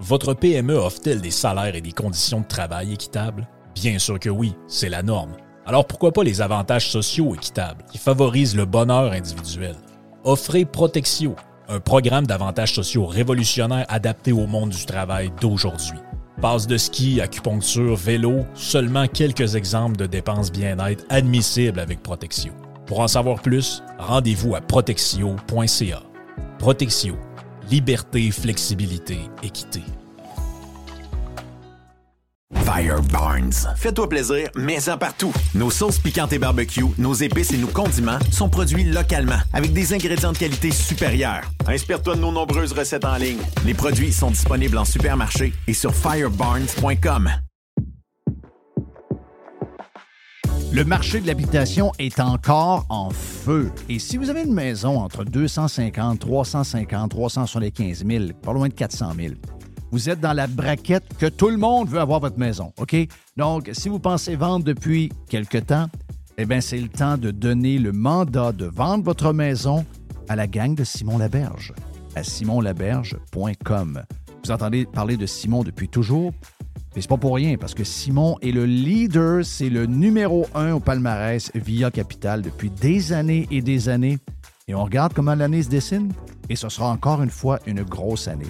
[0.00, 3.46] Votre PME offre-t-elle des salaires et des conditions de travail équitables?
[3.74, 5.32] Bien sûr que oui, c'est la norme.
[5.66, 9.76] Alors pourquoi pas les avantages sociaux équitables qui favorisent le bonheur individuel?
[10.24, 11.36] Offrez Protexio,
[11.68, 15.98] un programme d'avantages sociaux révolutionnaire adapté au monde du travail d'aujourd'hui.
[16.40, 22.52] Passe de ski, acupuncture, vélo, seulement quelques exemples de dépenses bien-être admissibles avec Protexio.
[22.86, 26.02] Pour en savoir plus, rendez-vous à protexio.ca.
[26.58, 27.16] Protexio,
[27.70, 29.82] liberté, flexibilité, équité.
[32.64, 33.52] Fire Barnes.
[33.76, 35.32] Fais-toi plaisir, mais en partout.
[35.54, 39.92] Nos sauces piquantes et barbecue, nos épices et nos condiments sont produits localement avec des
[39.92, 41.42] ingrédients de qualité supérieure.
[41.66, 43.40] Inspire-toi de nos nombreuses recettes en ligne.
[43.64, 47.30] Les produits sont disponibles en supermarché et sur firebarnes.com.
[50.72, 53.72] Le marché de l'habitation est encore en feu.
[53.88, 59.14] Et si vous avez une maison entre 250, 350, 375 000, pas loin de 400
[59.18, 59.34] 000,
[59.90, 62.94] vous êtes dans la braquette que tout le monde veut avoir votre maison, OK?
[63.36, 65.88] Donc, si vous pensez vendre depuis quelque temps,
[66.38, 69.84] eh bien, c'est le temps de donner le mandat de vendre votre maison
[70.28, 71.74] à la gang de Simon Laberge,
[72.14, 74.02] à simonlaberge.com.
[74.44, 76.32] Vous entendez parler de Simon depuis toujours,
[76.94, 80.72] mais c'est pas pour rien, parce que Simon est le leader, c'est le numéro un
[80.72, 84.18] au palmarès via Capital depuis des années et des années.
[84.66, 86.12] Et on regarde comment l'année se dessine,
[86.48, 88.46] et ce sera encore une fois une grosse année.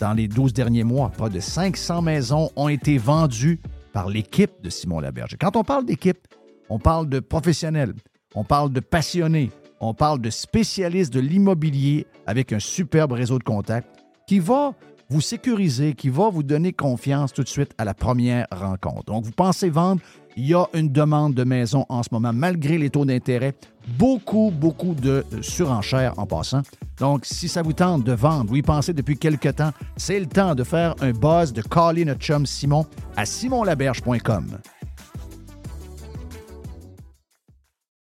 [0.00, 3.60] Dans les 12 derniers mois, pas de 500 maisons ont été vendues
[3.92, 5.36] par l'équipe de Simon Laberge.
[5.38, 6.26] Quand on parle d'équipe,
[6.68, 7.94] on parle de professionnels,
[8.34, 13.44] on parle de passionnés, on parle de spécialistes de l'immobilier avec un superbe réseau de
[13.44, 13.88] contacts
[14.26, 14.72] qui va
[15.08, 19.04] vous sécuriser, qui va vous donner confiance tout de suite à la première rencontre.
[19.04, 20.00] Donc, vous pensez vendre,
[20.36, 23.54] il y a une demande de maison en ce moment, malgré les taux d'intérêt.
[23.98, 26.62] Beaucoup, beaucoup de surenchères en passant.
[26.98, 30.26] Donc, si ça vous tente de vendre, vous y pensez depuis quelque temps, c'est le
[30.26, 34.58] temps de faire un buzz, de caller notre chum Simon à simonlaberge.com.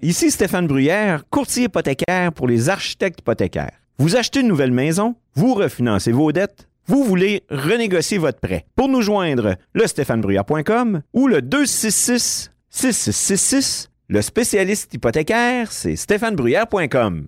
[0.01, 3.71] Ici Stéphane Bruyère, courtier hypothécaire pour les architectes hypothécaires.
[3.97, 8.65] Vous achetez une nouvelle maison, vous refinancez vos dettes, vous voulez renégocier votre prêt.
[8.75, 13.89] Pour nous joindre, le stéphanebruyère.com ou le 266 6666.
[14.09, 17.27] Le spécialiste hypothécaire, c'est stéphanebruyère.com.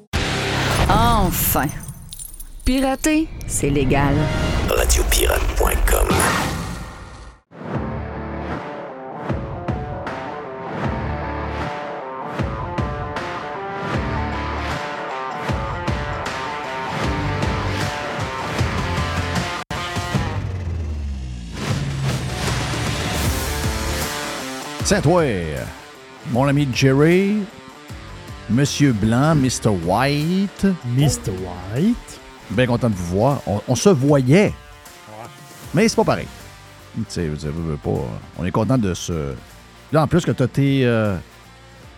[0.93, 1.67] Enfin.
[2.65, 4.13] Pirater, c'est légal.
[4.69, 6.07] Radiopirate.com
[24.83, 25.23] Tiens, toi,
[26.31, 27.37] mon ami Jerry,
[28.49, 29.69] Monsieur Blanc, Mr.
[29.85, 30.65] White.
[30.97, 31.31] Mr.
[31.75, 32.19] White.
[32.51, 33.41] Bien content de vous voir.
[33.47, 34.53] On, on se voyait.
[35.73, 36.27] Mais c'est pas pareil.
[36.95, 37.29] Tu sais,
[37.81, 37.89] pas.
[38.37, 39.33] On est content de se.
[39.93, 40.81] Là, en plus que t'as tes.
[40.85, 41.15] euh,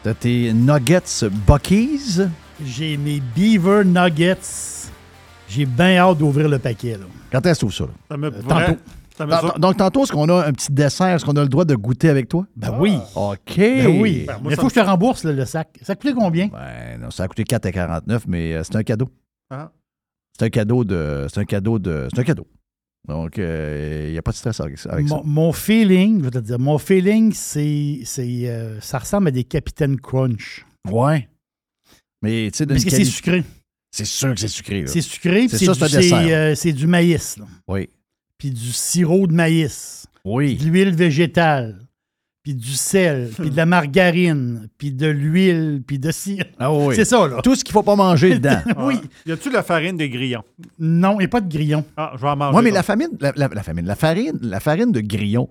[0.04, 2.20] t'as tes Nuggets Buckies.
[2.64, 4.38] J'ai mes Beaver Nuggets.
[5.50, 6.94] J'ai bien hâte d'ouvrir le paquet.
[6.94, 7.06] Là.
[7.32, 7.84] Quand est-ce que tu ouvres ça?
[7.86, 7.90] Là?
[8.12, 8.80] Ça me Euh, tantôt.
[9.18, 11.08] Tant- Donc, tantôt, est-ce qu'on a un petit dessert?
[11.16, 12.46] Est-ce qu'on a le droit de goûter avec toi?
[12.56, 12.98] Ben oui.
[13.16, 13.38] OK.
[13.58, 14.24] Ben oui.
[14.28, 15.70] Ben, moi, mais il faut que je te rembourse là, le sac.
[15.82, 16.48] Ça coûte combien?
[16.48, 19.10] Ben, non, ça a coûté 4,49, mais euh, c'est un cadeau.
[19.50, 19.72] Ah.
[20.38, 21.28] C'est un cadeau de.
[21.32, 22.08] C'est un cadeau de.
[22.14, 22.48] C'est un cadeau.
[23.08, 24.98] Donc, il n'y a pas de stress avec, ça-.
[25.02, 29.32] Mon, mon feeling, je vais te dire, mon feeling, c'est, c'est, euh, ça ressemble à
[29.32, 30.66] des Capitaine Crunch.
[30.90, 31.28] Ouais.
[32.22, 33.44] Mais tu sais, Parce que c'est sucré.
[33.92, 34.86] C'est sûr que c'est sucré.
[34.88, 36.56] C'est sucré, C'est du, dessert.
[36.56, 37.38] c'est, euh, du maïs.
[37.38, 37.46] là.
[37.68, 37.90] Oui.
[38.44, 40.06] Puis du sirop de maïs.
[40.26, 40.56] Oui.
[40.58, 41.80] de l'huile végétale,
[42.44, 46.44] puis du sel, puis de la margarine, puis de l'huile, puis de cire.
[46.60, 46.94] Ah oui.
[46.94, 47.40] C'est ça, là.
[47.42, 48.60] Tout ce qu'il ne faut pas manger dedans.
[48.80, 48.96] oui.
[49.26, 50.44] Y a-tu la farine des grillons?
[50.78, 51.86] Non, il n'y a pas de grillon.
[51.96, 52.58] Ah, je vais en manger.
[52.58, 55.48] Oui, mais la famine, la, la- la famine, la farine, la farine de grillon,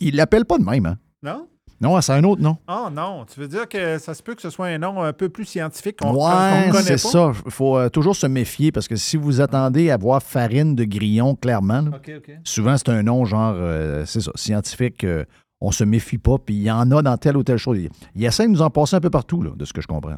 [0.00, 0.98] ils l'appellent pas de même, hein?
[1.22, 1.46] Non?
[1.82, 2.56] Non, c'est un autre nom.
[2.68, 5.12] Ah non, tu veux dire que ça se peut que ce soit un nom un
[5.12, 7.32] peu plus scientifique qu'on Ouais, connaît c'est ça.
[7.44, 10.84] Il faut euh, toujours se méfier parce que si vous attendez à voir farine de
[10.84, 11.98] grillon, clairement, là,
[12.44, 15.04] souvent c'est un nom genre, euh, c'est ça, scientifique.
[15.04, 15.24] euh,
[15.60, 17.78] on se méfie pas, puis il y en a dans telle ou telle chose.
[17.78, 19.86] Il, il essaie de nous en passer un peu partout, là, de ce que je
[19.86, 20.16] comprends.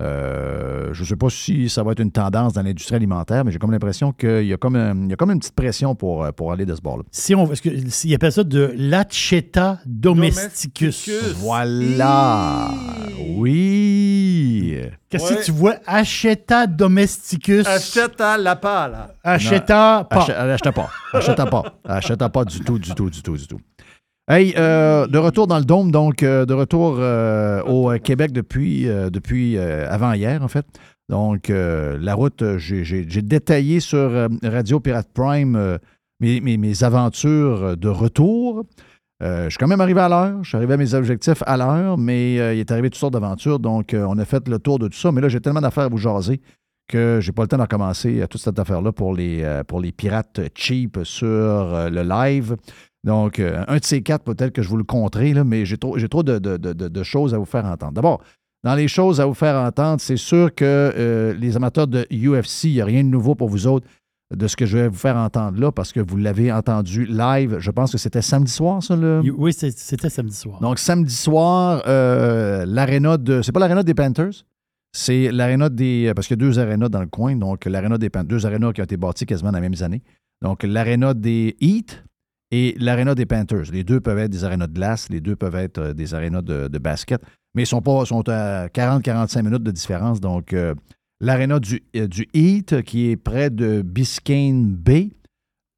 [0.00, 3.52] Euh, je ne sais pas si ça va être une tendance dans l'industrie alimentaire, mais
[3.52, 5.94] j'ai comme l'impression qu'il y, a comme un- il y a comme une petite pression
[5.94, 7.04] pour, euh, pour aller de ce bord-là.
[7.10, 11.06] Si on, parce que, ils appellent ça de l'acheta domesticus.
[11.06, 11.34] Domesticus.
[11.36, 12.70] Voilà!
[13.36, 14.76] Oui!
[15.08, 15.40] Qu'est-ce Ouais.
[15.40, 15.74] que tu vois?
[15.86, 17.66] Acheta domesticus.
[17.66, 18.96] Achète à la pâle.
[19.22, 20.16] Acheta pas.
[20.22, 20.90] Acheta, acheta pas.
[21.12, 21.64] Acheta pas.
[21.84, 23.60] Acheta pas du tout, du tout, du tout, du tout.
[24.32, 28.86] Hey, euh, de retour dans le dôme, donc euh, de retour euh, au Québec depuis,
[28.86, 30.64] depuis avant-hier, en fait.
[31.10, 35.78] Donc, la route, j'ai détaillé sur Radio Pirate Prime
[36.20, 38.64] mes, aventures de retour.
[39.20, 40.42] Je suis quand même arrivé à l'heure.
[40.42, 43.58] Je suis arrivé à mes objectifs à l'heure, mais il est arrivé toutes sortes d'aventures.
[43.58, 45.12] Donc, on a fait le tour de tout ça.
[45.12, 46.40] Mais là, j'ai tellement d'affaires à vous jaser
[46.88, 50.40] que j'ai pas le temps de recommencer toute cette affaire-là pour les, pour les pirates
[50.54, 52.56] cheap sur le live.
[53.04, 55.76] Donc, euh, un de ces quatre, peut-être que je vous le compterai, là, mais j'ai
[55.78, 57.92] trop, j'ai trop de, de- de- de- de choses à vous faire entendre.
[57.92, 58.22] D'abord,
[58.64, 62.64] dans les choses à vous faire entendre, c'est sûr que euh, les amateurs de UFC,
[62.64, 63.86] il n'y a rien de nouveau pour vous autres
[64.32, 67.56] de ce que je vais vous faire entendre là, parce que vous l'avez entendu live.
[67.58, 69.20] Je pense que c'était samedi soir, ça, le...
[69.36, 70.60] Oui, c'était samedi soir.
[70.60, 73.42] Donc, samedi soir, euh, l'aréna de.
[73.42, 74.44] C'est pas l'aréna des Panthers,
[74.92, 76.12] c'est l'aréna des.
[76.14, 77.34] Parce qu'il y a deux arénas dans le coin.
[77.36, 78.28] Donc, l'aréna des Panthers.
[78.28, 80.02] Deux arénas qui ont été bâtis quasiment dans les mêmes années.
[80.40, 82.02] Donc, l'aréna des Heat
[82.52, 83.72] et l'aréna des Panthers.
[83.72, 86.42] Les deux peuvent être des arénas de glace, les deux peuvent être euh, des arénas
[86.42, 87.20] de, basket,
[87.54, 90.20] mais ils sont, pas, sont à 40-45 minutes de différence.
[90.20, 90.74] Donc, euh,
[91.20, 95.10] l'aréna du, euh, du Heat, qui est près de Biscayne Bay,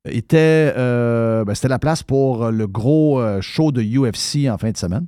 [0.06, 4.76] était, euh, ben, c'était la place pour le gros show de UFC en fin de
[4.76, 5.06] semaine.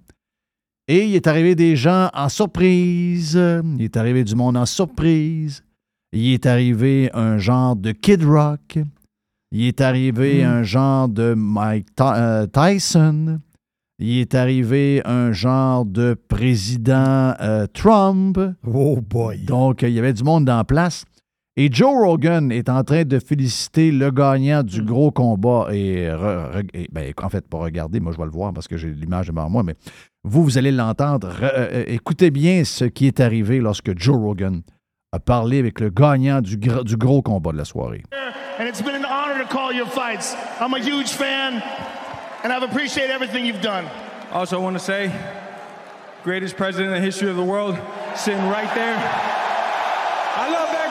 [0.88, 3.36] Et il est arrivé des gens en surprise.
[3.36, 5.64] Il est arrivé du monde en surprise.
[6.12, 8.78] Il est arrivé un genre de Kid Rock.
[9.52, 13.40] Il est arrivé un genre de Mike euh, Tyson.
[13.98, 18.38] Il est arrivé un genre de président euh, Trump.
[18.66, 19.38] Oh boy.
[19.44, 21.04] Donc, il y avait du monde la place.
[21.58, 25.68] Et Joe Rogan est en train de féliciter le gagnant du gros combat.
[25.72, 28.68] Et, re- re- et, ben, en fait, pas regarder, moi je vais le voir parce
[28.68, 29.74] que j'ai l'image devant moi, mais
[30.22, 31.28] vous, vous allez l'entendre.
[31.30, 34.60] Re- euh, écoutez bien ce qui est arrivé lorsque Joe Rogan
[35.12, 38.02] a parlé avec le gagnant du, gr- du gros combat de la soirée.
[38.58, 38.95] and it's been an
[39.36, 40.34] honor to call your fights.
[40.60, 41.62] I'm a huge fan,
[42.42, 43.86] and I've appreciated everything you've done.
[44.32, 45.12] Also, I want to say,
[46.22, 47.78] greatest president in the history of the world,
[48.14, 48.96] sitting right there.
[48.96, 50.90] I love that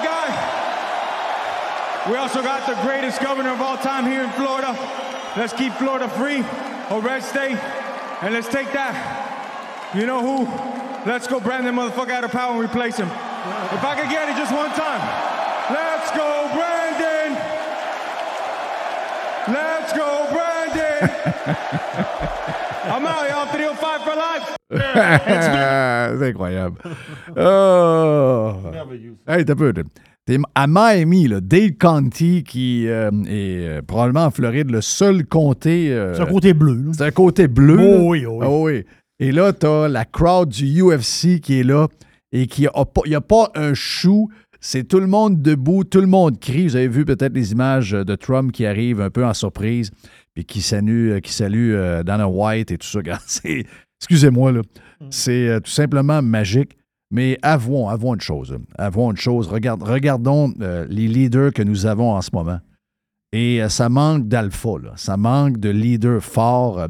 [2.06, 2.12] guy.
[2.12, 4.78] We also got the greatest governor of all time here in Florida.
[5.36, 6.42] Let's keep Florida free,
[6.96, 7.58] a red state,
[8.22, 8.94] and let's take that.
[9.96, 10.46] You know who?
[11.10, 13.08] Let's go brand that motherfucker out of power and replace him.
[13.08, 15.02] If I could get it just one time.
[15.74, 16.85] Let's go, Brandon!
[19.48, 21.10] Let's go, Brandon!
[22.88, 23.48] I'm out, y'all.
[23.48, 24.56] 305 for life!
[26.20, 26.78] C'est incroyable.
[27.38, 28.54] Oh.
[29.28, 29.74] Hey, t'as peu.
[30.26, 35.26] T'es à Miami, là, Dade County, qui euh, est euh, probablement en Floride le seul
[35.28, 35.92] comté.
[35.92, 36.74] euh, C'est un côté bleu.
[36.74, 36.92] là.
[36.98, 37.78] C'est un côté bleu.
[37.80, 38.48] Oh oui, oh oui.
[38.74, 38.86] Oui.
[39.20, 41.88] Et là, t'as la crowd du UFC qui est là
[42.32, 44.30] et qui a pas, il n'y a pas un chou.
[44.68, 46.66] C'est tout le monde debout, tout le monde crie.
[46.66, 49.92] Vous avez vu peut-être les images de Trump qui arrive un peu en surprise,
[50.34, 53.00] puis qui salue, qui salue euh, Dana White et tout ça.
[54.00, 54.62] Excusez-moi, là.
[55.12, 56.80] C'est euh, tout simplement magique.
[57.12, 58.54] Mais avouons, avouons une chose.
[58.54, 58.58] là.
[58.80, 59.48] Avouons une chose.
[59.48, 62.60] Regardons euh, les leaders que nous avons en ce moment.
[63.34, 66.88] Et ça manque d'alpha, ça manque de leaders forts.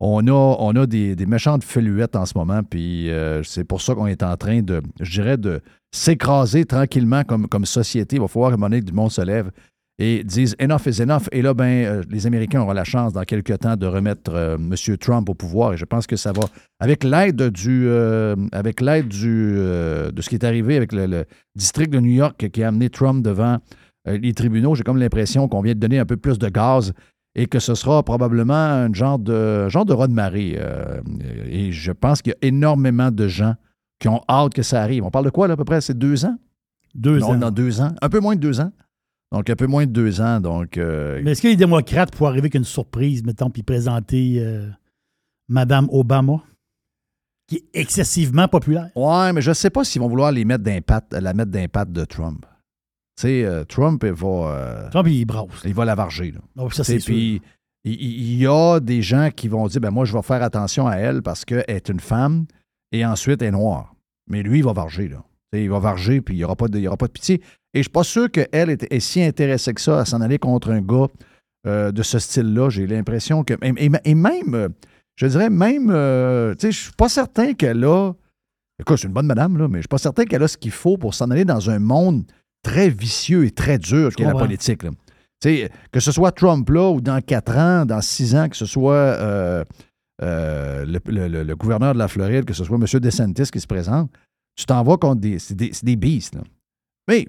[0.00, 4.22] On a, des, méchantes feluettes en ce moment, puis euh, c'est pour ça qu'on est
[4.22, 8.16] en train de, je dirais, de s'écraser tranquillement comme, société.
[8.16, 9.50] Il va falloir donné, du monde se lève
[9.98, 11.24] et dise enough is enough.
[11.32, 14.56] Et là, ben, euh, les Américains auront la chance dans quelques temps de remettre euh,
[14.56, 14.96] M.
[14.98, 15.72] Trump au pouvoir.
[15.72, 16.42] Et je pense que ça va,
[16.78, 17.90] avec l'aide du,
[18.52, 21.24] avec l'aide du, de ce qui est arrivé avec le,
[21.56, 23.58] district de New York qui a amené Trump devant
[24.06, 26.94] les tribunaux, j'ai comme l'impression qu'on vient de donner un peu plus de gaz
[27.40, 30.56] et que ce sera probablement un genre de, genre de raz de marée.
[30.58, 31.00] euh,
[31.46, 33.54] et je pense qu'il y a énormément de gens
[34.00, 35.04] qui ont hâte que ça arrive.
[35.04, 35.80] On parle de quoi, là, à peu près?
[35.80, 36.36] C'est deux ans?
[36.94, 37.36] Deux Non, ans.
[37.36, 37.94] dans deux ans.
[38.02, 38.72] Un peu moins de deux ans.
[39.30, 40.40] Donc, un peu moins de deux ans.
[40.40, 44.36] Donc, euh, Mais est-ce que les démocrates pourraient arriver avec une surprise, mettons, puis présenter
[44.40, 44.68] euh,
[45.48, 46.42] Madame Obama,
[47.46, 48.90] qui est excessivement populaire?
[48.96, 50.64] ouais, mais je ne sais pas s'ils vont vouloir les mettre
[51.12, 52.44] la mettre d'impact de Trump.
[53.18, 55.48] Tu sais, euh, Trump, il va, euh, Trump, il brasse.
[55.64, 56.30] il va la varger.
[56.30, 56.40] Là.
[56.56, 56.98] Oh, ça, sûr.
[57.04, 57.42] Puis,
[57.84, 60.86] il, il y a des gens qui vont dire ben moi, je vais faire attention
[60.86, 62.46] à elle parce qu'elle est une femme
[62.92, 63.94] et ensuite elle est noire.
[64.30, 65.08] Mais lui, il va varger.
[65.08, 65.24] Là.
[65.52, 67.36] Il va varger, puis il n'y aura, pas de- il y aura pas de pitié.
[67.74, 70.38] Et je suis pas sûr qu'elle est, est si intéressée que ça à s'en aller
[70.38, 71.06] contre un gars
[71.66, 72.68] euh, de ce style-là.
[72.70, 73.54] J'ai l'impression que.
[73.62, 74.68] Et, et- et même, euh,
[75.16, 78.12] je dirais même, euh, tu sais, je suis pas certain qu'elle a
[78.80, 80.56] Écoute, c'est une bonne madame, là, mais je ne suis pas certain qu'elle a ce
[80.56, 82.22] qu'il faut pour s'en aller dans un monde
[82.62, 84.82] très vicieux et très dur qu'est la politique.
[84.82, 84.90] là.
[85.92, 88.94] Que ce soit Trump là ou dans quatre ans, dans six ans, que ce soit
[88.94, 89.64] euh,
[90.22, 92.84] euh, le, le- le- le gouverneur de la Floride, que ce soit M.
[93.00, 94.10] DeSantis qui se présente,
[94.56, 96.34] tu t'en vas contre des, c'est des, des beasts.
[96.34, 96.40] là.
[97.08, 97.26] Mais,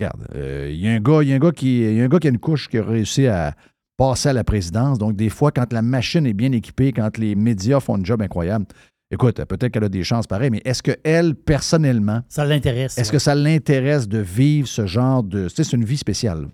[0.00, 2.00] regarde, euh, il y a un gars, il y a un gars qui, il y
[2.00, 3.54] a un gars qui a une couche qui a réussi à
[3.98, 4.98] passer à la présidence.
[4.98, 8.22] Donc, des fois, quand la machine est bien équipée, quand les médias font un job
[8.22, 8.64] incroyable,
[9.10, 12.98] écoute, peut-être qu'elle a des chances pareilles, mais est-ce qu'elle, personnellement, Ça l'intéresse.
[12.98, 13.12] est-ce ouais.
[13.12, 15.48] que ça l'intéresse de vivre ce genre de.
[15.48, 16.48] Tu sais, c'est une vie spéciale.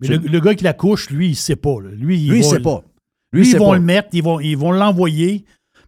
[0.00, 1.80] Mais le, le gars qui la couche, lui, il sait pas.
[1.82, 1.90] là.
[1.90, 2.82] Lui, il Lui, il va- sait pas.
[3.32, 3.76] Lui, Lui, il ils vont pas.
[3.76, 5.44] le mettre, ils vont ils vont l'envoyer,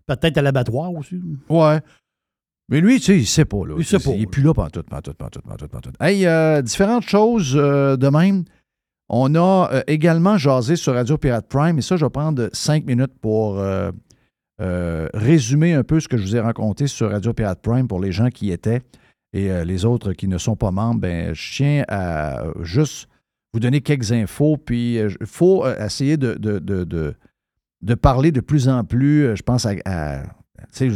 [0.07, 1.21] peut-être à l'abattoir aussi.
[1.49, 1.81] Ouais.
[2.71, 3.65] Mais lui, tu sais, il sait pas.
[3.67, 3.75] Là.
[3.79, 5.69] Il sait pas, Il est plus là pendant tout, pendant tout, pendant tout, pendant tout,
[5.69, 5.93] pendant tout.
[6.05, 8.45] Hey, euh, différentes choses euh, de même.
[9.09, 12.85] On a euh, également jasé sur Radio Pirate Prime, et ça, je vais prendre cinq
[12.85, 13.59] minutes pour
[14.61, 18.00] euh, résumer un peu ce que je vous ai raconté sur Radio Pirate Prime pour
[18.00, 18.83] les gens qui étaient
[19.33, 21.00] et euh, les autres qui ne sont pas membres.
[21.00, 23.09] Ben, je tiens à euh, juste
[23.55, 28.69] vous donner quelques infos, puis il faut essayer de, de, de, de- parler de plus
[28.69, 30.23] en plus, je pense, à,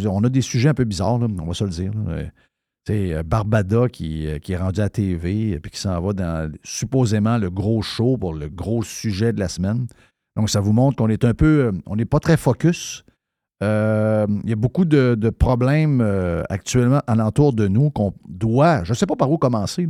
[0.06, 1.92] on a des sujets un peu bizarres, on va se le dire.
[2.06, 3.22] là.
[3.22, 7.48] Barbada qui, qui est rendu à TV et puis qui s'en va dans supposément le
[7.48, 9.86] gros show pour le gros sujet de la semaine.
[10.36, 11.72] Donc, ça vous montre qu'on est un peu.
[11.86, 13.04] On n'est pas très focus.
[13.62, 18.84] Euh, Il y a beaucoup de, problèmes euh, actuellement alentour de nous qu'on doit.
[18.84, 19.86] Je ne sais pas par où commencer.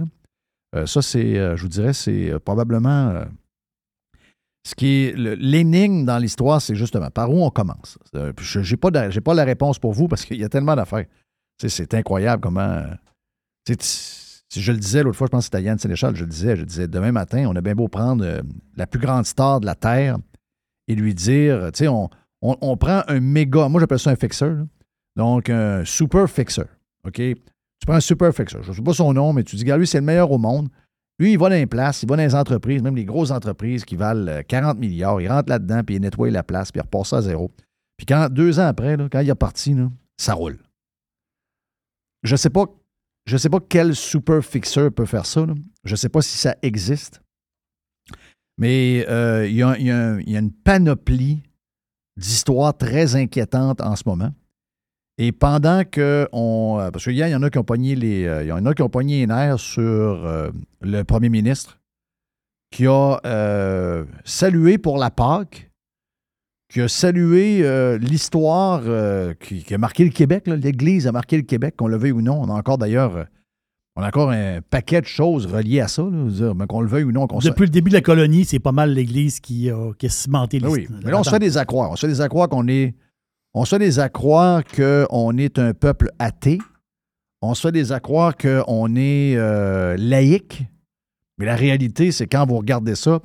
[0.74, 3.24] Euh, ça, c'est, euh, je vous dirais, c'est probablement.
[4.64, 7.98] ce qui l'énigme dans l'histoire, c'est justement par où on commence.
[8.12, 11.06] Je n'ai pas, pas la réponse pour vous parce qu'il y a tellement d'affaires.
[11.66, 12.82] C'est incroyable comment.
[13.68, 16.56] si je le disais l'autre fois, je pense que c'était Yann Sénéchal, je le disais,
[16.56, 18.42] je disais demain matin, on a bien beau prendre
[18.76, 20.18] la plus grande star de la Terre
[20.88, 22.10] et lui dire, tu sais, on,
[22.42, 24.66] on- prend un méga, moi j'appelle ça un fixeur,
[25.16, 26.64] donc un super fixer,
[27.06, 27.14] OK?
[27.14, 29.76] Tu prends un super fixer, je ne sais pas son nom, mais tu dis, gars,
[29.76, 30.68] lui, c'est le meilleur au monde.
[31.18, 33.84] Lui, il va dans les places, il va dans les entreprises, même les grosses entreprises
[33.84, 35.20] qui valent euh, 40 milliards.
[35.20, 37.50] Il rentre là-dedans, puis il nettoie la place, puis il repart ça à zéro.
[37.96, 39.76] Puis quand, deux ans après, là, quand il est parti,
[40.16, 40.58] ça roule.
[42.22, 42.66] Je ne sais pas,
[43.26, 45.44] sais pas quel super fixeur peut faire ça.
[45.84, 47.20] Je ne sais pas si ça existe.
[48.58, 51.42] Mais euh, il y a une panoplie
[52.16, 54.30] d'histoires très inquiétantes en ce moment.
[55.18, 56.78] Et pendant que on.
[56.80, 58.24] euh, Parce qu'il y en a qui ont pogné les.
[58.26, 60.50] euh, Il y en a qui ont pogné les nerfs sur euh,
[60.80, 61.78] le premier ministre
[62.70, 63.20] qui a
[64.24, 65.70] salué pour la Pâque,
[66.70, 68.82] qui a salué l'histoire
[69.40, 70.46] qui, qui a marqué le Québec.
[70.46, 72.40] L'Église a marqué le Québec, qu'on le veuille ou non.
[72.40, 73.26] On a encore d'ailleurs.
[73.96, 77.04] Euh, on a encore un paquet de choses reliées à ça, là, qu'on le veuille
[77.04, 77.26] ou non.
[77.26, 80.06] qu'on se- Depuis le début de la colonie, c'est pas mal l'Église qui a, qui
[80.06, 81.90] a cimenté Ben oui, mais là, on se fait des accroires.
[81.90, 82.94] On se fait des accroires qu'on est.
[83.54, 86.58] On se fait des accroires qu'on est un peuple athée.
[87.42, 90.64] On se fait des accroires qu'on est euh, laïque.
[91.38, 93.20] Mais la réalité, c'est quand vous regardez ça,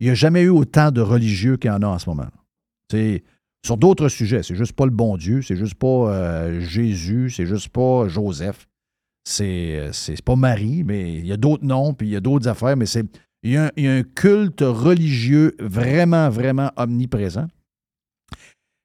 [0.00, 2.28] il n'y a jamais eu autant de religieux qu'il y en a en ce moment.
[2.90, 3.24] C'est
[3.66, 4.42] sur d'autres sujets.
[4.44, 8.67] C'est juste pas le bon Dieu, c'est juste pas euh, Jésus, c'est juste pas Joseph.
[9.30, 12.20] C'est euh, c'est pas Marie, mais il y a d'autres noms, puis il y a
[12.20, 13.04] d'autres affaires, mais c'est
[13.42, 17.46] il y, a un, il y a un culte religieux vraiment, vraiment omniprésent.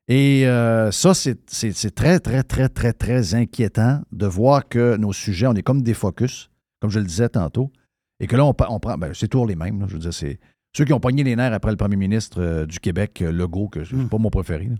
[0.09, 4.97] Et euh, ça, c'est c'est- c'est très, très, très, très, très inquiétant de voir que
[4.97, 6.50] nos sujets, on est comme des focus,
[6.81, 7.71] comme je le disais tantôt,
[8.19, 9.79] et que là, on, prend, ben, c'est toujours les mêmes.
[9.79, 9.85] là.
[9.88, 10.39] je veux dire, c'est
[10.75, 13.83] ceux qui ont pogné les nerfs après le premier ministre euh, du Québec, Legault, que
[13.85, 14.65] c'est pas mon préféré.
[14.65, 14.75] là.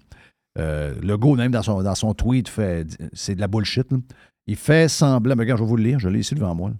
[0.60, 3.90] Euh, Legault, même dans son, dans son tweet, fait, c'est de la bullshit.
[3.92, 3.98] là.
[4.48, 6.72] Il fait semblant, mais regarde, je vais vous le lire, je l'ai ici devant moi.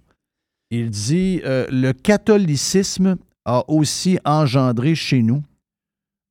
[0.70, 5.42] Il dit euh, Le catholicisme a aussi engendré chez nous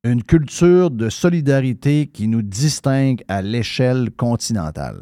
[0.04, 5.02] une culture de solidarité qui nous distingue à l'échelle continentale.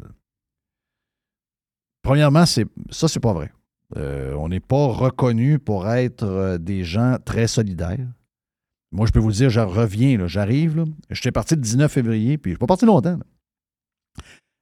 [2.02, 3.52] Premièrement, c'est, ça, c'est pas vrai.
[3.96, 8.06] Euh, on n'est pas reconnu pour être euh, des gens très solidaires.
[8.90, 10.76] Moi, je peux vous dire, je reviens, j'arrive.
[10.76, 10.84] là.
[11.10, 13.18] J'étais parti le 19 février, puis je suis pas parti longtemps.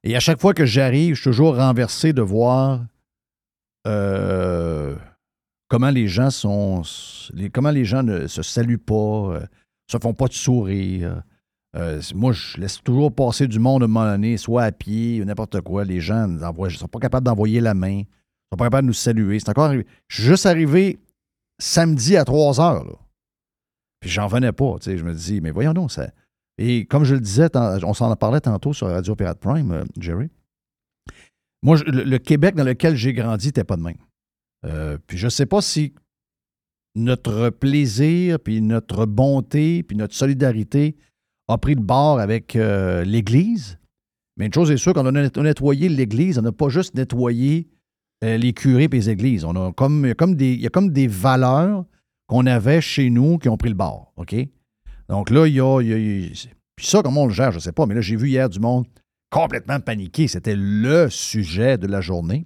[0.03, 2.81] Et à chaque fois que j'arrive, je suis toujours renversé de voir
[3.87, 4.95] euh,
[5.69, 6.81] comment les gens sont.
[7.53, 9.41] comment les gens ne se saluent pas, euh,
[9.89, 11.23] se font pas de sourire.
[11.75, 15.23] Euh, moi, je laisse toujours passer du monde à un moment donné, soit à pied
[15.23, 15.85] n'importe quoi.
[15.85, 18.03] Les gens ne sont pas capables d'envoyer la main, ne
[18.51, 19.39] sont pas capables de nous saluer.
[19.39, 19.71] C'est encore.
[19.73, 20.99] Je suis juste arrivé
[21.59, 22.83] samedi à 3 heures.
[22.83, 22.95] Là.
[24.01, 24.75] Puis j'en venais pas.
[24.83, 26.09] Je me dis, mais voyons donc, ça.
[26.63, 30.29] Et comme je le disais, on s'en parlait tantôt sur Radio Pirate Prime, euh, Jerry.
[31.63, 33.97] Moi, le, Québec dans lequel j'ai grandi n'était pas de même.
[34.67, 35.95] Euh, puis je ne sais pas si
[36.93, 40.95] notre plaisir, puis notre bonté, puis notre solidarité
[41.47, 43.79] a pris le bord avec euh, l'Église.
[44.37, 46.93] Mais une chose est sûre, quand on a net- nettoyé l'Église, on n'a pas juste
[46.93, 47.69] nettoyé
[48.23, 49.45] les curés et les églises.
[49.45, 51.85] On a comme, il, y a comme des, il y a comme des valeurs
[52.27, 54.13] qu'on avait chez nous qui ont pris le bord.
[54.15, 54.35] OK?
[55.09, 55.81] Donc là, il y a.
[55.81, 57.71] il y a- il y a- puis ça, comment on le gère, je ne sais
[57.73, 58.85] pas, mais là, j'ai vu hier du monde
[59.29, 60.27] complètement paniqué.
[60.27, 62.43] C'était le sujet de la journée.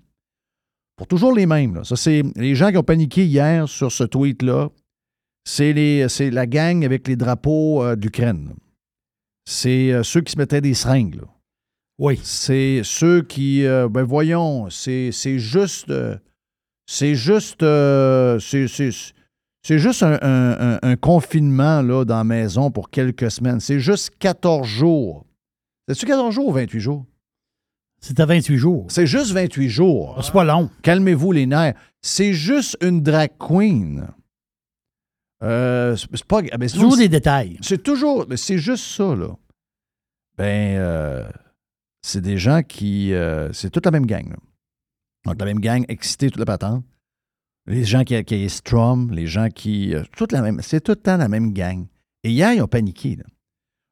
[0.97, 1.75] Pour toujours les mêmes.
[1.75, 1.83] là.
[1.83, 4.69] Ça, c'est les gens qui ont paniqué hier sur ce tweet-là.
[5.47, 8.53] C'est, les, c'est la gang avec les drapeaux euh, d'Ukraine.
[9.47, 11.15] C'est euh, ceux qui se mettaient des seringues.
[11.15, 11.27] là.
[11.99, 12.19] Oui.
[12.23, 13.65] C'est ceux qui.
[13.65, 15.93] euh, ben voyons, c'est, c'est juste.
[16.87, 17.61] c'est juste.
[17.61, 18.67] c'est,
[19.67, 23.59] c'est- juste un, un- un- un confinement là, dans la maison pour quelques semaines.
[23.59, 25.25] C'est juste 14 jours.
[25.87, 27.05] C'est-tu 14 jours ou 28 jours?
[28.01, 28.85] C'est à 28 jours.
[28.89, 30.15] C'est juste 28 jours.
[30.17, 30.69] Ah, C'est pas long.
[30.83, 31.73] Calmez-vous les nerfs.
[32.01, 34.07] C'est juste une drag queen.
[35.43, 36.41] Euh, c'est pas.
[36.51, 37.57] ah, ben, Toujours des détails.
[37.61, 38.25] c'est toujours.
[38.29, 39.29] mais C'est juste ça, là.
[40.37, 41.29] Ben, euh,
[42.01, 43.13] c'est des gens qui.
[43.13, 44.37] euh, c'est toute la même gang, là.
[45.25, 46.83] Donc, la même gang, excitée, toute la patente.
[47.67, 49.93] Les gens qui, qui strum, les gens qui.
[49.95, 50.61] euh, toute la même.
[50.61, 51.87] C'est tout le temps la même gang.
[52.23, 53.23] Et hier, ils ont paniqué, là.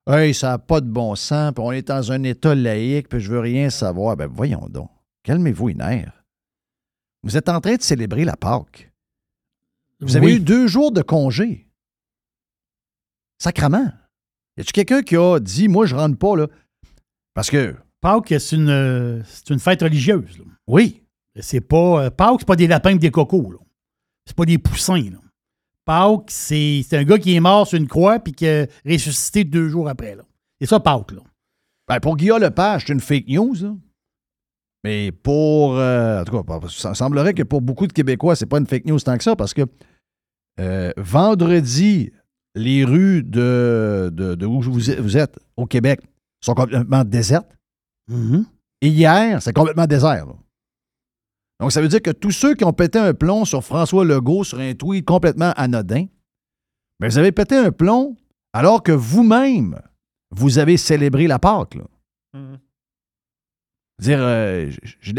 [0.05, 3.19] Hey, ça n'a pas de bon sens, puis on est dans un État laïque, puis
[3.21, 4.17] je veux rien savoir.
[4.17, 4.89] Ben, voyons donc.
[5.23, 6.23] Calmez-vous les nerfs.
[7.23, 8.91] Vous êtes en train de célébrer la Pâque.
[10.01, 10.33] Vous avez Oui.
[10.35, 11.69] eu deux jours de congé.
[13.39, 13.91] Sacrement.
[14.57, 16.47] Y a-tu quelqu'un qui a dit, moi, je rentre pas, là?
[17.33, 20.37] Parce que, Pâques, c'est une, euh, c'est une fête religieuse.
[20.37, 20.43] là.
[20.67, 21.02] oui,
[21.39, 22.05] C'est pas.
[22.05, 22.09] euh,
[22.39, 23.51] c'est pas des lapins et des cocos.
[23.51, 23.57] là.
[24.25, 25.09] C'est pas des poussins.
[25.11, 25.17] Là.
[25.85, 29.67] Pâques, c'est un gars qui est mort sur une croix puis qui a ressuscité deux
[29.69, 30.15] jours après.
[30.15, 30.23] Là.
[30.61, 31.11] C'est ça, Pâques.
[31.11, 31.21] Là.
[31.87, 33.73] ben, pour Guillaume Lepage, c'est une fake news, là.
[34.85, 35.77] Mais pour.
[35.77, 38.85] euh, en tout cas, ça semblerait que pour beaucoup de Québécois, c'est pas une fake
[38.85, 39.61] news tant que ça, parce que
[40.59, 42.11] euh, vendredi,
[42.55, 46.01] les rues de, de, de où vous êtes, vous êtes, au Québec,
[46.41, 47.49] sont complètement désertes.
[48.09, 48.45] Mhm.
[48.81, 50.25] Et hier, c'est complètement désert.
[50.27, 50.33] là.
[51.59, 54.43] Donc, ça veut dire que tous ceux qui ont pété un plomb sur François Legault
[54.43, 56.05] sur un tweet complètement anodin,
[56.99, 58.15] mais vous avez pété un plomb
[58.53, 59.79] alors que vous-même,
[60.31, 61.75] vous avez célébré la Pâque.
[61.75, 61.83] Là.
[62.33, 62.59] Mhm.
[63.99, 65.13] Dire, euh, je- je-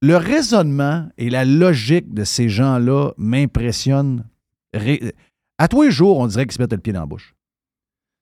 [0.00, 4.24] le raisonnement et la logique de ces gens-là m'impressionnent.
[5.58, 7.34] À tous les jours, on dirait qu'ils se mettent le pied dans la bouche.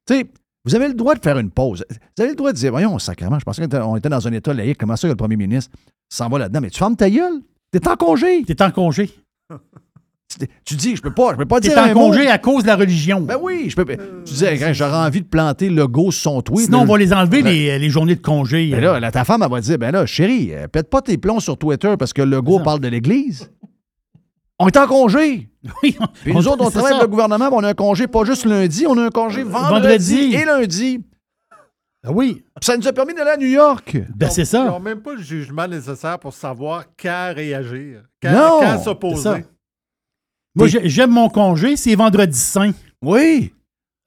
[0.07, 0.31] Tu sais,
[0.67, 1.85] vous avez le droit de faire une pause.
[2.17, 4.53] Vous avez le droit de dire, voyons, sacrément, je pensais qu'on était- dans un État
[4.53, 4.79] laïque.
[4.79, 5.71] Comment ça que le premier ministre
[6.13, 6.61] s'en va là-dedans?
[6.61, 7.41] Mais tu fermes ta gueule.
[7.71, 8.43] T'es en congé.
[8.45, 9.11] T'es en congé.
[10.65, 12.01] Tu- dis, je peux pas, je peux pas T'es dire en un mot.
[12.09, 13.21] congé à cause de la religion.
[13.21, 13.85] Ben oui, je peux.
[13.87, 16.65] Tu disais, Hey, j'aurais envie de planter le go sur son tweet.
[16.67, 18.69] Sinon, on va les enlever, Ben- les, les journées de congé.
[18.73, 21.17] Ben là, là, ta femme, elle va dire, ben là, chérie, euh, pète pas tes
[21.17, 23.51] plombs sur Twitter parce que le go parle de l'Église.
[24.59, 25.49] On est en congé.
[25.83, 28.45] Oui, Puis nous autres, on travaille avec le gouvernement, on a un congé pas juste
[28.45, 30.35] lundi, on a un congé vendredi, Vendredi.
[30.37, 31.05] et lundi.
[32.07, 33.97] Ah oui, ça nous a permis d'aller à New York.
[34.15, 34.65] ben c'est Ils ça.
[34.65, 39.45] n'ont même pas le jugement nécessaire pour savoir quand réagir, quand, Non, quand c'est s'opposer.
[40.55, 42.71] Moi, j'ai- j'aime mon congé, c'est vendredi saint.
[43.03, 43.53] Oui.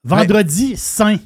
[0.05, 1.17] Vendredi saint.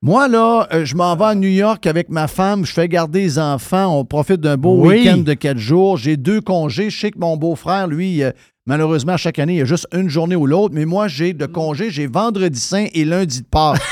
[0.00, 3.20] Moi, là, euh, je m'en vais à New York avec ma femme, je fais garder
[3.22, 4.98] les enfants, on profite d'un beau Oui.
[5.00, 5.96] week-end de quatre jours.
[5.96, 6.90] J'ai deux congés.
[6.90, 8.30] Je sais que mon beau-frère, lui, euh,
[8.66, 11.90] malheureusement, chaque année, il a juste une journée ou l'autre, mais moi, j'ai de congés,
[11.90, 13.80] j'ai vendredi saint et lundi de Pâques.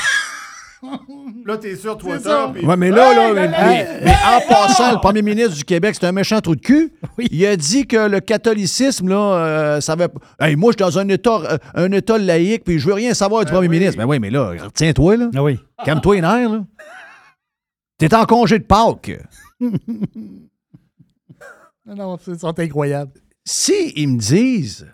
[1.45, 2.29] Là, t'es sur Twitter.
[2.63, 6.05] Ouais, mais là, là, mais, mais- mais en passant, le premier ministre du Québec, c'est
[6.07, 6.91] un méchant trou de cul.
[7.31, 10.07] Il a dit que le catholicisme, là, euh, ça va.
[10.39, 13.13] Hey, moi, je suis dans un État, euh, un état laïque, puis je veux rien
[13.13, 13.97] savoir du premier ministre.
[13.97, 15.29] Ben oui, mais là, tiens-toi, là.
[15.35, 15.59] Ah oui.
[15.85, 16.63] Calme-toi les nerfs, là.
[17.97, 19.19] T'es en congé de Pâques.
[21.85, 23.11] Non, non, c'est incroyable.
[23.45, 24.87] Si ils me disent.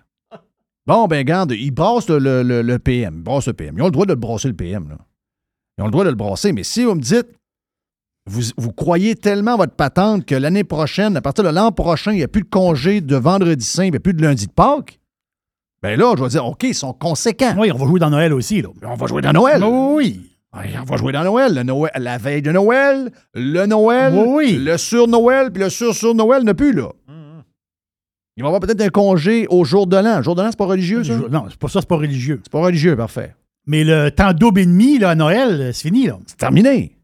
[0.86, 3.16] Bon, ben, garde, ils brassent le, le- le- le PM.
[3.18, 3.76] Ils brassent le PM.
[3.78, 4.98] Ils ont le droit de le brasser, le PM, là.
[5.78, 6.54] Ils ont le droit de le brasser.
[6.54, 7.28] Mais si vous me dites.
[8.30, 12.12] Vous, vous croyez tellement à votre patente que l'année prochaine, à partir de l'an prochain,
[12.12, 14.48] il n'y a plus de congé de vendredi saint, il n'y a plus de lundi
[14.48, 15.00] de Pâques.
[15.82, 17.56] Ben là, je vais dire, OK, ils sont conséquents.
[17.58, 18.68] Oui, on va jouer dans Noël aussi, là.
[18.84, 19.64] On va jouer dans Noël.
[19.64, 20.30] Oui.
[20.54, 21.54] On va jouer dans Noël.
[21.56, 21.92] Le Noël.
[21.98, 24.58] La veille de Noël, le Noël, oui.
[24.58, 26.90] le sur-Noël, puis le sur-sur-Noël n'a plus, là.
[28.38, 30.22] Il va y avoir peut-être un congé au jour de l'an.
[30.22, 31.18] Jour de l'an, c'est pas religieux, ça?
[31.32, 32.40] Non, c'est pas ça, c'est pas religieux.
[32.44, 33.36] C'est pas religieux, parfait.
[33.66, 36.20] Mais le temps double et demi, là, à Noël, c'est fini, là.
[36.28, 36.98] C'est terminé.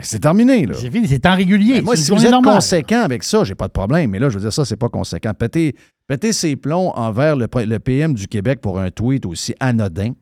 [0.00, 0.74] C'est terminé, là.
[0.74, 1.78] C'est fini, c'est temps régulier.
[1.78, 4.10] Ben, moi, si vous êtes conséquent avec ça, j'ai pas de problème.
[4.10, 5.34] Mais là, je veux dire, ça, c'est pas conséquent.
[5.34, 5.74] Péter,
[6.06, 10.12] péter ses plombs envers le, le PM du Québec pour un tweet aussi anodin.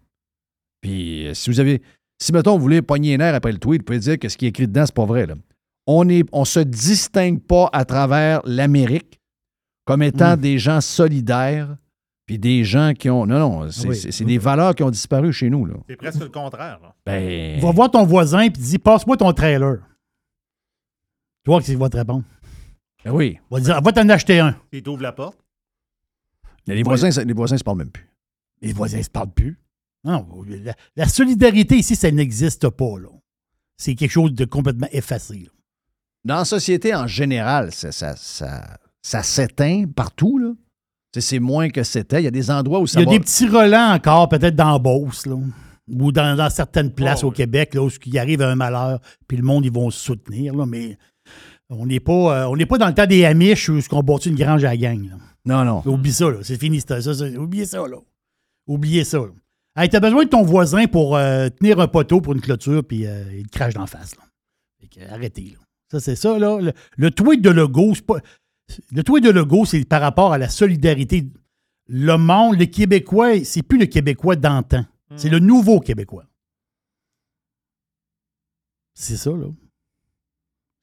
[0.81, 1.83] Puis, euh, si vous avez.
[2.19, 4.39] Si, mettons, vous voulez pogner les nerfs après le tweet, vous pouvez dire que ce
[4.39, 5.27] qui est écrit dedans, c'est pas vrai.
[5.27, 5.35] Là.
[5.87, 9.16] On ne on se distingue pas à travers l'Amérique
[9.87, 10.41] comme étant Mm.
[10.41, 11.75] des gens solidaires,
[12.27, 13.25] puis des gens qui ont.
[13.25, 14.27] Non, non, c'est Oui.
[14.27, 15.65] des valeurs qui ont disparu chez nous.
[15.65, 15.75] Là.
[15.89, 16.79] C'est presque le contraire.
[16.83, 16.95] là.
[17.07, 17.59] Ben.
[17.61, 19.79] Va voir ton voisin et dis Passe-moi ton trailer.
[21.45, 22.25] Tu vois que c'est votre réponse.
[23.05, 23.39] Ben oui.
[23.51, 24.57] Va dire, va t'en acheter un.
[24.73, 25.39] Il t'ouvre la porte.
[26.67, 28.11] Les voisins, les voisins se parlent même plus.
[28.61, 29.57] Les voisins ne se parlent plus.
[30.03, 30.27] Non,
[30.65, 32.99] la, la solidarité ici, ça n'existe pas.
[32.99, 33.09] là.
[33.77, 35.39] C'est quelque chose de complètement effacé.
[35.39, 35.51] là.
[36.25, 40.39] Dans la société en général, ça, ça, ça, ça s'éteint partout.
[40.39, 40.53] Là.
[41.19, 42.21] C'est moins que c'était.
[42.21, 44.29] Il y a des endroits où ça Il y a va- des petits relents encore,
[44.29, 45.37] peut-être dans Beauce, là,
[45.89, 49.43] ou dans, dans certaines places au Québec, là, où il arrive un malheur, puis le
[49.45, 50.55] monde, ils vont se soutenir.
[50.55, 50.99] Là, mais
[51.71, 54.29] on n'est pas, euh, on n'est pas dans le temps des Amish où on bâtit
[54.29, 55.09] une grange à la gang.
[55.09, 55.17] là.
[55.47, 55.83] Non, non.
[55.91, 56.39] Oublie ça, là.
[56.43, 56.81] C'est fini.
[56.81, 57.25] Ça, ça, ça.
[57.27, 57.97] Oubliez ça, là.
[58.67, 59.19] Oubliez ça.
[59.19, 59.29] là.
[59.79, 63.07] Hey, t'as besoin de ton voisin pour euh, tenir un poteau pour une clôture, puis
[63.07, 64.17] euh, il te crache d'en face.
[64.17, 64.23] Là.
[64.81, 65.59] Fait que, arrêtez, là.
[65.91, 66.59] Ça, c'est ça, là.
[66.61, 68.17] Le, le tweet de Legault, c'est pas.
[68.93, 71.29] Le tweet de Legault, c'est par rapport à la solidarité.
[71.89, 74.85] Le monde, le Québécois, c'est plus le Québécois d'antan.
[75.17, 76.25] C'est le nouveau Québécois.
[78.95, 79.47] C'est ça, là.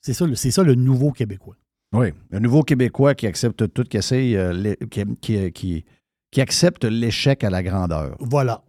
[0.02, 1.56] C'est ça, le- c'est ça le nouveau Québécois.
[1.94, 5.86] Oui, un nouveau Québécois qui accepte tout, qui essaye, euh, qui, qui- qui-
[6.32, 8.16] qui accepte l'échec à la grandeur.
[8.20, 8.64] Voilà.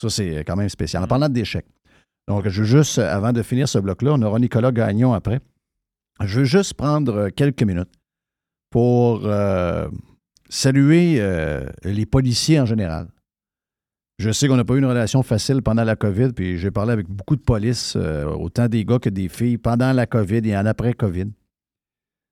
[0.00, 1.02] Ça, c'est quand même spécial.
[1.02, 1.64] En parlant d'échec.
[2.28, 5.40] Donc, je veux juste, euh, avant de finir ce bloc-là, on aura Nicolas Gagnon après.
[6.20, 7.92] Je veux juste prendre euh, quelques minutes
[8.70, 9.88] pour euh,
[10.48, 13.08] saluer euh, les policiers en général.
[14.18, 16.92] Je sais qu'on n'a pas eu une relation facile pendant la COVID, puis j'ai parlé
[16.92, 20.56] avec beaucoup de police, euh, autant des gars que des filles, pendant la COVID et
[20.56, 21.26] en après-COVID.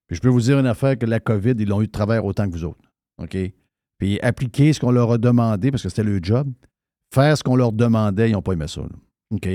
[0.07, 2.25] Puis je peux vous dire une affaire que la COVID, ils l'ont eu de travers
[2.25, 2.91] autant que vous autres.
[3.23, 3.37] OK?
[3.99, 6.51] Puis appliquer ce qu'on leur a demandé, parce que c'était le job,
[7.13, 8.83] faire ce qu'on leur demandait, ils n'ont pas aimé ça.
[9.31, 9.49] OK?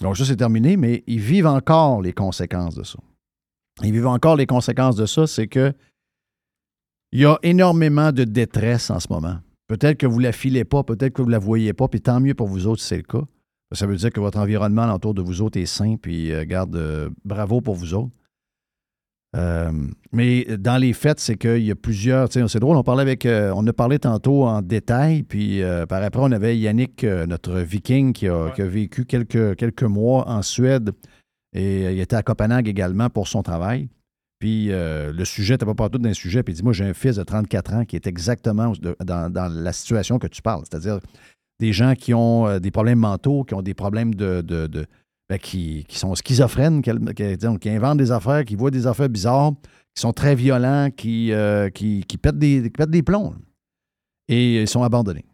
[0.00, 2.98] Donc ça, c'est terminé, mais ils vivent encore les conséquences de ça.
[3.82, 5.72] Ils vivent encore les conséquences de ça, c'est que
[7.12, 9.38] il y a énormément de détresse en ce moment.
[9.66, 12.00] Peut-être que vous ne la filez pas, peut-être que vous ne la voyez pas, puis
[12.00, 13.24] tant mieux pour vous autres si c'est le cas.
[13.72, 16.74] Ça veut dire que votre environnement autour de vous autres est sain, puis euh, garde,
[16.76, 18.10] euh, bravo pour vous autres.
[19.36, 19.70] Euh,
[20.10, 22.32] mais dans les faits, c'est qu'il y a plusieurs.
[22.32, 23.26] C'est drôle, on parlait avec.
[23.26, 28.26] on a parlé tantôt en détail, puis par après, on avait Yannick, notre viking, qui
[28.26, 30.92] a, qui a vécu quelques, quelques mois en Suède
[31.52, 33.88] et euh, il était à Copenhague également pour son travail.
[34.38, 36.42] Puis euh, le sujet n'était pas partout d'un sujet.
[36.42, 38.72] Puis il dit Moi, j'ai un fils de 34 ans qui est exactement
[39.04, 41.00] dans, la situation que tu parles, c'est-à-dire
[41.58, 44.42] des gens qui ont euh, des problèmes mentaux, qui ont des problèmes de.
[45.28, 46.90] ben, qui, sont schizophrènes, qui,
[47.68, 49.52] inventent des affaires, qui voient des affaires bizarres,
[49.94, 51.32] qui sont très violents, qui,
[52.22, 53.34] pètent, des, plombs.
[54.28, 55.24] Et ils sont abandonnés.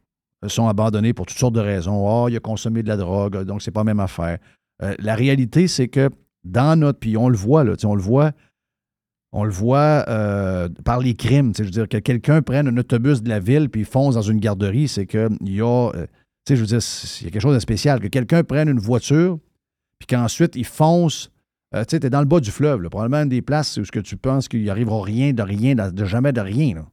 [0.42, 2.06] Ils sont abandonnés pour toutes sortes de raisons.
[2.06, 4.38] Oh, il a consommé de la drogue, donc c'est pas la même affaire.
[4.82, 6.10] Euh, la réalité, c'est que
[6.44, 6.98] dans notre.
[6.98, 8.32] Puis on le voit, là, on le voit.
[9.36, 11.52] On le voit euh, par les crimes.
[11.58, 14.38] Je veux dire, que quelqu'un prenne un autobus de la ville puis fonce dans une
[14.38, 15.90] garderie, c'est qu'il y a.
[15.94, 16.06] euh,
[16.46, 16.78] tu sais, je veux dire,
[17.20, 17.98] il y a quelque chose de spécial.
[18.00, 19.38] Que quelqu'un prenne une voiture
[19.98, 21.30] puis qu'ensuite il fonce.
[21.74, 23.84] euh, tu sais, t'es dans le bas du fleuve, là, probablement une des places où
[23.84, 26.74] ce que tu penses qu'il n'y arrivera rien de rien, de, jamais de rien.
[26.76, 26.86] là.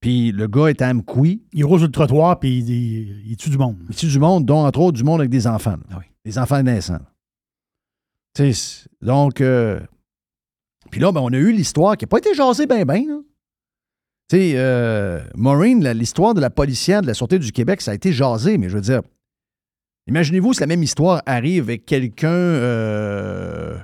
[0.00, 1.42] Puis le gars est à Amkoui.
[1.52, 3.78] Il roule sur le trottoir, puis il, il- il tue du monde.
[3.88, 5.76] Il tue du monde, dont entre autres du monde avec des enfants.
[5.90, 7.00] Ah Des enfants naissants.
[8.34, 9.80] Tu sais, c'est- donc, euh,
[10.90, 13.02] puis là, ben, on a eu l'histoire qui n'a pas été jasée bien, bien.
[14.28, 17.94] Tu sais, euh, Maureen, l'histoire de la policière de la Sûreté du Québec, ça a
[17.94, 19.02] été jasé, mais je veux dire,
[20.06, 23.76] imaginez-vous si la même histoire arrive avec quelqu'un, euh,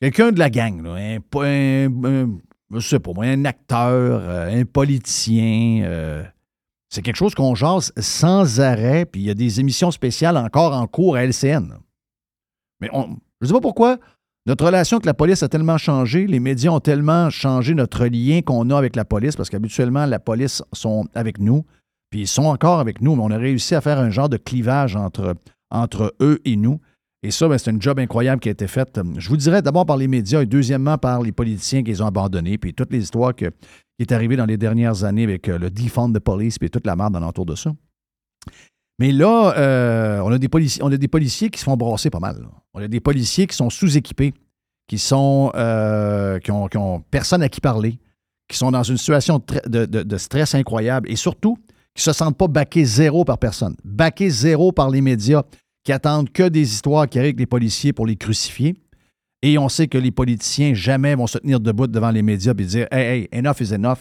[0.00, 2.38] quelqu'un de la gang, là, un,
[2.70, 5.82] je sais pas moi, un acteur, euh, un politicien.
[5.84, 6.22] euh,
[6.90, 10.72] c'est quelque chose qu'on jase sans arrêt, puis il y a des émissions spéciales encore
[10.74, 11.78] en cours à LCN.
[12.80, 13.98] Mais on, je ne sais pas pourquoi
[14.46, 18.42] notre relation avec la police a tellement changé, les médias ont tellement changé notre lien
[18.42, 21.64] qu'on a avec la police, parce qu'habituellement, la police sont avec nous,
[22.10, 24.36] puis ils sont encore avec nous, mais on a réussi à faire un genre de
[24.36, 25.34] clivage entre,
[25.70, 26.78] entre eux et nous.
[27.22, 29.00] Et ça, ben, c'est un job incroyable qui a été fait.
[29.16, 32.06] Je vous dirais d'abord par les médias et deuxièmement par les politiciens qui les ont
[32.06, 33.46] abandonnés, puis toutes les histoires qui
[33.98, 36.96] est arrivée dans les dernières années avec euh, le defund de police, puis toute la
[36.96, 37.72] merde alentour de ça.
[38.98, 42.46] Mais là, euh, on, a des policiers, qui se font brasser pas mal.
[42.74, 44.34] On a des policiers qui sont sous-équipés,
[44.86, 47.98] qui sont euh, qui, ont, personne à qui parler,
[48.48, 51.56] qui sont dans une situation de, stress incroyable et surtout
[51.94, 53.76] qui ne se sentent pas baqués zéro par personne.
[53.84, 55.42] Baqués zéro par les médias
[55.84, 58.74] qui attendent que des histoires qui arrivent avec les policiers pour les crucifier.
[59.42, 62.64] Et on sait que les politiciens jamais vont se tenir debout devant les médias et
[62.64, 63.98] dire Hey, hey, enough is enough.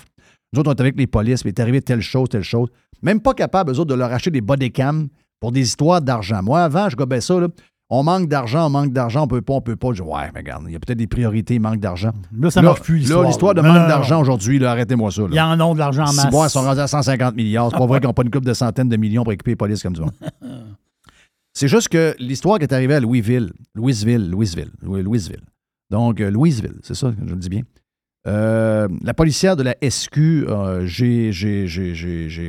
[0.53, 2.69] Nous autres, on est avec les polices, mais est arrivé telle chose, telle chose.
[3.03, 5.07] Même pas capable, eux autres, de leur acheter des bodycams
[5.39, 6.41] pour des histoires d'argent.
[6.41, 7.47] Moi, avant, je gobais ça, là.
[7.89, 9.89] On manque d'argent, on manque d'argent, on peut pas, on peut pas.
[9.93, 12.11] Je dis, ouais, mais regarde, il y a peut-être des priorités, il manque d'argent.
[12.35, 13.21] Là, ça marche plus, l'histoire.
[13.21, 15.21] Là, l'histoire de Non, manque d'argent aujourd'hui, là, arrêtez-moi ça.
[15.23, 15.27] là.
[15.29, 16.29] Il y en a de l'argent en masse.
[16.31, 17.69] bon, ils sont rendus à 150 milliards.
[17.71, 19.55] C'est pas vrai qu'ils n'ont pas une coupe de centaines de millions pour équiper les
[19.57, 20.03] polices comme ça.
[21.53, 25.41] C'est juste que l'histoire qui est arrivée à Louisville, Louisville, Louisville, Louis- Louisville,
[25.91, 27.61] Donc, euh, Louisville, c'est ça, je le dis bien.
[28.25, 31.31] Euh, la policière de la SQ, euh, j'ai-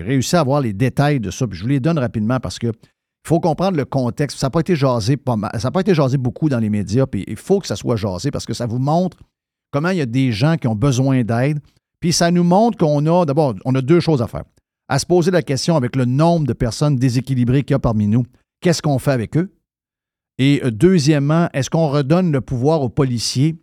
[0.02, 3.28] réussi à avoir les détails de ça, je vous les donne rapidement parce que il
[3.28, 4.38] faut comprendre le contexte.
[4.38, 6.68] Ça n'a pas été jasé pas mal- ça n'a pas été jasé beaucoup dans les
[6.70, 9.16] médias, puis il faut que ça soit jasé parce que ça vous montre
[9.72, 11.58] comment il y a des gens qui ont besoin d'aide.
[12.00, 14.44] Puis ça nous montre qu'on a, d'abord, on a deux choses à faire.
[14.88, 18.06] À se poser la question avec le nombre de personnes déséquilibrées qu'il y a parmi
[18.06, 18.24] nous,
[18.60, 19.50] qu'est-ce qu'on fait avec eux?
[20.38, 23.56] Et euh, deuxièmement, est-ce qu'on redonne le pouvoir aux policiers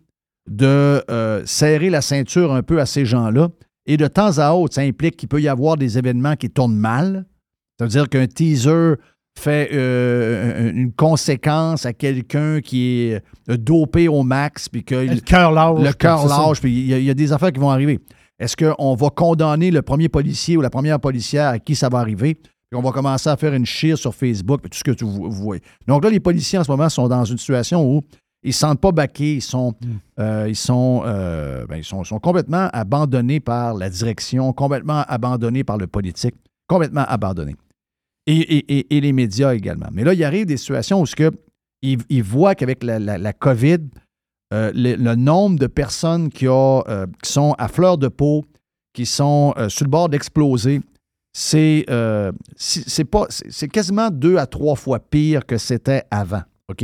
[0.51, 3.49] de euh, serrer la ceinture un peu à ces gens-là?
[3.87, 6.75] Et de temps à autre, ça implique qu'il peut y avoir des événements qui tournent
[6.77, 7.25] mal.
[7.79, 8.93] Ça veut dire qu'un teaser
[9.39, 15.19] fait euh, une conséquence à quelqu'un qui est euh, dopé au max, puis que Le
[15.21, 15.79] cœur lâche.
[15.81, 17.99] le cœur lâche, puis il y, a- il y a des affaires qui vont arriver.
[18.39, 21.99] Est-ce qu'on va condamner le premier policier ou la première policière à qui ça va
[21.99, 22.35] arriver?
[22.35, 25.05] Puis on va commencer à faire une chire sur Facebook, puis tout ce que tu
[25.05, 25.61] voyez.
[25.87, 28.01] Donc là, les policiers en ce moment sont dans une situation où
[28.43, 29.75] ils ne se sentent pas baqués, ils sont,
[30.19, 35.63] euh, ils sont, euh, ben, ils sont, sont complètement abandonnés par la direction, complètement abandonnés
[35.63, 36.35] par le politique,
[36.67, 37.55] complètement abandonnés.
[38.27, 39.87] Et, et- et- et les médias également.
[39.91, 41.31] Mais là, il arrive des situations où ce que,
[41.81, 43.79] ils, ils voient qu'avec la, la- la COVID,
[44.53, 48.43] euh, le, le nombre de personnes qui, qui sont à fleur de peau,
[48.93, 50.81] qui sont sur le bord d'exploser,
[51.33, 56.41] c'est euh, c'est quasiment deux à trois fois pire que c'était avant.
[56.69, 56.83] OK?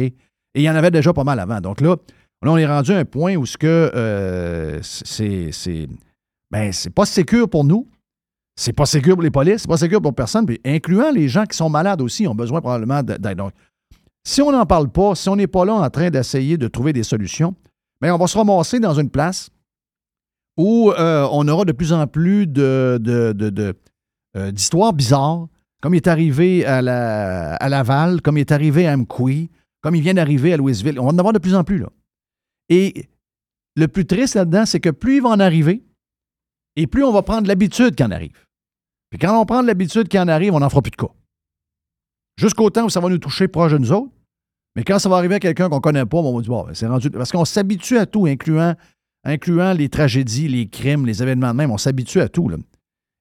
[0.58, 1.62] Et il y en avait déjà pas mal avant.
[1.62, 1.96] Donc là,
[2.42, 5.88] là on est rendu à un point où ce que euh, c'est c'est
[6.50, 7.88] ben c'est pas sécure pour nous.
[8.60, 11.46] C'est pas sécure pour les polices, c'est pas sécure pour personne, puis incluant les gens
[11.46, 13.38] qui sont malades aussi, ont besoin probablement d'aide.
[13.38, 13.52] Donc,
[14.24, 16.92] si on n'en parle pas, si on n'est pas là en train d'essayer de trouver
[16.92, 17.54] des solutions,
[18.02, 19.52] bien, on va se ramasser dans une place
[20.58, 22.98] où euh, on aura de plus en plus euh,
[24.52, 28.94] d'histoires bizarres, comme il est arrivé à, la, à Laval, comme il est arrivé à
[28.94, 29.52] Amqui,
[29.88, 31.00] comme il vient d'arriver à Louisville.
[31.00, 31.88] On va en avoir de plus en plus, là.
[32.68, 33.08] Et
[33.78, 35.82] le plus triste là-dedans, c'est que plus il va en arriver,
[36.76, 38.38] et plus on va prendre l'habitude qu'il en arrive.
[39.10, 41.08] Puis quand on prend l'habitude qu'il en arrive, on n'en fera plus de cas.
[42.38, 44.12] Jusqu'au temps où ça va nous toucher proche de nous autres,
[44.76, 46.66] mais quand ça va arriver à quelqu'un qu'on ne connaît pas, on va dire, bon,
[46.66, 47.10] ben, c'est rendu.
[47.10, 48.76] Parce qu'on s'habitue à tout, incluant,
[49.24, 51.72] incluant les tragédies, les crimes, les événements de même.
[51.72, 52.52] On s'habitue à tout.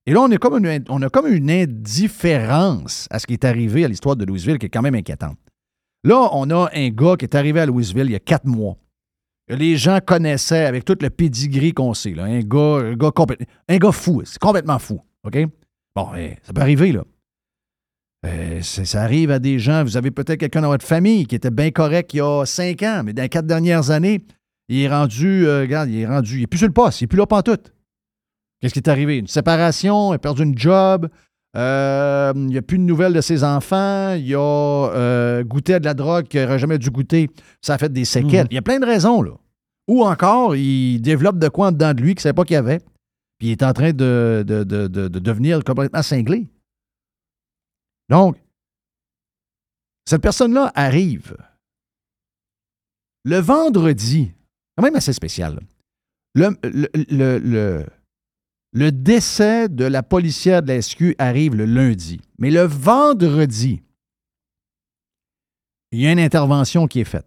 [0.07, 3.85] Et là, est comme une, on a comme une indifférence à ce qui est arrivé
[3.85, 5.39] à l'histoire de Louisville qui est quand même inquiétante.
[6.07, 8.77] Là, on a un gars qui est arrivé à Louisville il y a quatre mois.
[9.49, 12.17] Les gens connaissaient avec tout le pedigree qu'on sait.
[12.17, 12.79] Un, gars,
[13.69, 14.23] un, gars fou.
[14.25, 15.01] C'est complètement fou.
[15.25, 15.37] OK?
[15.97, 17.03] Bon, eh, ça peut arriver, là.
[18.63, 19.83] C'est- ça arrive à des gens.
[19.83, 22.85] Vous avez peut-être quelqu'un dans votre famille qui était bien correct il y a cinq
[22.85, 24.21] ans, mais dans les quatre dernières années,
[24.69, 27.05] il est rendu, euh, regarde, il est rendu, il est plus sur le poste, il
[27.05, 27.73] est plus là pantoute.
[28.61, 29.19] Qu'est-ce qui est arrivé?
[29.19, 31.09] Une séparation, il a perdu une job,
[31.57, 35.79] euh, il n'y a plus de nouvelles de ses enfants, il a euh, goûté à
[35.81, 37.31] de la drogue qu'il n'aurait jamais dû goûter,
[37.63, 38.43] ça a fait des séquelles.
[38.45, 38.49] Mhm.
[38.51, 39.33] Il y a plein de raisons, là.
[39.89, 42.55] Ou encore, il développe de quoi en dedans de lui qu'il ne savait pas qu'il
[42.55, 42.81] y avait,
[43.39, 46.47] puis il est en train de, de- de- de- de devenir complètement cinglé.
[48.09, 48.37] Donc,
[50.09, 51.37] cette personne-là arrive
[53.25, 54.31] le vendredi,
[54.77, 55.55] quand même assez spécial.
[55.55, 55.61] là.
[56.63, 57.87] Le, le, le-
[58.77, 62.21] le- décès de la policière de la SQ arrive le lundi.
[62.39, 63.83] Mais le vendredi,
[65.93, 67.27] il y a une intervention qui est faite.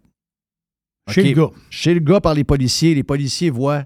[1.08, 1.50] Chez le gars.
[1.70, 2.94] Chez le gars par les policiers.
[2.94, 3.84] Les policiers voient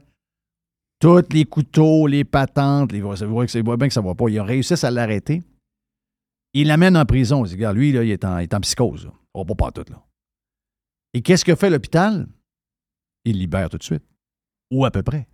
[1.01, 2.93] tous les couteaux, les patentes.
[2.93, 4.29] Les, ils voient bien que ça ne va pas.
[4.29, 5.43] Ils ont réussi à l'arrêter.
[6.53, 7.45] Ils l'amènent en prison.
[7.45, 9.07] Ils disent, regarde, lui, là, il, est en, il est en psychose.
[9.07, 9.13] là.
[9.33, 10.05] On va pas tout, là.
[11.15, 12.29] Et qu'est-ce que fait l'hôpital?
[13.25, 14.05] Il libère tout de suite.
[14.71, 15.27] Ou à peu près.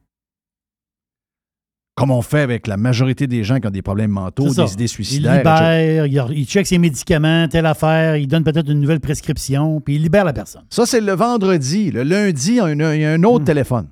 [2.00, 4.84] Comme on fait avec la majorité des gens qui ont des problèmes mentaux, des idées
[4.84, 5.34] Il suicidaires.
[5.34, 5.50] etc.
[5.54, 9.96] libère, il, il check ses médicaments, telle affaire, il donne peut-être une nouvelle prescription, puis
[9.96, 10.64] il libère la personne.
[10.70, 11.90] Ça, c'est le vendredi.
[11.90, 13.24] Le lundi, il y a un, il y a un Hmm.
[13.26, 13.88] autre téléphone.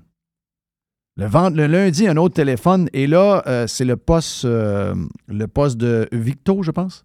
[1.18, 2.88] Le, vend- le lundi, un autre téléphone.
[2.94, 4.94] Et là, euh, c'est le poste, euh,
[5.26, 7.04] le poste de Victo, je pense.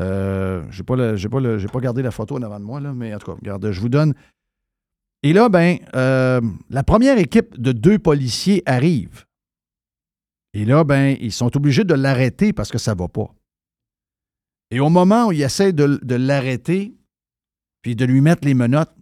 [0.00, 2.92] Euh, j'ai pas, le- pas, le- pas gardé la photo en avant de moi, là,
[2.94, 4.12] mais en tout cas, regarde, je vous donne.
[5.22, 9.24] Et là, ben, euh, la première équipe de deux policiers arrive.
[10.58, 13.32] Et là, ben, ils sont obligés de l'arrêter parce que ça va pas.
[14.72, 16.96] Et au moment où ils essaient de, l'arrêter,
[17.80, 18.92] puis de lui mettre les menottes,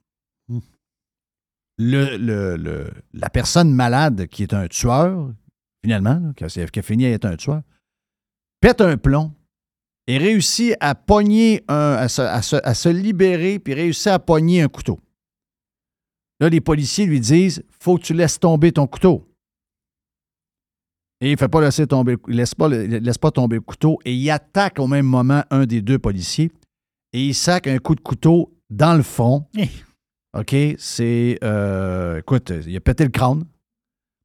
[1.78, 5.32] le, la personne malade qui est un tueur,
[5.82, 7.62] finalement, qui, a, fini à être un tueur,
[8.60, 9.32] pète un plomb
[10.06, 15.00] et réussit à pogner un, à se libérer, puis réussit à pogner un couteau.
[16.38, 19.26] Là, les policiers lui disent Faut que tu laisses tomber ton couteau.
[21.20, 23.62] Et il ne fait pas laisser tomber, il laisse pas, il laisse pas tomber le
[23.62, 26.52] couteau et il attaque au même moment un des deux policiers
[27.12, 29.46] et il sac un coup de couteau dans le front.
[29.56, 29.68] Eh.
[30.38, 31.38] OK, c'est.
[31.42, 33.44] euh, écoute, il a pété le crâne.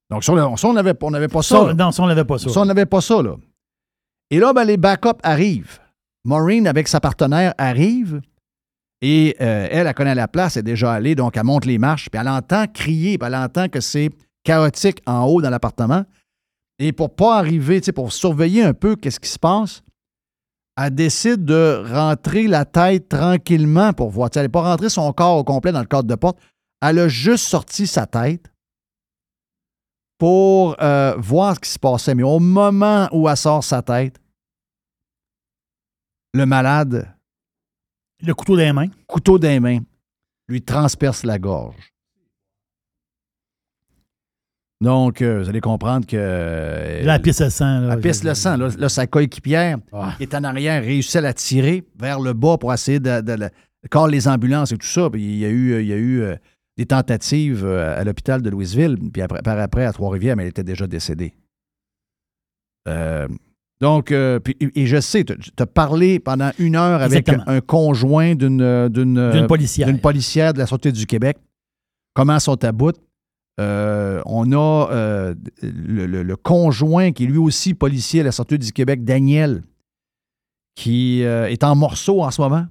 [0.10, 1.60] Donc, ça, on n'avait on n'avait pas ça.
[1.62, 1.74] Ça, là.
[1.74, 2.50] non, ça, on n'avait pas ça.
[2.50, 3.38] Ça, on n'avait pas ça, là.
[4.30, 5.80] Et là, ben, les backups arrivent.
[6.26, 8.22] Maureen, avec sa partenaire, arrive.
[9.02, 11.80] Et euh, elle, elle connaît la place, elle est déjà allée, donc elle monte les
[11.80, 14.10] marches, puis elle entend crier, puis elle entend que c'est
[14.44, 16.06] chaotique en haut dans l'appartement.
[16.84, 19.84] Et pour pas arriver, pour surveiller un peu qu'est-ce qui se passe,
[20.76, 24.32] elle décide de rentrer la tête tranquillement pour voir.
[24.34, 26.40] Elle n'est pas rentrée son corps au complet dans le cadre de porte.
[26.82, 28.52] Elle a juste sorti sa tête
[30.18, 32.16] pour euh, voir ce qui se passait.
[32.16, 34.20] Mais au moment où elle sort sa tête,
[36.34, 37.16] le malade,
[38.22, 38.88] Le couteau les mains.
[39.06, 39.82] couteau les mains,
[40.48, 41.94] lui transperce la gorge.
[44.82, 46.18] Donc, euh, vous allez comprendre que.
[46.18, 47.82] euh, la pisse le sang.
[47.82, 48.58] Là, elle pisse le sang.
[48.58, 50.16] Là, là, sa coéquipière, Ah.
[50.18, 53.36] qui est en arrière, réussit à la tirer vers le bas pour essayer de, de,
[53.36, 55.10] de- de les ambulances et tout ça.
[55.12, 56.36] Puis il y a eu, il y a eu euh,
[56.78, 58.98] des tentatives à l'hôpital de Louisville.
[59.14, 61.34] Puis après, par après, à Trois-Rivières, mais elle était déjà décédée.
[63.80, 67.44] Donc, euh, puis- et je sais, tu as parlé pendant une heure avec Exactement.
[67.48, 69.88] un conjoint d'une policière.
[69.88, 71.38] d'une policière de la Sûreté du Québec.
[72.14, 72.96] Comment sont à bout?
[73.60, 78.32] Euh, on a euh, le, le- le conjoint qui est lui aussi policier à la
[78.32, 79.64] Sûreté du Québec, Daniel,
[80.76, 82.66] qui euh, est en morceaux en ce moment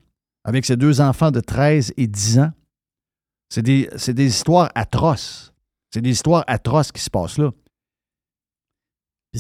[0.45, 2.53] avec ses deux enfants de 13 et 10 ans.
[3.51, 5.53] C'est des, c'est des histoires atroces.
[5.93, 7.51] C'est des histoires atroces qui se passent là.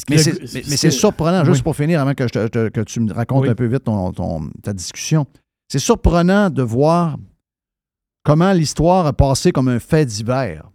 [0.08, 1.62] Mais c'est, mais surprenant, juste Oui.
[1.64, 3.48] pour finir, avant que, je te- te- que tu me racontes Oui.
[3.48, 5.26] un peu vite ton- ton- ta discussion.
[5.68, 7.16] C'est surprenant de voir
[8.22, 10.70] comment l'histoire a passé comme un fait divers.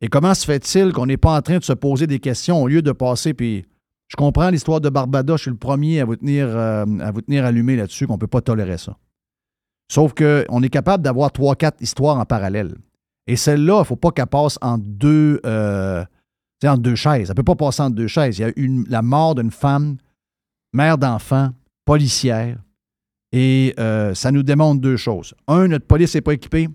[0.00, 2.68] Et comment se fait-il qu'on n'est pas en train de se poser des questions au
[2.68, 3.66] lieu de passer, puis
[4.08, 7.20] je comprends l'histoire de Barbada, je suis le premier à vous tenir, euh, à vous
[7.20, 8.96] tenir allumé là-dessus, qu'on ne peut pas tolérer ça.
[9.90, 12.76] Sauf qu'on est capable d'avoir trois, quatre histoires en parallèle.
[13.26, 16.04] Et celle-là, il ne faut pas qu'elle passe en deux, euh,
[16.60, 17.28] deux chaises.
[17.28, 18.38] Elle ne peut pas passer en deux chaises.
[18.38, 19.98] Il y a une, la mort d'une femme,
[20.72, 21.50] mère d'enfant,
[21.84, 22.58] policière.
[23.32, 25.34] Et euh, ça nous démontre deux choses.
[25.46, 26.68] Un, notre police n'est pas équipée.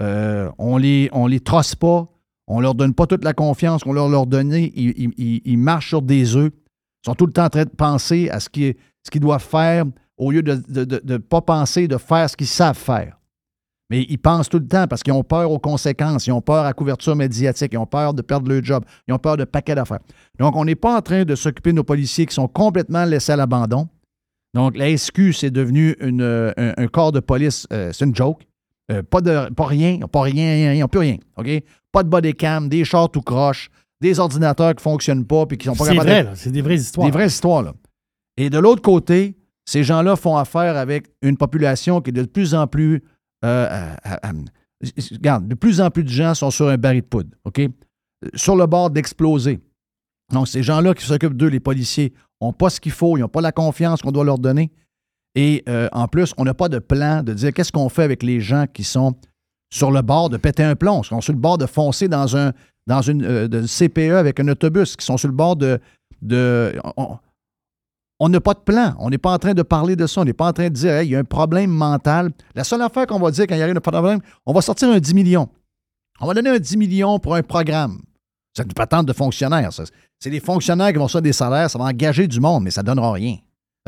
[0.00, 2.06] On les, on les trosse pas.
[2.48, 4.72] On leur donne pas toute la confiance qu'on leur leur donnait.
[4.74, 6.50] Ils, marchent sur des œufs.
[6.50, 8.74] Ils sont tout le temps en train de penser à ce qu'ils
[9.20, 9.84] doivent faire
[10.16, 13.18] au lieu de ne pas penser de faire ce qu'ils savent faire.
[13.90, 16.56] Mais ils pensent tout le temps parce qu'ils ont peur aux conséquences, ils ont peur
[16.56, 19.44] à la couverture médiatique, ils ont peur de perdre leur job, ils ont peur de
[19.44, 20.00] paquets d'affaires.
[20.38, 23.32] Donc, on n'est pas en train de s'occuper de nos policiers qui sont complètement laissés
[23.32, 23.88] à l'abandon.
[24.52, 28.47] Donc, la SQ, c'est devenu euh, un, un corps de police, euh, c'est une joke.
[28.90, 31.16] Euh, pas, de, pas rien, pas rien, ils n'ont plus rien.
[31.36, 31.48] OK?
[31.92, 33.70] Pas de body cam, des chars tout croche,
[34.00, 36.50] des ordinateurs qui ne fonctionnent pas puis qui sont pas C'est capables vrai, de- c'est
[36.50, 37.06] des vraies histoires.
[37.06, 37.74] des vraies histoires, là.
[38.36, 42.54] Et de l'autre côté, ces gens-là font affaire avec une population qui est de plus
[42.54, 43.02] en plus.
[43.44, 43.94] euh,
[45.12, 47.60] regarde, de plus en plus de gens sont sur un baril de poudre, OK?
[48.34, 49.60] Sur le bord d'exploser.
[50.32, 53.28] Donc, ces gens-là qui s'occupent d'eux, les policiers, n'ont pas ce qu'il faut, ils n'ont
[53.28, 54.70] pas la confiance qu'on doit leur donner.
[55.40, 58.24] Et euh, en plus, on n'a pas de plan de dire qu'est-ce qu'on fait avec
[58.24, 59.14] les gens qui sont
[59.72, 62.36] sur le bord de péter un plomb, qui sont sur le bord de foncer dans
[62.36, 62.52] un
[62.88, 65.78] dans une euh, de CPE avec un autobus, qui sont sur le bord de.
[66.96, 68.96] on- n'a pas de plan.
[68.98, 70.22] On n'est pas en train de parler de ça.
[70.22, 72.32] On n'est pas en train de dire, il y a un problème mental.
[72.56, 74.88] La seule affaire qu'on va dire quand il y arrive un problème, on va sortir
[74.90, 75.48] un 10 millions.
[76.20, 78.00] On va donner un 10 millions pour un programme.
[78.56, 79.70] C'est une patente de fonctionnaires.
[80.18, 82.82] C'est des fonctionnaires qui vont faire des salaires, ça va engager du monde, mais ça
[82.82, 83.36] ne donnera rien.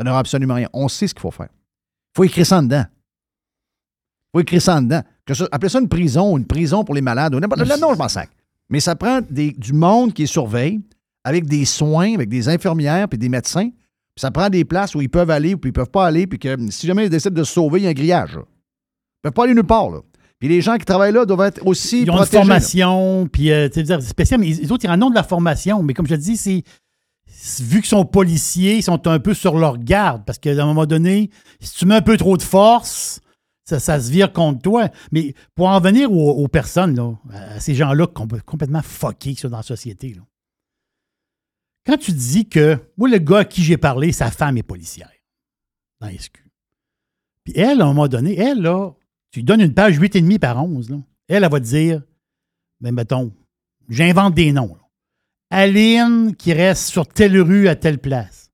[0.01, 0.67] Ça donnera absolument rien.
[0.73, 1.49] On sait ce qu'il faut faire.
[1.51, 2.85] Il faut écrire ça en dedans.
[2.87, 5.01] Il faut écrire ça en dedans.
[5.25, 7.35] Que ça, appelez ça une prison ou une prison pour les malades.
[7.35, 8.29] Ou n'importe- là, non, je m'en sac.
[8.69, 10.79] Mais ça prend des- du monde qui surveille,
[11.23, 13.69] avec des soins, avec des infirmières puis des médecins.
[13.69, 16.25] Puis ça prend des places où ils peuvent aller ou puis ils peuvent pas aller.
[16.25, 18.35] Puis que si jamais ils décident de se sauver, il y a un grillage.
[18.35, 18.41] là.
[18.43, 19.91] Ils peuvent pas aller nulle part.
[19.91, 19.99] Là.
[20.39, 22.37] Puis les gens qui travaillent là doivent être aussi Ils ont une protégés.
[22.39, 22.43] là.
[22.45, 23.69] formation, puis euh,
[24.01, 25.83] spécial, mais les autres, ils en ont de la formation.
[25.83, 26.63] Mais comme je te dis, c'est-
[27.59, 30.23] vu qu'ils sont policiers, ils sont un peu sur leur garde.
[30.25, 33.21] Parce qu'à un moment donné, si tu mets un peu trop de force,
[33.65, 34.89] ça, ça se vire contre toi.
[35.11, 39.57] Mais pour en venir aux, personnes, à ces gens-là compl- complètement fuckés qui sont dans
[39.57, 40.15] la société,
[41.85, 45.09] quand tu dis que, moi, le gars à qui j'ai parlé, sa femme est policière
[45.99, 46.45] dans SQ.
[47.43, 48.91] Puis elle, à un moment donné, elle, là,
[49.31, 50.97] tu lui donnes une page 8,5 par 11, là.
[51.27, 52.03] Elle, elle va te dire,
[52.81, 53.33] ben, mettons,
[53.89, 54.77] j'invente des noms.
[55.51, 58.49] Aline qui reste sur telle rue à telle place.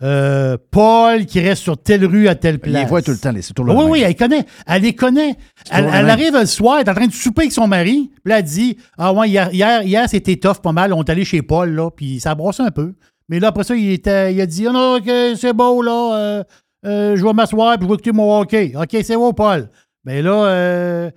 [0.00, 2.82] Euh, Paul qui reste sur telle rue à telle Il place.
[2.82, 3.92] les voit tout le temps, les- c'est toujours Oui, le même.
[3.92, 4.44] oui, elle connaît.
[4.66, 5.34] Elle les connaît.
[5.72, 8.08] Elle, le elle arrive le soir, elle est en train de souper avec son mari.
[8.22, 10.92] Puis là, elle dit Ah, ouais, hier, hier, hier, c'était tough pas mal.
[10.92, 12.94] On est allé chez Paul, là, puis ça brosse un peu.
[13.28, 16.14] Mais là, après ça, il, était, il a dit Ah non, OK, c'est beau, là.
[16.16, 16.44] euh,
[16.86, 18.74] euh, je vais m'asseoir, puis je vais écouter mon hockey.
[18.76, 19.68] OK, c'est beau, Paul.
[20.04, 21.10] Mais là, euh,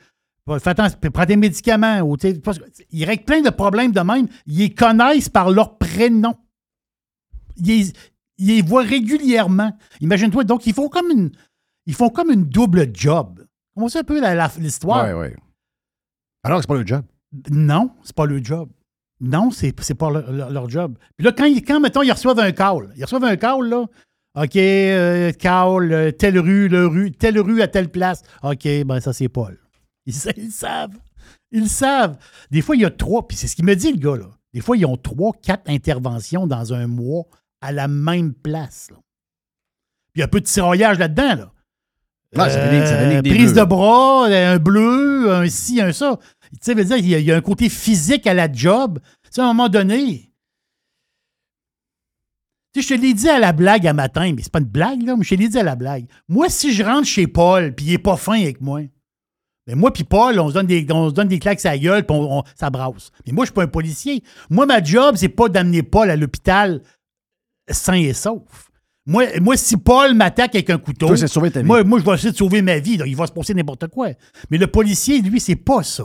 [0.60, 1.99] fais attention, prends tes médicaments.
[2.02, 2.18] Ou,
[2.91, 4.28] ils règlent plein de problèmes de même.
[4.47, 6.36] Ils les connaissent par leur prénom.
[7.58, 7.93] Ils, les-
[8.38, 9.78] ils les voient régulièrement.
[9.99, 11.32] Imagine-toi, donc ils font comme une,
[11.86, 13.43] ils font comme une double job.
[13.76, 14.20] Comment c'est un peu
[14.60, 15.06] l'histoire?
[15.18, 15.36] Oui, oui.
[16.43, 17.04] Alors que c'est pas le job.
[17.52, 18.70] Non, c'est pas le job.
[19.20, 20.97] Non, c'est pas leur, leur- leur job.
[21.16, 23.86] Puis là, quand, quand, mettons, ils reçoivent un call, ils reçoivent un call, là,
[24.36, 28.24] OK, euh, call, euh, telle rue, le rue, telle rue à telle place.
[28.43, 29.60] OK, ben ça, c'est Paul.
[30.12, 30.97] Ils, ils savent.
[31.51, 32.18] Ils savent.
[32.49, 34.30] Des fois, il y a trois, puis c'est ce qu'il me dit, le gars, là.
[34.53, 37.24] Des fois, ils ont trois, quatre interventions dans un mois
[37.62, 38.89] à la même place.
[38.89, 38.97] là.
[40.14, 41.51] Puis il y a un peu de tiraillage là-dedans, là.
[42.34, 43.62] Ouais, ça ça des prise bleus.
[43.62, 46.18] de bras, un bleu, un ci, un ça.
[46.53, 48.51] Tu sais, veut dire, il y, a, il y a un côté physique à la
[48.51, 48.99] job.
[49.24, 50.32] Tu sais, à un moment donné,
[52.74, 54.66] tu sais, je te l'ai dit à la blague à matin, mais c'est pas une
[54.66, 56.07] blague, là, mais je te l'ai dit à la blague.
[56.30, 58.80] Moi, si je rentre chez Paul, puis il est pas fin avec moi,
[59.76, 62.05] moi puis Paul, on se donne des, on se donne des claques à la gueule,
[62.05, 63.11] puis on, on- ça brasse.
[63.26, 64.24] Mais moi, je suis pas un policier.
[64.49, 66.82] Moi, ma job, c'est pas d'amener Paul à l'hôpital
[67.69, 68.69] sain et sauf.
[69.05, 71.65] Moi, moi si Paul m'attaque avec un couteau, Toi, sauver ta vie.
[71.65, 72.97] moi, moi, je vais essayer de sauver ma vie.
[72.97, 73.05] là.
[73.07, 74.09] Il va se passer n'importe quoi.
[74.49, 76.03] Mais le policier, lui, c'est pas ça.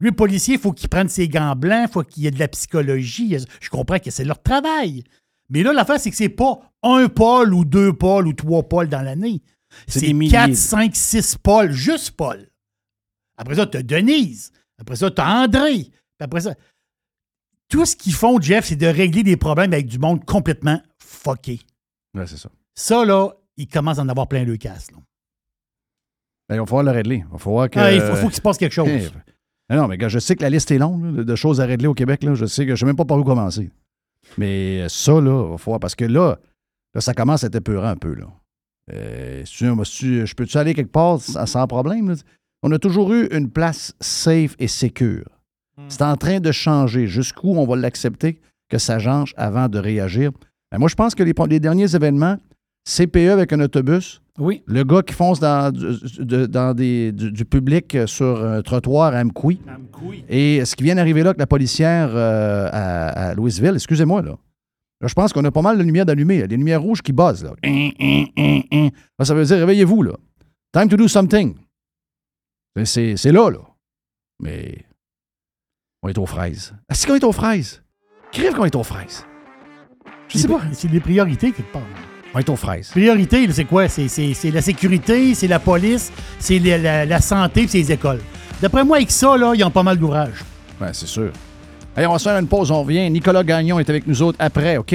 [0.00, 2.30] Lui, le policier, il faut qu'il prenne ses gants blancs, il faut qu'il y ait
[2.30, 3.36] de la psychologie.
[3.60, 5.04] Je comprends que c'est leur travail.
[5.50, 8.88] Mais là, l'affaire, c'est que c'est pas un Paul ou deux Paul ou trois Paul
[8.88, 9.42] dans l'année.
[9.86, 10.32] C'est C'est des milliers.
[10.32, 12.47] 4, 5, 6 Paul, juste Paul.
[13.38, 14.52] Après ça, tu as Denise.
[14.78, 15.84] Après ça, tu as André.
[15.84, 16.54] Puis après ça,
[17.68, 21.60] tout ce qu'ils font, Jeff, c'est de régler des problèmes avec du monde complètement fucké.
[22.14, 22.50] Ouais, c'est ça.
[22.74, 24.90] Ça, là, ils commencent à en avoir plein le casse.
[24.90, 24.98] là.
[26.48, 27.16] Ben, il va falloir le régler.
[27.26, 27.78] Il va falloir que.
[27.78, 28.88] Ah, il faut, faut qu'il se passe quelque chose.
[28.88, 29.08] Eh,
[29.68, 31.88] ben, non, mais je sais que la liste est longue là, de- choses à régler
[31.88, 32.22] au Québec.
[32.24, 32.34] Là.
[32.34, 33.70] Je sais que je ne sais même pas par où commencer.
[34.38, 35.78] Mais ça, là, il va falloir.
[35.80, 36.38] Parce que là,
[36.94, 38.14] là, ça commence à être épeurant un peu.
[38.14, 38.26] Là.
[38.94, 39.66] Euh, si
[40.26, 42.14] je peux-tu aller quelque part sans, sans problème?
[42.62, 45.24] On a toujours eu une place safe et sécure.
[45.88, 47.06] C'est en train de changer.
[47.06, 50.32] Jusqu'où on va l'accepter que ça change avant de réagir?
[50.72, 52.36] Ben, moi, je pense que les, les derniers événements,
[52.84, 54.62] CPE avec un autobus, Oui.
[54.66, 55.86] le gars qui fonce dans, du,
[56.18, 59.60] de- dans des, du, du public sur un trottoir à Amkoui.
[60.28, 64.36] Et ce qui vient d'arriver là avec la policière euh, à, à Louisville, excusez-moi, là.
[65.00, 66.48] Là, je pense qu'on a pas mal de lumières d'allumer.
[66.48, 67.52] Des lumières rouges qui buzzent, là.
[67.64, 68.24] Hein, hein,
[68.72, 68.88] hein.
[69.16, 70.12] Là, ça veut dire réveillez-vous, là.
[70.72, 71.54] Time to do something.
[72.84, 73.58] C'est- C'est là, là.
[74.40, 74.84] Mais
[76.02, 76.74] on est aux fraises.
[76.90, 77.82] Est-ce qu'on est aux fraises?
[78.32, 79.24] Crève qu'on est aux fraises.
[80.28, 80.60] Je sais pas.
[80.72, 81.82] C'est des priorités quelque part.
[82.34, 82.90] On est aux fraises.
[82.90, 83.88] Priorité, c'est quoi?
[83.88, 87.92] C'est- C'est c'est la sécurité, c'est la police, c'est la, la- la santé, c'est les
[87.92, 88.20] écoles.
[88.60, 90.44] D'après moi, avec ça, là, ils ont pas mal d'ouvrages.
[90.80, 91.32] Ouais, c'est sûr.
[91.96, 93.08] Allez, on va se faire une pause, on revient.
[93.10, 94.94] Nicolas Gagnon est avec nous autres après, OK?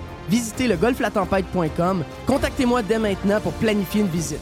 [0.29, 2.03] Visitez le golflatempête.com.
[2.27, 4.39] Contactez-moi dès maintenant pour planifier une visite.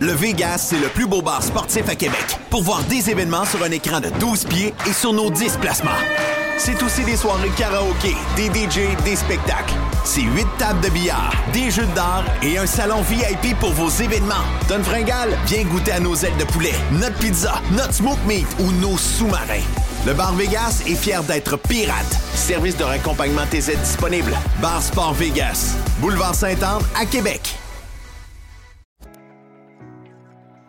[0.00, 2.38] Le Vegas, c'est le plus beau bar sportif à Québec.
[2.48, 6.29] Pour voir des événements sur un écran de 12 pieds et sur nos 10 placements.
[6.62, 9.72] C'est aussi des soirées karaoké, des DJ, des spectacles.
[10.04, 14.44] C'est 8 tables de billard, des jeux d'art et un salon VIP pour vos événements.
[14.68, 18.72] Donne Fringal, viens goûter à nos ailes de poulet, notre pizza, notre smoke meat ou
[18.72, 19.64] nos sous-marins.
[20.06, 22.18] Le Bar Vegas est fier d'être pirate.
[22.34, 24.36] Service de raccompagnement TZ disponible.
[24.60, 25.76] Bar Sport Vegas.
[25.98, 27.56] Boulevard Saint-Anne à Québec.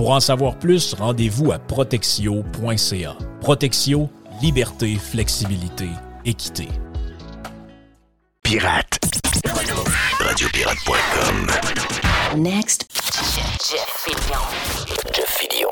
[0.00, 3.16] Pour en savoir plus, rendez-vous à protexio.ca.
[3.42, 4.08] Protexio,
[4.40, 5.90] liberté, flexibilité,
[6.24, 6.68] équité.
[8.42, 8.98] Pirate.
[10.18, 11.50] Radiopirate.com.
[12.38, 12.86] Next.
[13.70, 14.40] Jeff Fillion.
[15.14, 15.68] Jeff Fillion.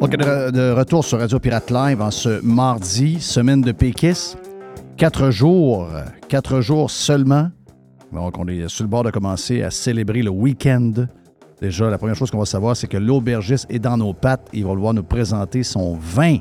[0.00, 4.36] OK, de, de retour sur Radio Pirate Live en ce mardi, semaine de Pékis.
[4.96, 5.88] Quatre jours,
[6.28, 7.50] quatre jours seulement.
[8.12, 10.92] Donc, on est sur le bord de commencer à célébrer le week-end.
[11.60, 14.48] Déjà, la première chose qu'on va savoir, c'est que l'aubergiste est dans nos pattes.
[14.52, 16.38] Il va vouloir nous présenter son vin.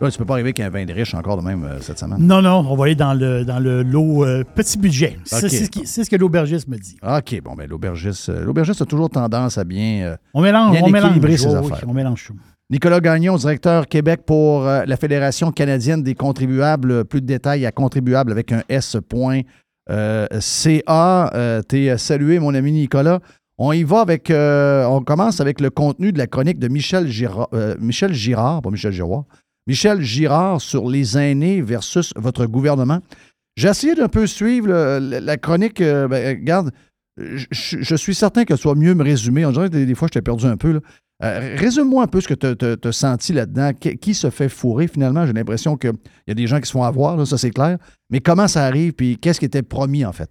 [0.00, 2.18] Là, tu peux pas arriver qu'un vin de riche encore de même euh, cette semaine.
[2.20, 5.18] Non, non, on va aller dans le, dans le lot euh, petit budget.
[5.24, 6.96] C'est ce, qui- c'est ce que l'aubergiste me dit.
[7.02, 10.82] OK, bon, ben l'aubergiste, euh, l'aubergiste a toujours tendance à bien, euh, On mélange, bien
[10.84, 11.10] on mélange.
[11.10, 11.84] équilibrer ses oui, affaires.
[11.88, 12.34] on mélange tout.
[12.70, 17.04] Nicolas Gagnon, directeur Québec pour euh, la Fédération canadienne des contribuables.
[17.06, 19.44] Plus de détails à contribuable avec un S.ca.
[19.88, 23.20] Euh, T'es salué, mon ami Nicolas.
[23.56, 24.30] On y va avec.
[24.30, 28.60] euh, on commence avec le contenu de la chronique de Michel Girard, euh, Michel Girard,
[28.62, 29.24] pas Michel Giroir.
[29.66, 33.00] Michel Girard sur les aînés versus votre gouvernement.
[33.56, 35.80] J'ai essayé d'un peu suivre la, chronique.
[35.80, 36.70] euh, ben, regarde,
[37.16, 39.44] je suis certain que ce soit mieux me résumer.
[39.44, 40.72] On dirait que des, des fois, je t'ai perdu un peu.
[40.72, 40.80] là.
[41.22, 43.72] Euh, Résume-moi un peu ce que tu as senti là-dedans.
[43.72, 45.26] Qui, se fait fourrer finalement?
[45.26, 45.92] J'ai l'impression qu'il
[46.26, 47.78] y a des gens qui se font avoir, ça c'est clair.
[48.10, 48.92] Mais comment ça arrive?
[48.92, 50.30] Puis qu'est-ce qui était promis en fait?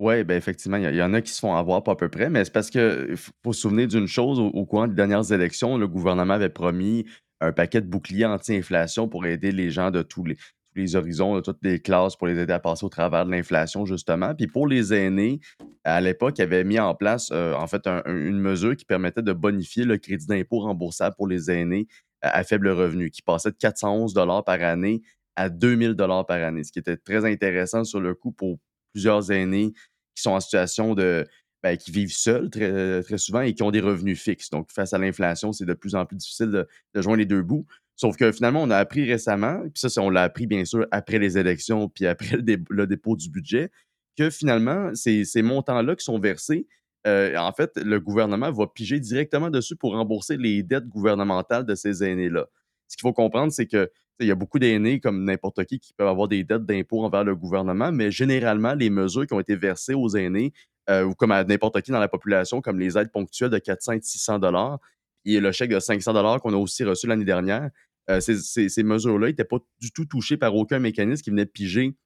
[0.00, 2.28] Oui, ben effectivement, il y, en a qui se font avoir pas à peu près,
[2.28, 5.30] mais c'est parce que f- faut se souvenir d'une chose, au, au courant des dernières
[5.32, 7.06] élections, le gouvernement avait promis
[7.40, 10.36] un paquet de boucliers anti-inflation pour aider les gens de tous les,
[10.82, 13.84] les horizons, de toutes les classes, pour les aider à passer au travers de l'inflation,
[13.86, 14.34] justement.
[14.34, 15.40] Puis pour les aînés,
[15.84, 18.84] à l'époque, il avait mis en place, euh, en fait, un- un- une mesure qui
[18.84, 21.86] permettait de bonifier le crédit d'impôt remboursable pour les aînés
[22.22, 25.02] à, faible revenu, qui passait de 411 par année
[25.36, 28.58] à 2000 par année, ce qui était très intéressant sur le coup pour
[28.92, 29.72] plusieurs aînés
[30.14, 31.26] qui sont en situation de.
[31.62, 34.50] ben, qui vivent seuls très, très souvent et qui ont des revenus fixes.
[34.50, 36.66] Donc, face à l'inflation, c'est de plus en plus difficile de
[37.02, 37.66] joindre les deux bouts.
[37.96, 41.18] Sauf que finalement, on a appris récemment, puis ça, on l'a appris bien sûr après
[41.18, 43.70] les élections, puis après le, dé- le dépôt du budget,
[44.16, 46.66] que finalement, ces, montants-là qui sont versés,
[47.06, 51.74] euh, en fait, le gouvernement va piger directement dessus pour rembourser les dettes gouvernementales de
[51.74, 52.46] ces aînés-là.
[52.88, 53.90] Ce qu'il faut comprendre, c'est que
[54.20, 57.24] il y a beaucoup d'aînés, comme n'importe qui, qui peuvent avoir des dettes d'impôt envers
[57.24, 60.52] le gouvernement, mais généralement, les mesures qui ont été versées aux aînés,
[60.88, 63.92] euh, ou comme à n'importe qui dans la population, comme les aides ponctuelles de 400
[63.92, 64.78] et 600 dollars,
[65.24, 67.70] et le chèque de 500 dollars qu'on a aussi reçu l'année dernière,
[68.10, 71.46] euh, ces, ces- ces mesures-là n'étaient pas du tout touchées par aucun mécanisme qui venait
[71.46, 71.96] piger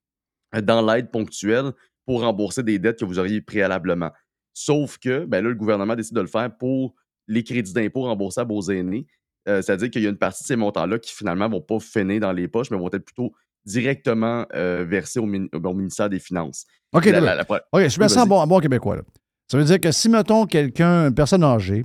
[0.55, 1.73] euh, dans l'aide ponctuelle
[2.07, 4.11] pour rembourser des dettes que vous auriez préalablement.
[4.55, 6.95] Sauf que, ben là, le gouvernement décide de le faire pour
[7.27, 9.07] les crédits d'impôt remboursables aux aînés.
[9.49, 11.79] Euh, C'est-à-dire qu'il y a une partie de ces montants-là qui finalement ne vont pas
[11.81, 13.33] finir dans les poches, mais vont être plutôt
[13.67, 16.65] directement euh, versés au, mini- au ministère des Finances.
[16.93, 17.45] OK, La- là, la- là.
[17.49, 18.97] la- OK, je me sens bon, bon québécois.
[18.97, 19.03] là.
[19.51, 21.85] Ça veut dire que si, mettons, quelqu'un, une personne âgée,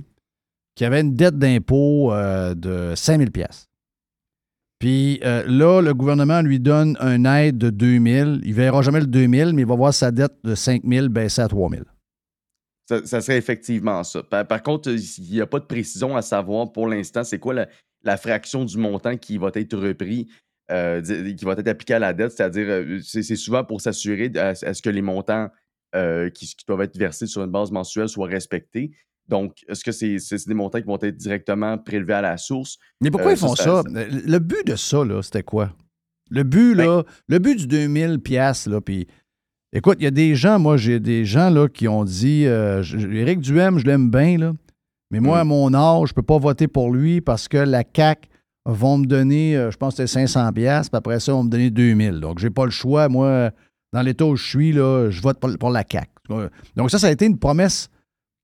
[0.74, 3.68] qui avait une dette d'impôt euh, de 5000 pièces.
[4.78, 8.40] Puis euh, là, le gouvernement lui donne un aide de 2000.
[8.42, 11.42] Il ne verra jamais le 2000, mais il va voir sa dette de 5000 baisser
[11.42, 11.84] à 3000.
[12.86, 14.22] Ça, ça serait effectivement ça.
[14.22, 17.54] Par, contre, il n'y a pas de précision à savoir pour l'instant c'est quoi
[18.02, 20.28] la, fraction du montant qui va être repris,
[20.70, 22.32] euh, qui va être appliqué à la dette.
[22.32, 25.48] C'est-à-dire, c'est souvent pour s'assurer à, ce que les montants
[25.94, 28.90] qui, qui doivent être versés sur une base mensuelle soient respectés.
[29.28, 32.76] Donc, est-ce que c'est des montants qui vont être directement prélevés à la source?
[33.00, 33.82] Mais pourquoi Euh, ils font ça?
[33.86, 35.72] Le but de ça, c'était quoi?
[36.30, 39.06] Le but, là, le but du 2000 pièces là, puis
[39.72, 42.82] écoute, il y a des gens, moi, j'ai des gens, là, qui ont dit, euh,
[43.12, 44.52] Éric Duhem, je l'aime bien, là,
[45.10, 48.28] mais moi, à mon âge, je peux pas voter pour lui parce que la CAQ
[48.66, 51.44] vont me donner, euh, je pense que c'était 500 pièces puis après ça, ils vont
[51.44, 52.20] me donner 2000.
[52.20, 53.50] Donc, j'ai pas le choix, moi,
[53.92, 56.08] dans l'état où je suis, là, je vote pour, pour la CAQ.
[56.74, 57.88] Donc, ça, ça a été une promesse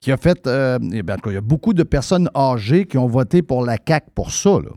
[0.01, 2.31] qui a fait, euh, eh bien, en tout cas, il y a beaucoup de personnes
[2.35, 4.71] âgées qui ont voté pour la CAQ pour ça, là.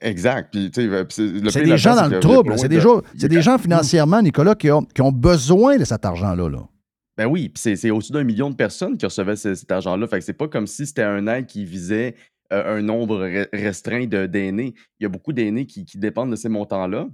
[0.00, 0.50] Exact.
[0.50, 2.58] Puis, euh, C'est des gens dans le trouble.
[2.58, 6.48] C'est de- des, des gens financièrement, Nicolas, qui ont, qui ont besoin de cet argent-là.
[6.48, 6.60] Là.
[7.18, 10.06] Ben oui, puis c'est- au-dessus d'un million de personnes qui recevaient ce- cet argent-là.
[10.08, 12.14] Fait que c'est pas comme si c'était un aide qui visait
[12.52, 14.74] euh, un nombre re- restreint de- d'aînés.
[15.00, 17.08] Il y a beaucoup d'aînés qui, qui dépendent de ces montants-là.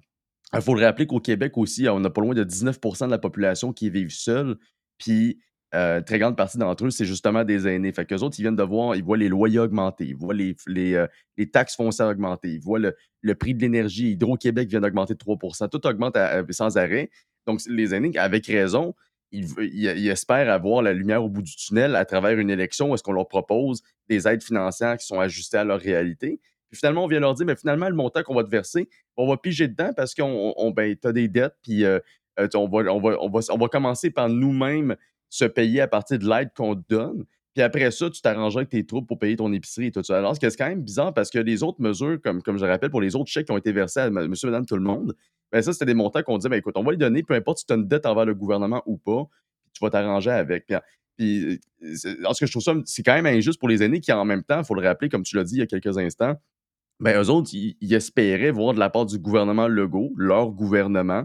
[0.54, 3.18] Il faut le rappeler qu'au Québec aussi, on a pas loin de 19% de la
[3.18, 4.56] population qui vivent seuls.
[4.98, 5.38] Puis,
[5.74, 7.92] euh, très grande partie d'entre eux, c'est justement des aînés.
[7.92, 10.56] Fait qu'eux autres, ils viennent de voir, ils voient les loyers augmenter, ils voient les,
[10.66, 11.06] les, euh,
[11.36, 14.10] les taxes foncières augmenter, ils voient le, le prix de l'énergie.
[14.12, 17.10] Hydro-Québec vient d'augmenter de 3% Tout augmente à- sans arrêt.
[17.46, 18.94] Donc, les aînés, avec raison,
[19.32, 22.94] ils, ils- espèrent avoir la lumière au bout du tunnel à travers une élection où
[22.94, 26.40] est-ce qu'on leur propose des aides financières qui sont ajustées à leur réalité.
[26.68, 29.28] Puis finalement, on vient leur dire, mais finalement, le montant qu'on va te verser, on
[29.28, 31.98] va piger dedans parce qu'on on, ben, as des dettes, puis euh,
[32.40, 34.96] euh, on, va, on, va, on, va, on va commencer par nous-mêmes
[35.30, 37.24] se payer à partir de l'aide qu'on te donne.
[37.54, 40.18] Puis après ça, tu t'arrangeras avec tes troupes pour payer ton épicerie et tout ça.
[40.18, 43.16] Alors, c'est quand même bizarre parce que les autres mesures, comme, je rappelle, pour les
[43.16, 45.14] autres chèques qui ont été versés à monsieur, madame, tout le monde,
[45.50, 47.58] ben ça, c'était des montants qu'on disait, ben écoute, on va les donner, peu importe
[47.58, 49.24] si tu as une dette envers le gouvernement ou pas,
[49.72, 50.66] tu vas t'arranger avec.
[50.66, 50.76] Puis,
[51.16, 54.44] puis, que je trouve ça, c'est quand même injuste pour les aînés qui, en même
[54.44, 56.36] temps, il faut le rappeler, comme tu l'as dit il y a quelques instants,
[57.00, 61.24] ben eux autres, ils, ils espéraient voir de la part du gouvernement Legault, leur gouvernement,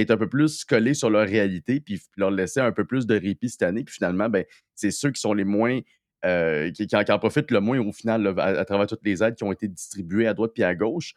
[0.00, 3.14] être un peu plus collés sur leur réalité, puis leur laisser un peu plus de
[3.14, 3.84] répit cette année.
[3.84, 4.44] Puis finalement, ben,
[4.74, 5.80] c'est ceux qui sont les moins.
[6.24, 9.52] euh, qui, en, profitent le moins au final à, travers toutes les aides qui ont
[9.52, 11.14] été distribuées à droite puis à gauche,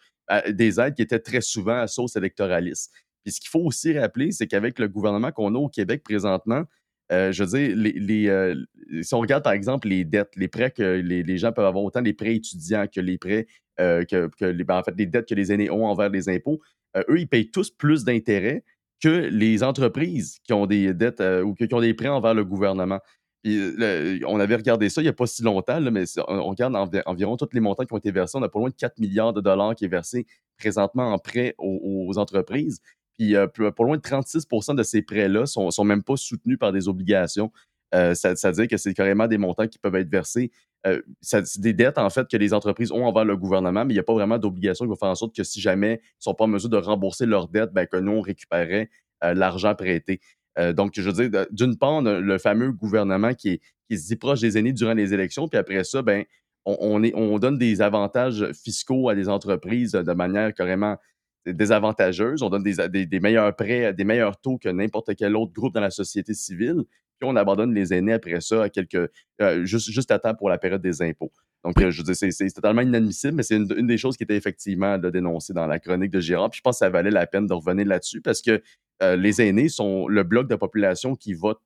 [0.49, 2.91] des aides qui étaient très souvent à sauce électoraliste.
[3.23, 6.63] Puis ce qu'il faut aussi rappeler, c'est qu'avec le gouvernement qu'on a au Québec présentement,
[7.11, 8.55] euh, je veux euh,
[9.01, 12.01] si on regarde par exemple les dettes, les prêts que les, gens peuvent avoir, autant
[12.01, 13.47] les prêts étudiants que les prêts,
[13.79, 14.29] euh, que,
[14.63, 16.59] ben, en fait, les dettes que les aînés ont envers les impôts,
[16.95, 18.63] eux, ils payent tous plus d'intérêts
[19.01, 22.99] que les entreprises qui ont des dettes ou qui ont des prêts envers le gouvernement.
[23.45, 27.37] On avait regardé ça il n'y a pas si longtemps, mais on, regarde envi- environ
[27.37, 28.37] tous les montants qui ont été versés.
[28.37, 30.25] On a pas loin de 4 milliards de dollars qui est versé
[30.57, 32.81] présentement en prêts aux entreprises.
[33.19, 36.71] Puis, euh, pas loin de 36% de ces prêts-là sont, sont même pas soutenus par
[36.71, 37.51] des obligations.
[37.93, 40.51] Euh, ça, ça veut dire que c'est carrément des montants qui peuvent être versés.
[40.87, 43.97] Euh, c'est des dettes, en fait, que les entreprises ont envers le gouvernement, mais il
[43.97, 46.23] n'y a pas vraiment d'obligation qui va faire en sorte que si jamais ils ne
[46.23, 48.89] sont pas en mesure de rembourser leurs dettes, ben, que nous, on récupérerait
[49.23, 50.21] euh, l'argent prêté.
[50.57, 53.59] Euh, donc, je veux dire, d'une part, on a le fameux gouvernement qui,
[53.91, 56.23] se dit proche des aînés durant les élections, puis après ça, ben,
[56.65, 60.97] on, on donne des avantages fiscaux à des entreprises de manière carrément
[61.45, 62.41] désavantageuse.
[62.43, 65.73] On donne des, des- des meilleurs prêts, des meilleurs taux que n'importe quel autre groupe
[65.73, 66.83] dans la société civile.
[67.19, 69.09] Puis on abandonne les aînés après ça à quelques,
[69.41, 71.31] euh, juste, juste à temps pour la période des impôts.
[71.65, 74.23] Donc, euh, je veux dire, c'est- totalement inadmissible, mais c'est une, une des choses qui
[74.23, 76.49] était effectivement là, dénoncée dans la chronique de Girard.
[76.49, 78.61] Puis je pense que ça valait la peine de revenir là-dessus parce que
[79.03, 81.59] euh, les aînés sont le bloc de population qui vote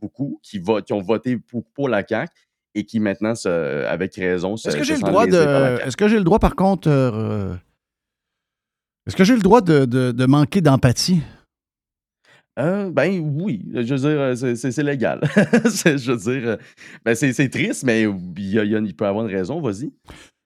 [0.00, 2.32] beaucoup, qui, vote, qui ont voté pour, pour la CAQ
[2.76, 5.38] et qui maintenant, se- avec raison, se Est-ce que j'ai le droit de.
[5.88, 6.88] Est-ce que j'ai le droit, par contre.
[9.10, 11.20] Est-ce que j'ai le droit de, de- de manquer d'empathie?
[12.60, 15.20] Euh, ben oui, je veux dire, euh, c'est- légal.
[15.68, 16.56] C'est- je veux dire, euh,
[17.04, 19.90] ben c'est c'est triste, mais il, y a- il peut avoir une raison, vas-y.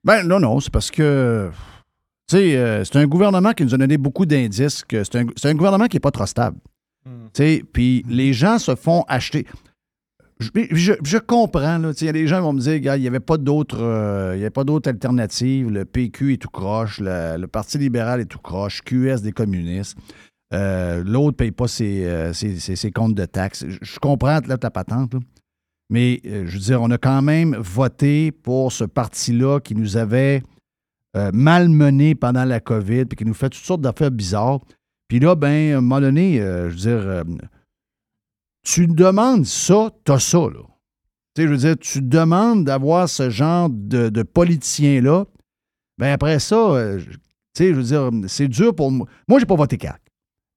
[0.02, 1.50] Ben non, non, c'est parce que.
[2.26, 5.26] Tu sais, euh, c'est un gouvernement qui nous a donné beaucoup d'indices que c'est un,
[5.36, 6.56] c'est un gouvernement qui n'est pas trop stable.
[7.04, 9.46] Tu sais, puis les gens se font acheter.
[10.52, 11.92] Je, comprends, là.
[12.00, 14.50] Y a des gens qui vont me dire, il n'y avait pas d'autres euh,
[14.86, 15.70] alternatives.
[15.70, 19.96] Le PQ est tout croche, le, Parti libéral est tout croche, QS des communistes.
[20.52, 23.64] Euh, L'autre ne paye pas ses, euh, ses- ses- ses comptes de taxes.
[23.80, 25.20] Je, comprends là, ta patente, là.
[25.90, 29.96] mais euh, je veux dire, on a quand même voté pour ce parti-là qui nous
[29.96, 30.42] avait
[31.32, 34.60] malmenés pendant la COVID, puis qui nous fait toutes sortes d'affaires bizarres.
[35.06, 37.24] Puis là, ben, à un moment donné, je veux dire,
[38.64, 40.62] tu demandes ça, t'as ça, là.
[41.34, 45.26] Tu sais, je veux dire, tu demandes d'avoir ce genre de, politicien-là.
[45.98, 47.12] Ben après ça, euh, tu
[47.54, 49.06] sais, je veux dire, c'est dur pour moi.
[49.28, 50.00] Moi, j'ai pas voté CAC.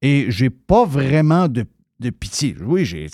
[0.01, 1.65] Et j'ai pas vraiment de,
[2.09, 2.55] pitié.
[2.61, 3.07] Oui, j'ai.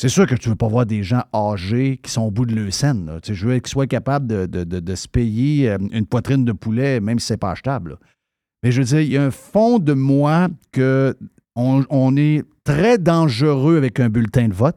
[0.00, 2.54] C'est sûr que tu veux pas voir des gens âgés qui sont au bout de
[2.54, 3.18] leur scène.
[3.26, 7.18] Je veux qu'ils soient capables de, de- se payer euh, une poitrine de poulet, même
[7.18, 7.98] si c'est pas achetable.
[8.62, 11.16] Mais je veux dire, il y a un fond de moi que
[11.58, 14.76] on, est très dangereux avec un bulletin de vote.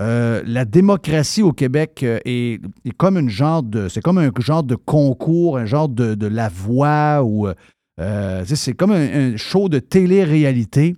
[0.00, 2.60] Euh, la démocratie au Québec euh, est,
[2.96, 3.88] comme une genre de.
[3.88, 7.48] C'est comme un genre de concours, un genre de, la voix ou.
[8.00, 10.94] euh, c'est comme un, show de télé-réalité.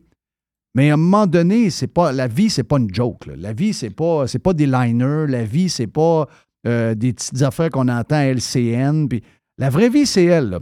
[0.74, 3.26] Mais à un moment donné, c'est pas la vie, c'est pas une joke.
[3.36, 5.26] La vie, c'est pas c'est pas des liners.
[5.28, 6.28] La vie, c'est pas
[6.64, 9.08] des petites affaires qu'on entend à LCN.
[9.56, 10.58] La vraie vie, c'est elle.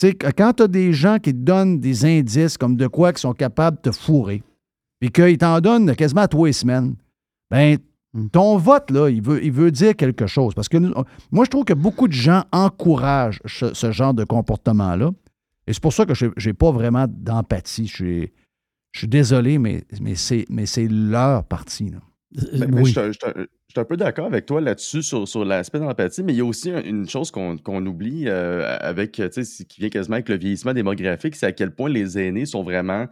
[0.00, 3.12] Tu sais, quand tu as des gens qui te donnent des indices comme de quoi
[3.12, 4.42] qu'ils sont capables de te fourrer,
[5.00, 6.94] puis qu'ils t'en donnent quasiment à tous les semaines,
[7.50, 7.78] ben
[8.32, 10.54] ton vote, là, il veut, il veut dire quelque chose.
[10.54, 10.94] Parce que nous-
[11.30, 15.10] moi, je trouve que beaucoup de gens encouragent ce, ce genre de comportement-là.
[15.66, 17.86] Et c'est pour ça que je n'ai pas vraiment d'empathie.
[17.86, 18.26] Je
[18.96, 21.90] suis, désolé, mais, mais c'est mais c'est leur parti.
[21.90, 21.98] là.
[22.30, 24.60] Ben, ben, je suis un- je suis un- je suis un peu d'accord avec toi
[24.60, 27.86] là-dessus sur, sur l'aspect de l'empathie, mais il y a aussi un- une chose qu'on
[27.86, 32.18] oublie euh, avec, qui vient quasiment avec le vieillissement démographique, c'est à quel point les
[32.18, 33.06] aînés sont vraiment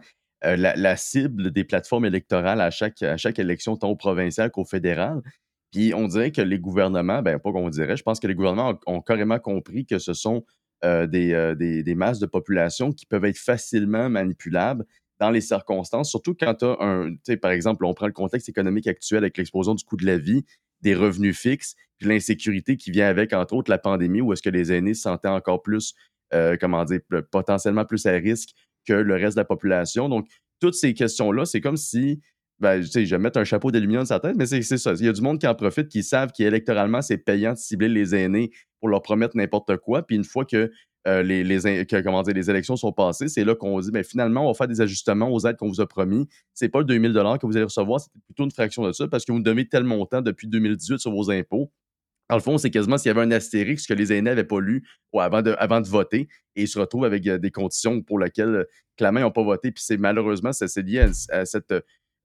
[0.45, 4.51] euh, la, la cible des plateformes électorales à chaque, à chaque élection, tant au provincial
[4.51, 5.21] qu'au fédéral.
[5.71, 8.77] Puis on dirait que les gouvernements, ben pas qu'on dirait, je pense que les gouvernements
[8.87, 10.45] ont, ont carrément compris que ce sont
[10.85, 14.85] euh, des, euh, des, des masses de population qui peuvent être facilement manipulables
[15.19, 18.87] dans les circonstances, surtout quand tu as un, par exemple, on prend le contexte économique
[18.87, 20.43] actuel avec l'explosion du coût de la vie,
[20.81, 24.49] des revenus fixes puis l'insécurité qui vient avec, entre autres, la pandémie, où est-ce que
[24.49, 25.95] les aînés se sentaient encore plus,
[26.33, 26.99] euh, comment dire,
[27.31, 28.49] potentiellement plus à risque
[28.85, 30.07] que le reste de la population.
[30.09, 30.27] Donc,
[30.59, 32.21] toutes ces questions-là, c'est comme si,
[32.59, 34.93] ben, je vais mettre un chapeau d'aluminium sur sa tête, mais c'est c'est ça.
[34.93, 37.89] Il y a du monde qui en profite, qui savent qu'électoralement, c'est payant de cibler
[37.89, 40.05] les aînés pour leur promettre n'importe quoi.
[40.05, 40.71] Puis une fois que
[41.07, 44.81] euh, les, élections sont passées, c'est là qu'on dit, ben, finalement, on va faire des
[44.81, 46.27] ajustements aux aides qu'on vous a promis.
[46.53, 49.23] C'est pas le 2000 que vous allez recevoir, c'est plutôt une fraction de ça parce
[49.23, 51.71] que vous donnez tel montant depuis 2018 sur vos impôts.
[52.29, 54.59] Dans le fond, c'est quasiment s'il y avait un astérix que les aînés n'avaient pas
[54.59, 56.27] lu avant, de, voter
[56.57, 58.63] et ils se retrouvent avec euh, des conditions pour lesquelles, euh,
[58.97, 59.71] clairement, ils n'ont pas voté.
[59.71, 61.73] Puis c'est malheureusement, c'est lié à cette,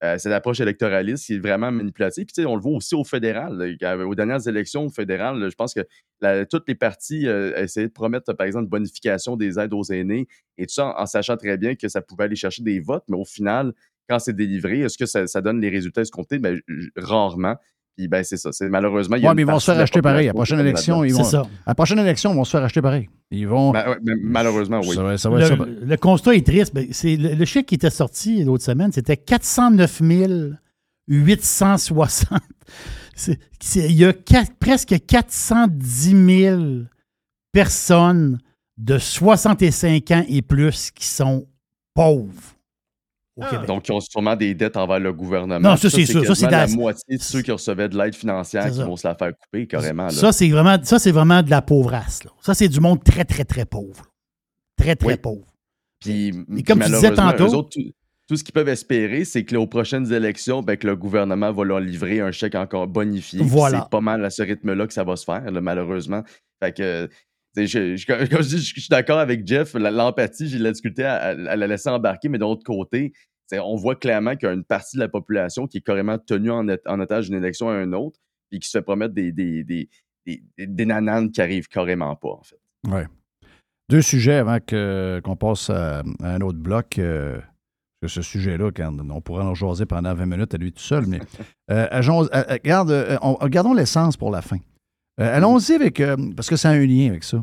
[0.05, 2.25] euh, cette approche électoraliste qui est vraiment manipulative.
[2.27, 3.57] Puis tu sais, on le voit aussi au fédéral.
[3.81, 5.81] là, Aux dernières élections fédérales, là, je pense que
[6.21, 9.85] la- toutes les partis euh, essayaient de promettre, par exemple, une bonification des aides aux
[9.85, 10.27] aînés
[10.59, 13.05] et tout ça en, en sachant très bien que ça pouvait aller chercher des votes,
[13.09, 13.73] mais au final,
[14.09, 16.39] quand c'est délivré, est-ce que ça, ça donne les résultats escomptés?
[16.41, 17.55] Ben, j- rarement.
[17.97, 18.51] Puis ben, c'est ça.
[18.53, 19.17] C'est malheureusement.
[19.17, 20.25] il y a Ouais, mais ils vont se faire acheter pareil.
[20.27, 21.23] À la prochaine élection, ils vont.
[21.25, 21.43] C'est ça.
[21.67, 23.09] À la prochaine élection, ils vont se faire acheter pareil.
[23.33, 23.73] Ils vont.
[23.73, 24.95] Ben, ouais, mais malheureusement, oui.
[24.95, 25.57] Ça va, ça va être ça.
[25.57, 26.75] Le, le constat est triste.
[26.75, 30.03] Ben, c'est le, le chiffre qui était sorti l'autre semaine, c'était 409
[31.09, 32.29] 860.
[33.15, 36.63] C'est- c'est- Il y a quatre- presque 410 000
[37.53, 38.39] personnes
[38.79, 41.47] de 65 ans et plus qui sont
[41.95, 42.57] pauvres
[43.37, 43.67] au Québec.
[43.67, 45.71] Donc, ils ont sûrement des dettes envers le gouvernement.
[45.71, 46.25] Non, ça, c'est sûr.
[46.27, 49.15] Ça, c'est la moitié de ceux qui recevaient de l'aide financière qui vont se la
[49.15, 50.05] faire couper carrément.
[50.05, 50.11] là.
[50.11, 52.25] Ça, c'est vraiment, ça, c'est vraiment de la pauvrasse.
[52.25, 52.31] là.
[52.41, 54.05] Ça, c'est du monde très, très, très pauvre.
[54.77, 55.17] Très, très Oui.
[55.17, 55.47] pauvre.
[56.01, 57.91] Puis, Et comme tu disais tantôt- eux autres, tout,
[58.29, 61.53] tout ce qu'ils peuvent espérer, c'est que là, aux prochaines élections, ben, que le gouvernement
[61.53, 63.41] va leur livrer un chèque encore bonifié.
[63.43, 63.83] Voilà.
[63.83, 66.23] C'est pas mal à ce rythme-là que ça va se faire, là, malheureusement.
[66.63, 67.09] Fait que,
[67.57, 70.73] je, je- comme je dis, je, je suis d'accord avec Jeff, l'empathie, j'ai de la
[70.73, 73.13] difficulté à, à- à la laisser embarquer, mais de l'autre côté,
[73.53, 76.51] on voit clairement qu'il y a une partie de la population qui est carrément tenue
[76.51, 78.19] en, otage d'une élection à une autre,
[78.51, 79.89] puis qui se fait promettre des, des, des,
[80.27, 82.59] des, des- des nananes qui arrivent carrément pas, en fait.
[82.89, 83.07] Ouais.
[83.91, 86.99] Deux sujets avant qu'on passe à, à un autre bloc.
[86.99, 87.39] euh,
[88.01, 88.71] que ce sujet-là,
[89.11, 91.21] on pourrait en jaser pendant 20 minutes à lui tout seul, mais
[91.71, 94.57] euh, euh, on- regardons l'essence pour la fin.
[95.21, 97.43] Euh, Allons-y avec, euh, parce que ça a un lien avec ça.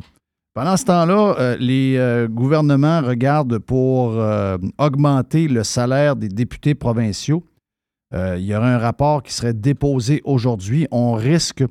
[0.53, 4.22] Pendant ce temps-là, euh, les gouvernements regardent pour
[4.78, 7.45] augmenter le salaire des députés provinciaux.
[8.13, 10.88] Il y aura un rapport qui serait déposé aujourd'hui.
[10.91, 11.63] On risque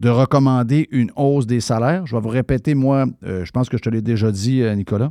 [0.00, 2.06] de recommander une hausse des salaires.
[2.06, 5.10] Je vais vous répéter, moi, je pense que je te l'ai déjà dit, Nicolas.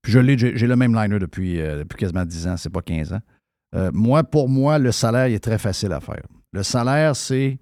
[0.00, 3.12] Puis je l'ai, j'ai le même liner depuis, depuis quasiment 10 ans, c'est pas 15
[3.12, 3.90] ans.
[3.92, 6.22] Moi, pour moi, le salaire, est très facile à faire.
[6.52, 7.58] Le salaire, c'est.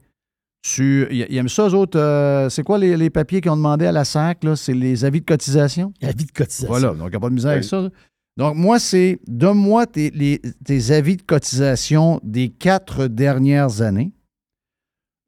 [0.62, 1.98] Tu, ils aiment ça, eux autres.
[1.98, 4.44] euh, c'est quoi les, les papiers qu'ils ont demandé à la SAC?
[4.44, 4.54] là?
[4.54, 5.92] C'est les avis de cotisation?
[6.02, 6.68] Avis de cotisation.
[6.68, 7.88] Voilà, donc il n'y a pas de misère avec ça.
[8.36, 14.12] Donc, moi, c'est donne-moi tes, les- tes avis de cotisation des quatre dernières années.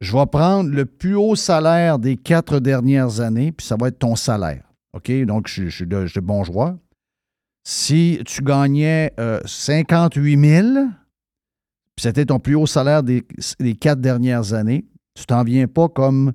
[0.00, 3.98] Je vais prendre le plus haut salaire des quatre dernières années, puis ça va être
[3.98, 4.62] ton salaire.
[4.92, 5.10] OK?
[5.24, 6.76] Donc, je, suis de, de bon joueur.
[7.66, 10.68] Si tu gagnais euh, 58 000,
[11.96, 13.24] puis c'était ton plus haut salaire des,
[13.58, 16.32] des quatre dernières années, tu t'en viens pas comme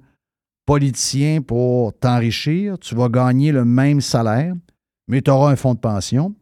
[0.66, 2.78] politicien pour t'enrichir.
[2.80, 4.54] Tu vas gagner le même salaire,
[5.08, 6.36] mais tu auras un fonds de pension.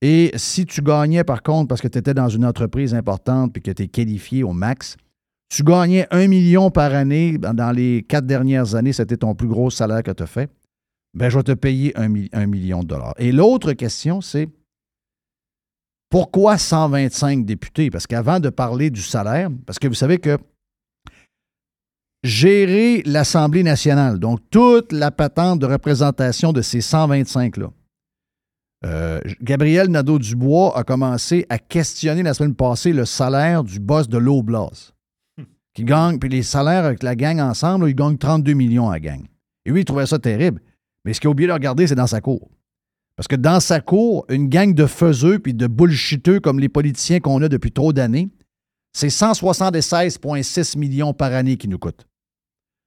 [0.00, 3.60] Et si tu gagnais, par contre, parce que tu étais dans une entreprise importante et
[3.60, 4.96] que tu es qualifié au max,
[5.48, 9.70] tu gagnais un million par année dans les quatre dernières années, c'était ton plus gros
[9.70, 10.50] salaire que tu as fait,
[11.14, 13.14] ben, je vais te payer un million de dollars.
[13.18, 14.48] Et l'autre question, c'est
[16.10, 17.90] pourquoi 125 députés?
[17.90, 20.38] Parce qu'avant de parler du salaire, parce que vous savez que
[22.22, 27.70] gérer l'Assemblée nationale, donc toute la patente de représentation de ces 125-là,
[28.84, 34.18] euh, Gabriel Nadeau-Dubois a commencé à questionner la semaine passée le salaire du boss de
[34.18, 34.94] l'Oblast.
[35.74, 38.94] Qui gagne, puis les salaires avec la gang ensemble, là, ils gagnent 32 millions à
[38.94, 39.24] la gang.
[39.64, 40.60] Et lui, il trouvait ça terrible.
[41.04, 42.48] Mais ce qu'il a oublié de regarder, c'est dans sa cour.
[43.16, 47.18] Parce que dans sa cour, une gang de faiseux puis de bullshiteux comme les politiciens
[47.18, 48.28] qu'on a depuis trop d'années,
[48.92, 52.07] c'est 176,6 millions par année qui nous coûtent.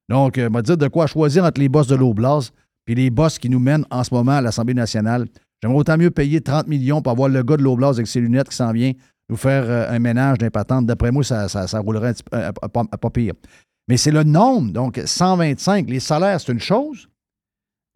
[0.10, 2.54] Donc, euh, m'a dit de quoi choisir entre les boss de l'Oblast
[2.86, 5.28] puis les boss qui nous mènent en ce moment à l'Assemblée nationale.
[5.62, 8.50] J'aimerais autant mieux payer 30 millions pour avoir le gars de l'Oblast avec ses lunettes
[8.50, 8.92] qui s'en vient
[9.30, 10.86] nous faire euh, un ménage d'impatente.
[10.86, 13.34] D'après moi, ça, ça, roulerait un euh, pas, pas pire.
[13.88, 14.72] Mais c'est le nombre.
[14.72, 15.90] Donc, 125.
[15.90, 17.08] Les salaires, c'est une chose.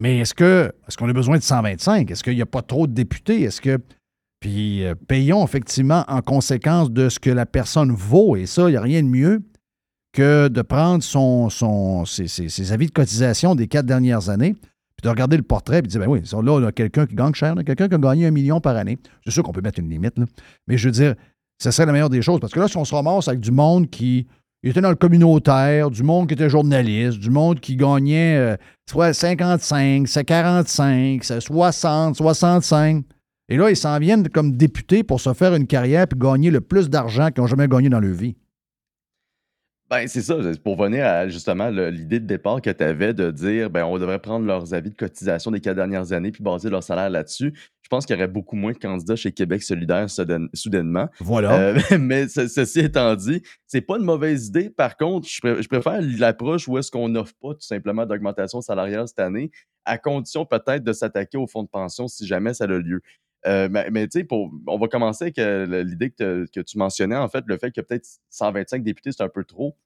[0.00, 2.10] Mais est-ce que est-ce qu'on a besoin de 125?
[2.10, 3.42] Est-ce qu'il n'y a pas trop de députés?
[3.42, 3.78] Est-ce que.
[4.40, 8.36] Puis euh, payons effectivement en conséquence de ce que la personne vaut.
[8.36, 9.42] Et ça, il n'y a rien de mieux
[10.16, 15.36] que de prendre son, ses, avis de cotisation des quatre dernières années, puis de regarder
[15.36, 17.86] le portrait et de dire, ben oui, là, on a quelqu'un qui gagne cher, quelqu'un
[17.86, 18.96] qui a gagné un million par année.
[19.24, 20.24] C'est sûr qu'on peut mettre une limite, là.
[20.66, 21.14] mais je veux dire,
[21.62, 22.40] ce serait la meilleure des choses.
[22.40, 24.26] Parce que là, si on se ramasse avec du monde qui
[24.62, 28.56] était dans le communautaire, du monde qui était journaliste, du monde qui gagnait euh,
[28.88, 33.04] soit 55, c'est 45, c'est 60, 65.
[33.50, 36.62] Et là, ils s'en viennent comme députés pour se faire une carrière et gagner le
[36.62, 38.34] plus d'argent qu'ils n'ont jamais gagné dans leur vie.
[39.88, 40.34] Ben, c'est ça,
[40.64, 44.18] pour venir à justement l'idée de départ que tu avais de dire ben, on devrait
[44.18, 47.52] prendre leurs avis de cotisation des quatre dernières années puis baser leur salaire là-dessus.
[47.82, 51.08] Je pense qu'il y aurait beaucoup moins de candidats chez Québec solidaire soudain- soudainement.
[51.20, 51.52] Voilà.
[51.60, 54.70] Euh, mais ce- ceci étant dit, c'est pas une mauvaise idée.
[54.70, 59.06] Par contre, je, je préfère l'approche où est-ce qu'on n'offre pas tout simplement d'augmentation salariale
[59.06, 59.52] cette année,
[59.84, 63.02] à condition peut-être de s'attaquer au fonds de pension si jamais ça a lieu.
[63.46, 67.44] Euh, mais tu sais, on va commencer avec euh, l'idée que tu mentionnais, en fait,
[67.46, 69.76] le fait que peut-être 125 députés, c'est un peu trop.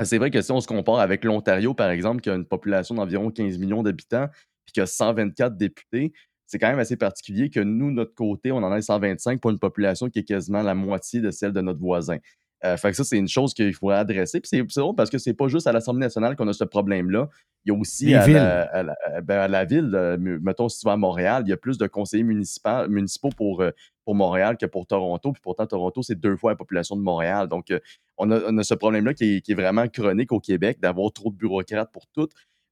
[0.00, 2.46] Euh, C'est vrai que si on se compare avec l'Ontario, par exemple, qui a une
[2.46, 4.28] population d'environ 15 millions d'habitants,
[4.66, 6.12] puis qui a 124 députés,
[6.46, 9.58] c'est quand même assez particulier que nous, notre côté, on en a 125 pour une
[9.58, 12.18] population qui est quasiment la moitié de celle de notre voisin.
[12.64, 14.40] Euh, fait que ça, c'est une chose qu'il faudrait adresser.
[14.40, 17.28] Puis c'est drôle parce que c'est pas juste à l'Assemblée nationale qu'on a ce problème-là.
[17.64, 18.34] Il y a aussi Les à villes.
[18.36, 21.42] la, à la- à- ben, à la ville, euh, mettons, si tu vas à Montréal,
[21.46, 23.70] il y a plus de conseillers municipaux, municipaux pour, euh,
[24.04, 25.32] pour Montréal que pour Toronto.
[25.32, 27.48] Puis pourtant, Toronto, c'est deux fois la population de Montréal.
[27.48, 27.72] Donc,
[28.16, 31.12] on, a, on a ce problème-là qui est, qui est vraiment chronique au Québec, d'avoir
[31.12, 32.28] trop de bureaucrates pour tout.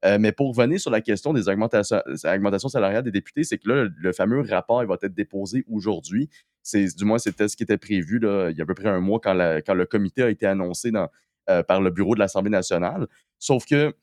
[0.07, 3.69] Euh, mais pour revenir sur la question des augmentations, augmentations salariales des députés, c'est que
[3.69, 6.29] là, le fameux rapport il va être déposé aujourd'hui.
[6.65, 9.01] C'est, du moins, c'était ce qui était prévu il y a à peu près un
[9.01, 10.91] mois quand, le comité a été annoncé
[11.51, 13.07] euh, par le bureau de l'Assemblée nationale.
[13.39, 13.95] Sauf que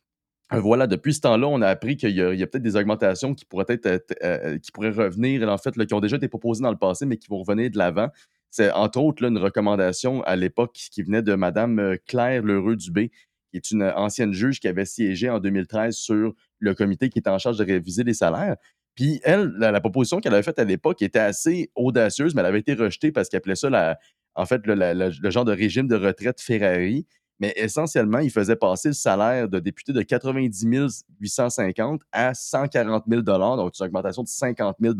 [0.53, 3.45] euh, voilà, depuis ce temps-là, on a appris qu'il y a, peut-être des augmentations qui
[3.45, 7.17] pourraient être, euh, revenir, en fait, qui ont déjà été proposées dans le passé, mais
[7.17, 8.09] qui vont revenir de l'avant.
[8.51, 13.09] C'est entre autres une recommandation à l'époque qui venait de Mme Claire Lheureux-Dubé,
[13.49, 17.29] qui est une ancienne juge qui avait siégé en 2013 sur le comité qui était
[17.29, 18.57] en charge de réviser les salaires.
[18.95, 22.59] Puis elle, la, proposition qu'elle avait faite à l'époque était assez audacieuse, mais elle avait
[22.59, 23.97] été rejetée parce qu'elle appelait ça, la-
[24.35, 27.05] en fait, le, genre de régime de retraite Ferrari.
[27.39, 33.21] Mais essentiellement, il faisait passer le salaire de député de 90 850 à 140 000
[33.23, 34.93] donc une augmentation de 50 000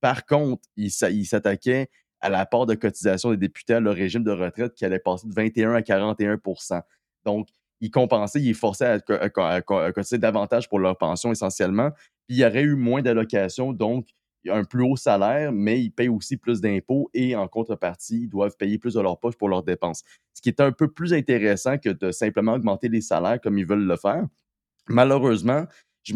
[0.00, 1.88] Par contre, il s'a- il s'attaquait
[2.20, 5.26] à la part de cotisation des députés à leur régime de retraite qui allait passer
[5.28, 6.82] de 21 à 41%
[7.24, 7.48] Donc,
[7.80, 10.96] il compensait, il forçait à, co- à co- à co- à cotiser davantage pour leur
[10.98, 11.90] pension essentiellement.
[12.28, 14.08] Il y aurait eu moins d'allocations, donc
[14.48, 18.56] un plus haut salaire, mais ils payent aussi plus d'impôts et en contrepartie, ils doivent
[18.56, 20.04] payer plus de leur poche pour leurs dépenses.
[20.34, 23.66] Ce qui est un peu plus intéressant que de simplement augmenter les salaires comme ils
[23.66, 24.24] veulent le faire.
[24.88, 25.66] Malheureusement,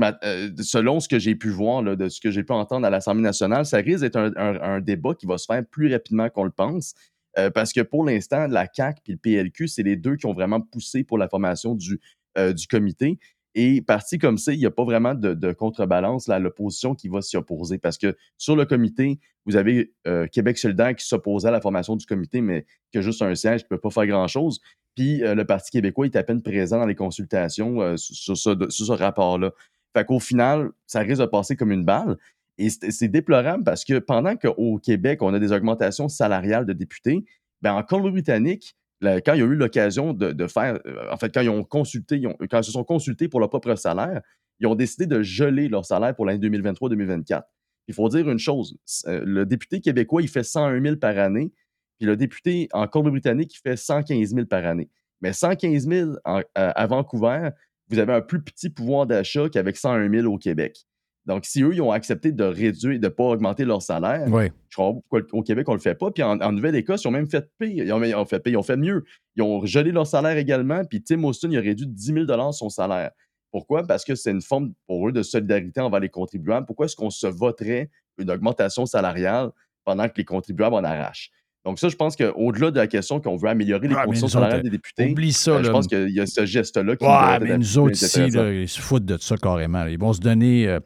[0.01, 3.23] euh, selon ce que j'ai pu voir, de ce que j'ai pu entendre à l'Assemblée
[3.23, 6.95] nationale, ça risque d'être un, débat qui va se faire plus rapidement qu'on le pense.
[7.39, 10.35] euh, parce que pour l'instant, la CAC et le PLQ, c'est les deux qui ont
[10.35, 11.99] vraiment poussé pour la formation du,
[12.37, 13.19] euh, du comité.
[13.55, 17.21] Et parti comme ça, il n'y a pas vraiment de, contrebalance à l'opposition qui va
[17.21, 17.79] s'y opposer.
[17.79, 21.97] Parce que sur le comité, vous avez euh, Québec solidaire qui s'opposait à la formation
[21.97, 24.61] du comité, mais qui a juste un siège qui ne peut pas faire grand-chose.
[24.95, 28.57] Puis euh, le Parti québécois est à peine présent dans les consultations euh, sur, ce,
[28.69, 29.53] ce rapport-là.
[29.95, 32.17] Fait qu'au final, ça risque de passer comme une balle.
[32.59, 37.25] Et c'est déplorable parce que pendant qu'au Québec, on a des augmentations salariales de députés,
[37.63, 41.49] ben en Colombie-Britannique, quand ils ont eu l'occasion de, faire, euh, en fait, quand ils
[41.51, 44.21] ont consulté, quand ils se sont consultés pour leur propre salaire,
[44.61, 47.43] ils ont décidé de geler leur salaire pour l'année 2023-2024.
[47.89, 48.77] Il faut dire une chose,
[49.09, 51.53] euh, le député québécois, il fait 101 000 par année,
[51.99, 54.89] puis le député en Colombie-Britannique, il fait 115 000 par année.
[55.21, 57.51] Mais 115 000 en- à, à Vancouver,
[57.89, 60.87] vous avez un plus petit pouvoir d'achat qu'avec 101 000 au Québec.
[61.27, 64.27] Donc, si eux, ils ont accepté de réduire, de ne pas augmenter leur salaire,
[64.69, 66.11] je comprends pourquoi au Québec, on ne le fait pas.
[66.11, 67.85] Puis en, en Nouvelle-Écosse, ils ont même fait pire.
[67.85, 69.05] Ils ont, ils ont fait pire, ils ont fait mieux.
[69.37, 70.85] Ils ont gelé leur salaire également.
[70.85, 73.13] Puis Tim Austin, il a réduit de 10 000 son salaire.
[73.53, 73.87] Pourquoi?
[73.87, 76.67] Parce que c'est une forme pour eux de solidarité envers les contribuables.
[76.67, 79.51] Pourquoi est-ce qu'on se voterait une augmentation salariale
[79.85, 81.31] pendant que les contribuables en arrachent?
[81.65, 84.63] Donc, ça, je pense qu'au-delà de la question qu'on veut améliorer les Ah, conditions salariales
[84.63, 87.57] des députés, oublie ça, euh, je pense qu'il y a ce geste-là qui Ouais, mais
[87.57, 89.85] nous autres ici, là, ils se foutent de ça carrément.
[89.85, 90.81] Ils vont se donner, euh,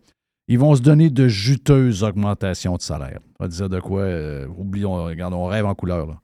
[0.49, 3.21] ils vont se donner de juteuses augmentations de salaire.
[3.39, 6.07] On va dire de quoi, euh, oublions, regarde, on rêve en couleur.
[6.07, 6.21] Là.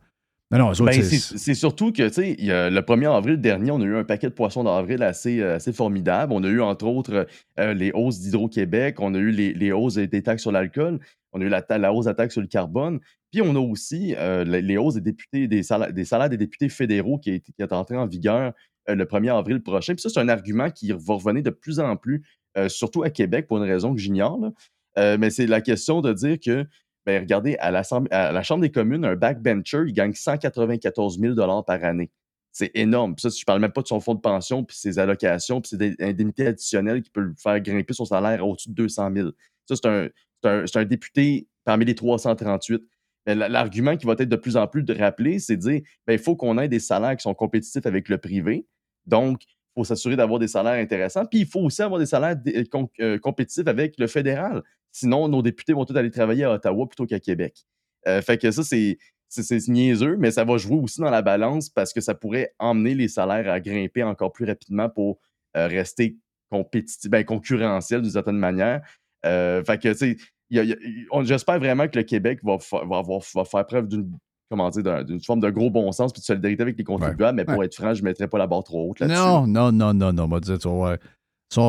[0.58, 4.04] Non, Ben, c'est- surtout que, tu sais, le 1er avril dernier, on a eu un
[4.04, 6.34] paquet de poissons d'avril assez, euh, assez formidable.
[6.34, 7.26] On a eu, entre autres,
[7.58, 11.00] euh, les hausses d'Hydro-Québec, on a eu les, les hausses des taxes sur l'alcool,
[11.32, 13.00] on a eu la, hausse de la taxe sur le carbone,
[13.30, 16.36] puis on a aussi euh, les, les hausses des députés, des salaires, des salaires des
[16.36, 18.52] députés fédéraux qui est, qui est entré en vigueur
[18.90, 19.94] euh, le 1er avril prochain.
[19.94, 22.22] Puis ça, c'est un argument qui va revenir de plus en plus,
[22.56, 24.40] euh, surtout à Québec, pour une raison que j'ignore.
[24.98, 26.66] Euh, mais c'est la question de dire que
[27.04, 32.10] ben, regardez, à, la Chambre des communes, un backbencher, il gagne 194 000 par année.
[32.52, 33.14] C'est énorme.
[33.16, 35.70] Puis ça, je parle même pas de son fonds de pension, puis ses allocations, puis
[35.70, 39.30] ses indemnités additionnelles qui peuvent faire grimper son salaire au-dessus de 200 000.
[39.66, 39.74] Ça,
[40.44, 42.82] c'est un, député parmi les 338.
[43.26, 45.80] Mais la- l'argument qui va être de plus en plus de rappeler, c'est de dire
[46.06, 48.66] ben, il faut qu'on ait des salaires qui sont compétitifs avec le privé.
[49.06, 49.42] Donc,
[49.74, 51.24] faut s'assurer d'avoir des salaires intéressants.
[51.26, 52.36] Puis, il faut aussi avoir des salaires
[52.70, 54.62] com- euh, compétitifs avec le fédéral.
[54.90, 57.64] Sinon, nos députés vont tous aller travailler à Ottawa plutôt qu'à Québec.
[58.06, 58.98] Euh, fait que ça, c'est
[59.28, 62.94] c'est- niaiseux, mais ça va jouer aussi dans la balance parce que ça pourrait emmener
[62.94, 65.18] les salaires à grimper encore plus rapidement pour
[65.56, 66.16] euh, rester
[66.50, 68.82] compétitif, ben, concurrentiel d'une certaine manière.
[69.24, 70.16] Euh, fait que, il
[70.50, 74.12] il j'espère vraiment que le Québec va, va, avoir- va faire preuve d'une
[74.52, 77.36] comment dire, d'un- d'une forme de gros bon sens puis de solidarité avec les contribuables,
[77.36, 77.66] mais pour Ouais.
[77.66, 79.18] être franc, je ne mettrais pas la barre trop haute là-dessus.
[79.18, 80.38] Non, non, non, non, non.
[80.38, 80.96] Dire, voir.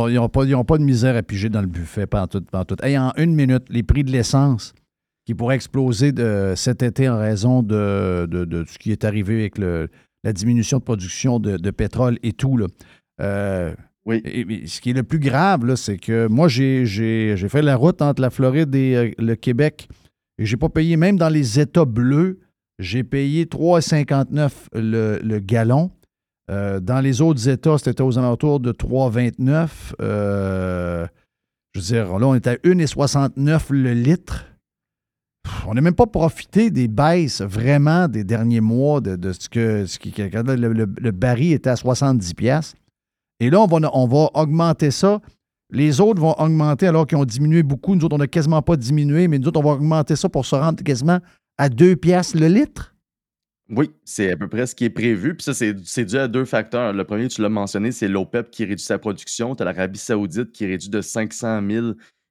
[0.09, 2.41] Ils n'ont pas, pas de misère à piger dans le buffet, pas en tout.
[2.41, 2.75] Pas en, tout.
[2.83, 4.73] Hey, en une minute, les prix de l'essence
[5.25, 9.35] qui pourraient exploser de, cet été en raison de, de- de ce qui est arrivé
[9.39, 9.87] avec le-
[10.25, 12.55] la diminution de production de, pétrole et tout.
[12.57, 12.67] Là.
[13.21, 13.73] Euh,
[14.05, 14.21] oui.
[14.25, 16.85] et- ce qui est le plus grave, c'est que moi, j'ai
[17.49, 19.87] fait la route entre la Floride et euh, le Québec
[20.39, 22.39] et j'ai pas payé, même dans les États bleus,
[22.79, 25.91] j'ai payé 3,59 le, le gallon.
[26.51, 29.69] Euh, dans les autres États, c'était aux alentours de 3,29.
[30.01, 31.07] Euh,
[31.73, 34.45] je veux dire, là, on est à 1,69 le litre.
[35.67, 39.99] On n'a même pas profité des baisses vraiment des derniers mois de, ce que, ce
[39.99, 42.75] qui, le, le- baril était à 70 pièces.
[43.39, 45.19] Et là, on va, on va augmenter ça.
[45.71, 47.95] Les autres vont augmenter alors qu'ils ont diminué beaucoup.
[47.95, 50.45] Nous autres, on n'a quasiment pas diminué, mais nous autres, on va augmenter ça pour
[50.45, 51.19] se rendre quasiment
[51.57, 52.93] à 2 pièces le litre?
[53.69, 55.35] Oui, c'est à peu près ce qui est prévu.
[55.35, 56.93] Puis ça, c'est dû à deux facteurs.
[56.93, 59.55] Le premier, tu l'as mentionné, c'est l'OPEP qui réduit sa production.
[59.55, 61.87] Tu as l'Arabie Saoudite qui réduit de 500 000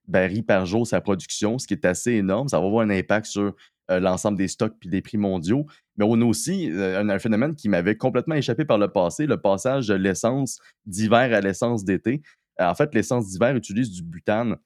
[0.07, 2.49] barils par jour sa production, ce qui est assez énorme.
[2.49, 3.55] Ça va avoir un impact sur
[3.91, 5.67] euh, l'ensemble des stocks puis des prix mondiaux.
[5.97, 9.41] Mais on a aussi euh, un, phénomène qui m'avait complètement échappé par le passé, le
[9.41, 12.23] passage de l'essence d'hiver à l'essence d'été.
[12.61, 14.57] En fait, l'essence d'hiver utilise du butane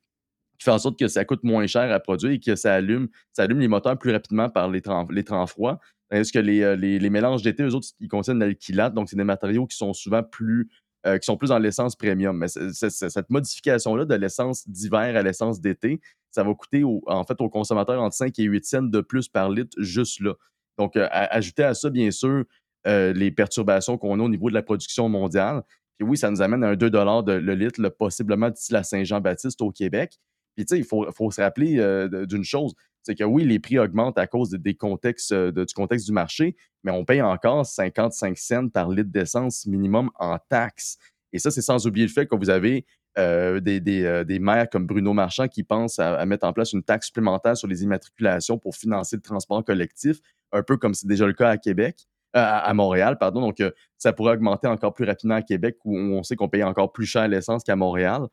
[0.59, 3.09] qui fait en sorte que ça coûte moins cher à produire et que ça allume,
[3.32, 5.78] ça allume les moteurs plus rapidement par les temps, froids.
[6.11, 9.16] Est-ce que les, euh, les, les mélanges d'été, eux autres, ils contiennent l'alkylate, donc c'est
[9.16, 10.70] des matériaux qui sont souvent plus,
[11.07, 12.36] euh, qui sont plus dans l'essence premium.
[12.36, 16.00] Mais cette modification-là de l'essence d'hiver à l'essence d'été,
[16.30, 19.50] ça va coûter en fait aux consommateurs entre 5 et 8 cents de plus par
[19.50, 20.34] litre juste là.
[20.78, 22.44] Donc, euh, ajouter à ça, bien sûr,
[22.84, 25.64] les perturbations qu'on a au niveau de la production mondiale.
[25.98, 28.82] Puis oui, ça nous amène à un 2 de le litre, là, possiblement d'ici la
[28.82, 30.20] Saint-Jean-Baptiste au Québec.
[30.57, 33.78] Puis, tu sais, il faut, se rappeler euh, d'une chose, c'est que oui, les prix
[33.78, 37.66] augmentent à cause de- des contextes, euh, du contexte du marché, mais on paye encore
[37.66, 40.96] 55 cents par litre d'essence minimum en taxes.
[41.32, 42.86] Et ça, c'est sans oublier le fait que vous avez
[43.18, 47.07] euh, des, des, maires comme Bruno Marchand qui pensent à, mettre en place une taxe
[47.09, 50.18] supplémentaire sur les immatriculations pour financer le transport collectif,
[50.52, 53.40] un peu comme c'est déjà le cas à Québec, à, Montréal, pardon.
[53.40, 53.62] Donc,
[53.96, 57.07] ça pourrait augmenter encore plus rapidement à Québec où on sait qu'on paye encore plus
[57.07, 58.26] cher l'essence qu'à Montréal.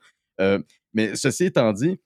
[0.93, 1.99] Mais ceci étant dit,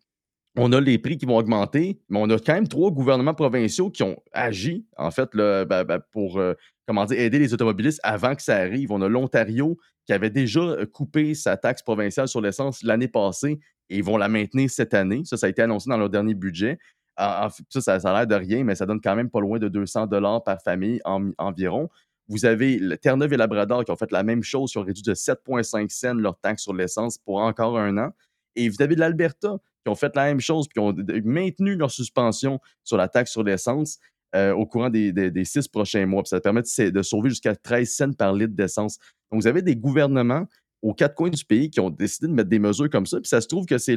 [0.58, 3.90] on a les prix qui vont augmenter, mais on a quand même trois gouvernements provinciaux
[3.90, 6.54] qui ont agi, en fait, ben, ben, pour euh,
[6.88, 8.92] comment aider les automobilistes avant que ça arrive.
[8.92, 13.60] On a l'Ontario qui avait déjà euh, coupé sa taxe provinciale sur l'essence l'année passée
[13.90, 15.22] et ils vont la maintenir cette année.
[15.26, 16.80] Ça, ça a été annoncé dans leur dernier budget.
[17.18, 17.50] Ça,
[17.82, 20.44] ça, a l'air de rien, mais ça donne quand même pas loin de 200 dollars
[20.44, 21.90] par famille en- environ.
[22.28, 25.14] Vous avez Terre-Neuve et Labrador qui ont fait la même chose, qui ont réduit de
[25.14, 28.10] 7,5 cents leur taxe sur l'essence pour encore un an.
[28.56, 29.58] Et vous avez l'Alberta
[29.88, 33.32] qui ont fait la même chose, puis qui ont maintenu leur suspension sur la taxe
[33.32, 34.00] sur l'essence
[34.36, 36.24] euh, au courant des, six prochains mois.
[36.26, 38.98] Ça permet de, sa- de sauver jusqu'à 13 cents par litre d'essence.
[39.32, 40.46] Donc, vous avez des gouvernements
[40.82, 43.22] aux quatre coins du pays qui ont décidé de mettre des mesures comme ça.
[43.22, 43.96] Puis ça se trouve que c'est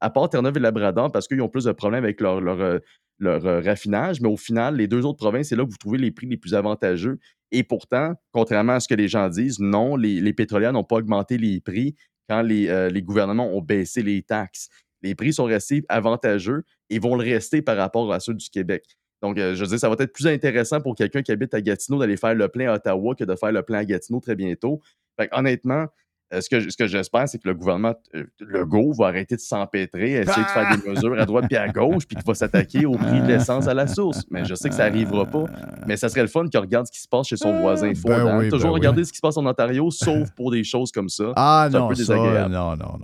[0.00, 2.78] à part Terre-Neuve et Labrador parce qu'ils ont plus de problèmes avec leur, euh,
[3.24, 6.12] euh, raffinage, mais au final, les deux autres provinces, c'est là que vous trouvez les
[6.12, 7.18] prix les plus avantageux.
[7.50, 11.38] Et pourtant, contrairement à ce que les gens disent, non, les, pétrolières n'ont pas augmenté
[11.38, 11.96] les prix
[12.28, 14.68] quand les, les gouvernements ont baissé les taxes.
[15.02, 18.84] Les prix sont restés avantageux et vont le rester par rapport à ceux du Québec.
[19.22, 21.60] Donc, euh, je veux dire, ça va être plus intéressant pour quelqu'un qui habite à
[21.60, 24.36] Gatineau d'aller faire le plein à Ottawa que de faire le plein à Gatineau très
[24.36, 24.80] bientôt.
[25.18, 25.86] Fait que, honnêtement,
[26.32, 29.40] euh, ce que, ce que j'espère, c'est que le gouvernement euh, Legault va arrêter de
[29.40, 32.86] s'empêtrer, essayer de faire des mesures à droite puis à gauche, puis qu'il va s'attaquer
[32.86, 34.24] au prix de l'essence à la source.
[34.30, 35.46] Mais je sais que ça n'arrivera pas.
[35.86, 38.24] Mais ça serait le fun qu'il regarde ce qui se passe chez son voisin Fordham.
[38.26, 38.78] ben oui, Toujours ben oui.
[38.80, 41.32] regarder ce qui se passe en Ontario, sauf pour des choses comme ça.
[41.34, 42.52] Ah C'est un non, peu ça, désagréable.
[42.54, 42.98] non, non,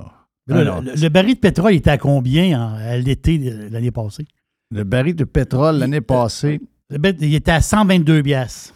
[0.47, 4.27] Là, Ah, le, baril de pétrole était à combien en- à l'été de l'année passée?
[4.71, 6.61] Le baril de pétrole l'année passée.
[6.91, 8.75] Il était à 122 piastres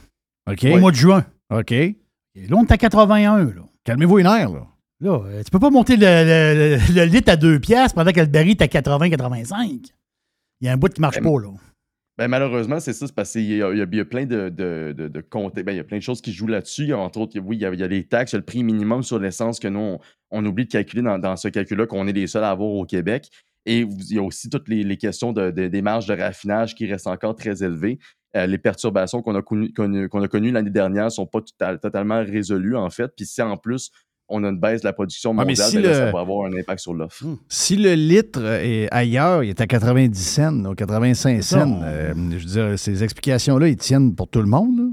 [0.51, 0.65] OK.
[0.73, 1.27] au mois de juin.
[1.51, 1.73] OK.
[1.73, 1.97] Et
[2.35, 3.39] là, on est à 81.
[3.45, 3.53] Là.
[3.85, 4.67] Calmez-vous les nerfs, là.
[5.01, 8.11] Là, euh, tu peux pas monter le, le- le- le litre à 2 piastres pendant
[8.13, 9.93] que le baril est à 80-85.
[10.61, 11.49] Il y a un bout qui marche pas, là.
[12.19, 15.55] Ben, malheureusement, c'est ça, c'est parce qu'il y y a- plein de, de, de, comptes-
[15.63, 16.93] ben, il y a plein de choses qui jouent là-dessus.
[16.93, 19.99] Entre autres, oui, il y a, les taxes, le prix minimum sur l'essence que nous,
[20.33, 23.29] on, oublie de calculer dans, ce calcul-là, qu'on est les seuls à avoir au Québec.
[23.67, 26.87] Et il y a aussi toutes les, questions de- de- des marges de raffinage qui
[26.91, 28.01] restent encore très élevées.
[28.37, 29.73] Euh, les perturbations qu'on a connues
[30.13, 31.41] a connues l'année dernière ne sont pas
[31.81, 33.13] totalement résolues, en fait.
[33.17, 33.91] Puis si en plus,
[34.29, 36.21] on a une baisse de la production mais mondiale, si ben là, le- ça va
[36.21, 37.25] avoir un impact sur l'offre.
[37.49, 41.81] Si le litre est ailleurs, il est à 90 cents ou 85 C'est ça, cents,
[41.85, 44.79] euh, je veux dire, ces explications-là, ils tiennent pour tout le monde.
[44.79, 44.85] là?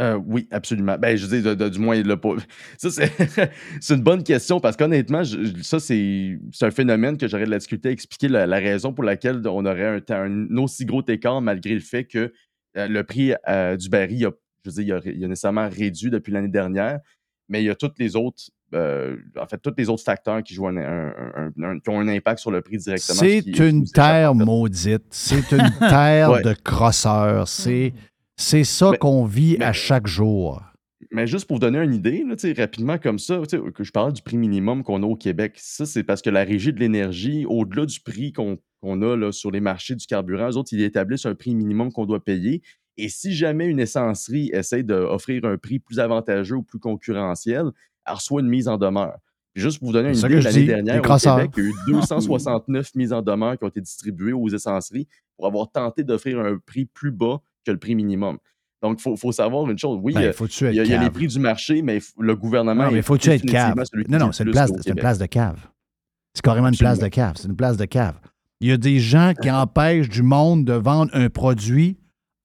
[0.00, 0.96] Euh, oui, absolument.
[0.96, 2.36] Ben, je veux dire, de- de- du moins, il l'a pas.
[2.78, 2.88] Ça,
[3.80, 5.22] c'est une bonne question parce qu'honnêtement,
[5.62, 9.02] ça, c'est un phénomène que j'aurais de la difficulté à expliquer la, la raison pour
[9.02, 12.32] laquelle on aurait un, aussi gros écart malgré le fait que
[12.76, 14.30] euh, le prix euh, du baril, a,
[14.64, 17.00] je veux dire, il a, ré- il a nécessairement réduit depuis l'année dernière,
[17.48, 18.42] mais il y a toutes les autres.
[18.74, 21.14] euh, en fait, tous les autres facteurs qui jouent un, un-
[21.56, 23.18] un- un- qui ont un impact sur le prix directement.
[23.18, 25.04] C'est une terre maudite.
[25.10, 26.42] C'est une terre Ouais.
[26.42, 27.48] de crosseurs.
[27.48, 27.94] C'est
[28.36, 30.62] c'est ça qu'on vit à chaque jour.
[31.10, 33.40] Mais juste pour vous donner une idée, là, rapidement comme ça,
[33.74, 35.54] que je parle du prix minimum qu'on a au Québec.
[35.56, 39.32] Ça, c'est parce que la Régie de l'énergie, au-delà du prix qu'on qu'on a là,
[39.32, 42.62] sur les marchés du carburant, eux autres, ils établissent un prix minimum qu'on doit payer.
[42.98, 47.66] Et si jamais une essencerie essaie d'offrir un prix plus avantageux ou plus concurrentiel,
[48.06, 49.16] elle reçoit une mise en demeure.
[49.54, 51.02] Puis juste pour vous donner une idée, l'année dernière, au.
[51.38, 55.06] Québec, il y a eu 269 mises en demeure qui ont été distribuées aux essenceries
[55.36, 58.38] pour avoir tenté d'offrir un prix plus bas que le prix minimum.
[58.82, 59.98] Donc, il faut, faut savoir une chose.
[60.02, 60.32] Oui, Ben, euh,
[60.70, 62.84] il y, a- il y a les prix du marché, mais le gouvernement.
[62.84, 63.74] Non, mais faut-tu être cave?
[64.08, 65.66] Non, non, c'est une, place, une place de cave.
[66.34, 67.34] C'est carrément une place de cave.
[67.36, 68.14] C'est une place de cave.
[68.60, 71.96] Il y a des gens qui empêchent du monde de vendre un produit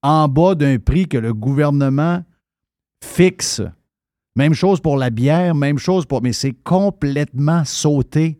[0.03, 2.23] en bas d'un prix que le gouvernement
[3.03, 3.61] fixe.
[4.35, 6.21] Même chose pour la bière, même chose pour.
[6.21, 8.39] Mais c'est complètement sauté.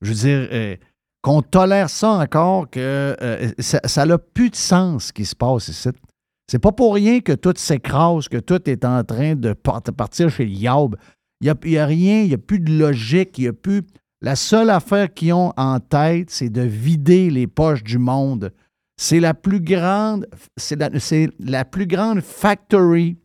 [0.00, 0.76] Je veux dire, euh,
[1.22, 5.68] qu'on tolère ça encore, que euh, ça n'a plus de sens ce qui se passe
[5.68, 5.88] ici.
[6.50, 10.30] C'est pas pour rien que tout s'écrase, que tout est en train de part- partir
[10.30, 10.96] chez Yaub.
[11.40, 13.82] Il n'y a, a rien, il n'y a plus de logique, il n'y a plus.
[14.22, 18.52] La seule affaire qu'ils ont en tête, c'est de vider les poches du monde.
[19.00, 20.26] C'est la plus grande,
[20.56, 23.16] c'est la, c'est la plus grande factory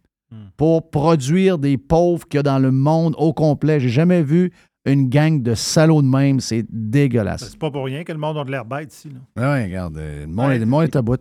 [0.56, 3.80] pour produire des pauvres qu'il y a dans le monde au complet.
[3.80, 4.52] J'ai jamais vu
[4.86, 6.40] une gang de salauds de même.
[6.40, 7.50] C'est dégueulasse.
[7.52, 9.10] C'est pas pour rien que le monde a de l'air bête ici.
[9.10, 9.20] Là.
[9.58, 11.20] Oui, regarde, euh, le monde, est- le monde est à bout.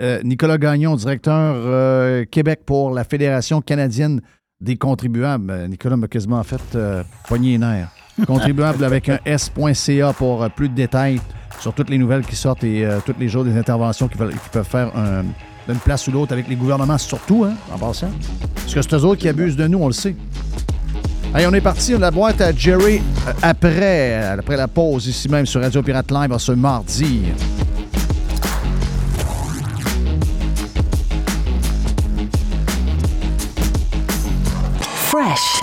[0.00, 4.20] Euh, Nicolas Gagnon, directeur euh, Québec pour la Fédération canadienne
[4.60, 5.68] des contribuables.
[5.68, 7.90] Nicolas m'a quasiment fait euh, poigner les nerfs.
[8.26, 11.20] Contribuable avec un S.ca pour plus de détails
[11.62, 14.32] sur toutes les nouvelles qui sortent et euh, tous les jours des interventions qui, veulent-
[14.32, 15.24] qui peuvent faire un-
[15.68, 18.10] d'une place ou l'autre avec les gouvernements, surtout, hein, en passant.
[18.56, 20.16] Parce que c'est eux autres qui abusent de nous, on le sait.
[21.32, 21.96] Allez, on est parti.
[21.96, 26.10] La boîte à Jerry euh, après, euh, après la pause, ici même sur Radio Pirate
[26.10, 27.22] Live ce mardi.
[35.10, 35.60] Fresh.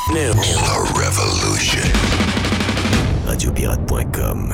[0.93, 1.81] Revolution.
[3.27, 4.53] Radiopirate.com.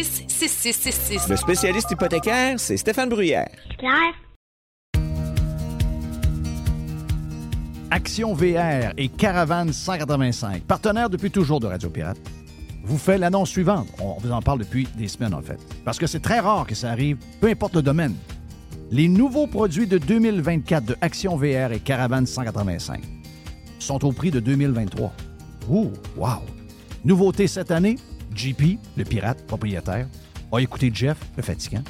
[0.01, 1.29] 266-6666.
[1.29, 3.49] Le spécialiste hypothécaire, c'est Stéphane Bruyère.
[3.77, 4.13] Claire.
[7.91, 12.17] Action VR et Caravane 185, partenaires depuis toujours de Radio Pirate,
[12.83, 13.87] vous fait l'annonce suivante.
[13.99, 15.59] On vous en parle depuis des semaines, en fait.
[15.83, 18.15] Parce que c'est très rare que ça arrive, peu importe le domaine.
[18.91, 23.01] Les nouveaux produits de 2024 de Action VR et Caravane 185
[23.77, 25.13] sont au prix de 2023.
[25.69, 26.39] Ouh, wow!
[27.03, 27.97] Nouveauté cette année,
[28.35, 30.07] JP, le pirate propriétaire,
[30.51, 31.83] a écouté Jeff, le fatigant,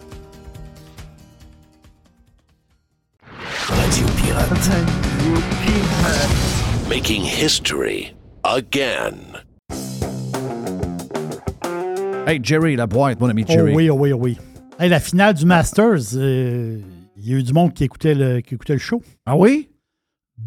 [3.68, 4.70] Radio Pirate.
[6.88, 8.14] Making history
[8.44, 9.36] again.
[12.26, 13.74] Hey, Jerry, la boîte, mon ami Oh Jerry.
[13.74, 14.38] oui, oh oui, oh oui.
[14.78, 16.78] Hey, la finale du Masters, euh,
[17.16, 19.02] il y a eu du monde qui écoutait le, qui écoutait le show.
[19.26, 19.68] Ah oui?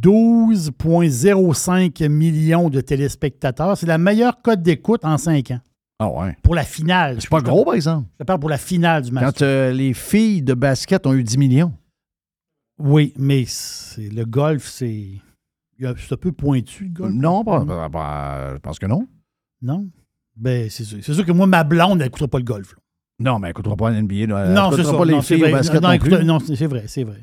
[0.01, 3.77] 12,05 millions de téléspectateurs.
[3.77, 5.59] C'est la meilleure cote d'écoute en 5 ans.
[5.99, 6.35] Ah ouais.
[6.41, 7.17] Pour la finale.
[7.19, 8.07] C'est pas gros, par exemple.
[8.19, 9.33] Je parle pour la finale du Masters.
[9.33, 11.71] Quand euh, les filles de basket ont eu 10 millions.
[12.79, 13.45] Oui, mais
[13.97, 15.21] le golf, c'est.
[15.79, 17.13] C'est un peu pointu, le golf.
[17.13, 19.07] Non, pas- pas- pas- je pense que non.
[19.61, 19.87] Non?
[20.35, 20.99] Ben, c'est sûr.
[21.01, 22.73] C'est sûr que moi, ma blonde, elle n'écoutera pas le golf.
[22.73, 22.77] là.
[23.19, 24.27] Non, mais elle n'écoutera pas l'NBA.
[24.27, 24.93] non, c'est ça.
[24.93, 27.21] pas les non, c'est filles au basket non, non, c'est vrai, c'est vrai.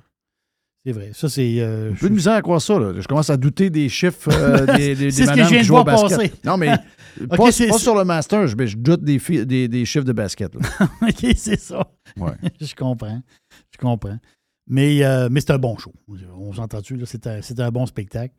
[0.84, 1.10] C'est vrai.
[1.12, 1.56] Ça, c'est.
[1.60, 2.78] euh, peu de misère à croire ça.
[2.78, 2.98] là.
[2.98, 5.48] Je commence à douter des chiffres euh, des, des, C'est des ce que madames je
[5.50, 6.18] viens qui de jouent au basket.
[6.18, 6.32] passer.
[6.44, 6.74] Non, mais
[7.36, 10.54] pas, sur le master, je, mais je doute des, des, des chiffres de basket.
[10.54, 10.60] là.
[11.02, 11.86] OK, c'est ça.
[12.16, 12.32] Ouais.
[12.60, 13.20] je comprends.
[13.72, 14.18] Je comprends.
[14.68, 15.92] Mais, euh, mais c'est un bon show.
[16.38, 16.96] On s'entend-tu?
[16.96, 17.04] là?
[17.04, 18.34] C'est un, bon spectacle.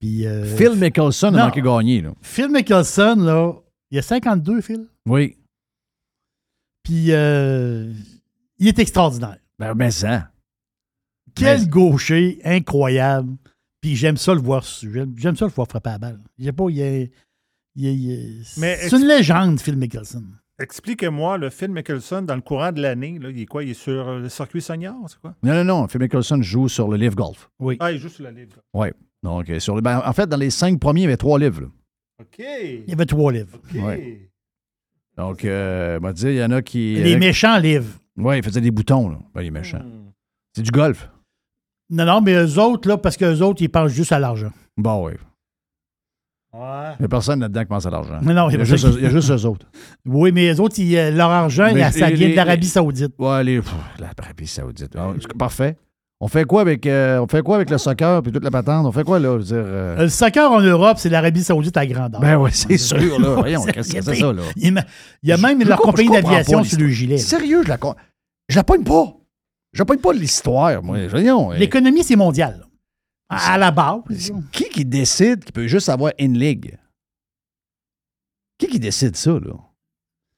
[0.00, 2.00] Puis, euh, Phil Mickelson a manqué gagner.
[2.00, 2.14] Là.
[2.22, 3.52] Phil Mickelson, là,
[3.90, 4.86] il y a 52, Phil.
[5.06, 5.36] Oui.
[6.82, 7.92] Puis, euh,
[8.58, 9.36] il est extraordinaire.
[9.58, 10.30] Ben, mais ça.
[11.40, 13.36] Quel Mais- gaucher incroyable.
[13.80, 14.62] Puis j'aime ça le voir.
[15.16, 16.20] J'aime ça le voir frapper à la balle.
[16.38, 17.10] Je sais pas, il est.
[17.76, 20.24] il est- il est- Mais c'est une légende, Phil Mickelson.
[20.60, 23.64] Expliquez-moi, le Phil Mickelson, dans le courant de l'année, là, il est quoi?
[23.64, 25.34] Il est sur le circuit senior, c'est quoi?
[25.42, 25.88] Non, non, non.
[25.88, 27.50] Phil Mickelson joue sur le Live Golf.
[27.58, 27.78] Oui.
[27.80, 28.58] Ah, il joue sur la livre.
[28.74, 28.88] Oui.
[29.22, 31.38] Donc, euh, sur le, ben, en fait, dans les cinq premiers, il y avait trois
[31.38, 31.62] livres.
[31.62, 31.66] là.
[32.20, 32.38] OK.
[32.38, 33.58] Il y avait trois livres.
[33.74, 34.28] Ouais.
[35.16, 36.96] Donc, euh, on va dire, il y en a qui.
[36.96, 37.98] Les euh, méchants livres.
[38.16, 39.18] Oui, il faisait des boutons, là.
[39.34, 39.82] Ben, les méchants.
[40.54, 41.08] C'est du golf.
[41.90, 44.50] Non, non, mais eux autres, là, parce qu'eux autres, ils pensent juste à l'argent.
[44.76, 45.12] Bon, oui.
[46.52, 46.60] Ouais.
[46.98, 48.18] Il n'y a personne là-dedans qui pense à l'argent.
[48.22, 49.66] Mais non, il, y a juste, personne il y a juste eux autres.
[50.04, 53.12] Oui, mais eux autres, ils, euh, leur argent, Mais ça vient de l'Arabie Saoudite.
[53.18, 54.92] Ouais, les, pff, l'Arabie Saoudite.
[54.98, 55.76] Ah, parfait.
[56.22, 58.84] On fait quoi avec, euh, on fait quoi avec le soccer puis toute la patente?
[58.84, 59.32] On fait quoi, là?
[59.34, 62.20] Je veux dire, euh, Le soccer en Europe, c'est l'Arabie Saoudite à grandeur.
[62.20, 63.34] Ben oui, c'est sûr, là.
[63.38, 64.42] Voyons, qu'est-ce que c'est ça, là?
[64.56, 64.74] Il
[65.22, 67.16] y a, même Je- leur je compagnie d'aviation sur le gilet.
[67.16, 67.94] Sérieux, je la, con-
[68.48, 69.14] je la pogne pas.
[69.72, 71.06] Je pogne pas de l'histoire, moi.
[71.08, 71.50] Voyons.
[71.50, 72.66] L'économie, c'est mondial.
[73.28, 74.32] À, à la base.
[74.50, 76.76] Qui qui décide qu'il peut juste avoir une ligue?
[78.58, 79.54] Qui qui décide ça, là?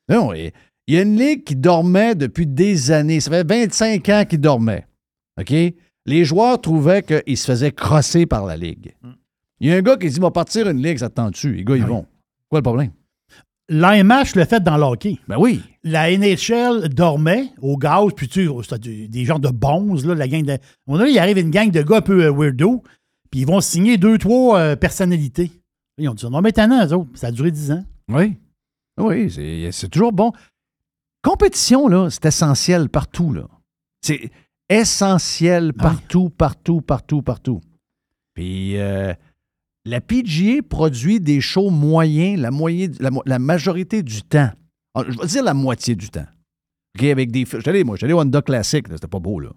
[0.09, 0.53] Non, il
[0.89, 3.21] y a une ligue qui dormait depuis des années.
[3.21, 4.87] Ça fait 25 ans qu'il dormait.
[5.41, 5.53] OK?
[6.05, 8.95] Les joueurs trouvaient qu'ils se faisaient crosser par la ligue.
[9.61, 11.55] Il y a un gars qui dit, va partir une ligue, ça te tente-tu?
[11.55, 12.07] Les gars, ils vont.
[12.51, 12.91] Quoi le problème?
[13.69, 15.19] L'AMH le fait dans le hockey.
[15.29, 15.63] Ben oui.
[15.85, 20.15] La NHL dormait au gaz, puis tu sais, c'était des, des genres de bonzes, là,
[20.15, 20.59] la gang de.
[20.87, 22.83] On a, il arrive une gang de gars un peu euh, weirdo,
[23.31, 25.51] puis ils vont signer deux, trois euh, personnalités.
[25.99, 27.85] Ils ont dit, non, mais maintenant, eux autres, ça a duré dix ans.
[28.09, 28.37] Oui.
[28.99, 29.31] Oui,
[29.73, 30.33] c'est toujours bon.
[31.23, 33.49] Compétition, là, c'est essentiel partout, là.
[34.03, 34.31] C'est
[34.69, 37.61] essentiel partout, partout, partout, partout.
[38.35, 39.13] Puis euh,
[39.85, 44.51] la PGA produit des shows moyens la, la majorité du temps.
[44.94, 46.27] Ah, Je vais dire la moitié du temps.
[46.97, 47.47] OK, avec des.
[47.66, 49.51] Allé, moi, allé au Honda Classic, c'était pas beau, là.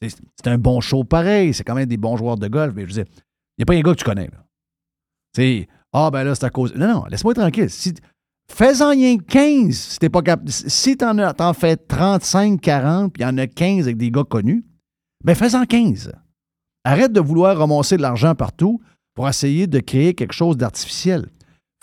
[0.00, 2.86] C'est un bon show pareil, c'est quand même des bons joueurs de golf, mais je
[2.88, 4.44] veux dire, il n'y a pas un gars que tu connais, là.
[5.34, 6.74] Tu ah, ben là, c'est à cause.
[6.74, 7.68] Non, non, laisse-moi tranquille.
[8.50, 10.50] Fais-en rien que 15 si t'es pas capable.
[10.50, 14.24] Si t'en, t'en fais 35, 40, puis il y en a 15 avec des gars
[14.24, 14.64] connus,
[15.22, 16.12] ben fais-en 15.
[16.84, 18.80] Arrête de vouloir ramasser de l'argent partout
[19.14, 21.30] pour essayer de créer quelque chose d'artificiel.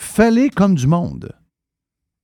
[0.02, 1.32] Fais-les comme du monde.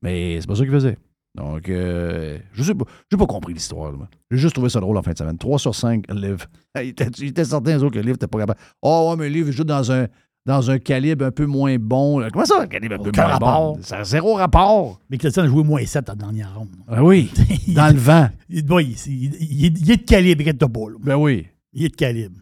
[0.07, 0.97] Mais c'est pas ça qu'il faisait.
[1.37, 2.85] Donc, euh, je sais pas.
[3.11, 3.93] J'ai pas compris l'histoire.
[4.31, 5.37] J'ai juste trouvé ça drôle en fin de semaine.
[5.37, 6.47] 3 sur 5, Liv.
[6.83, 8.59] Il était, il était certain, autres, que Liv n'était pas capable.
[8.83, 10.07] Oh, ouais, mais Liv joue dans un,
[10.47, 12.19] dans un calibre un peu moins bon.
[12.21, 12.31] là.
[12.31, 13.77] Comment ça, un calibre un peu moins rapport.
[13.77, 13.83] bon?
[13.83, 14.99] Ça a zéro rapport.
[15.11, 16.71] Mais Clemson a joué moins 7 à la dernière ronde.
[16.89, 17.31] Ah oui,
[17.75, 18.29] dans le vent.
[18.49, 20.97] Il, bon, il, il- il est- il est de calibre, là.
[21.01, 21.47] Ben oui.
[21.75, 22.41] Il est de calibre.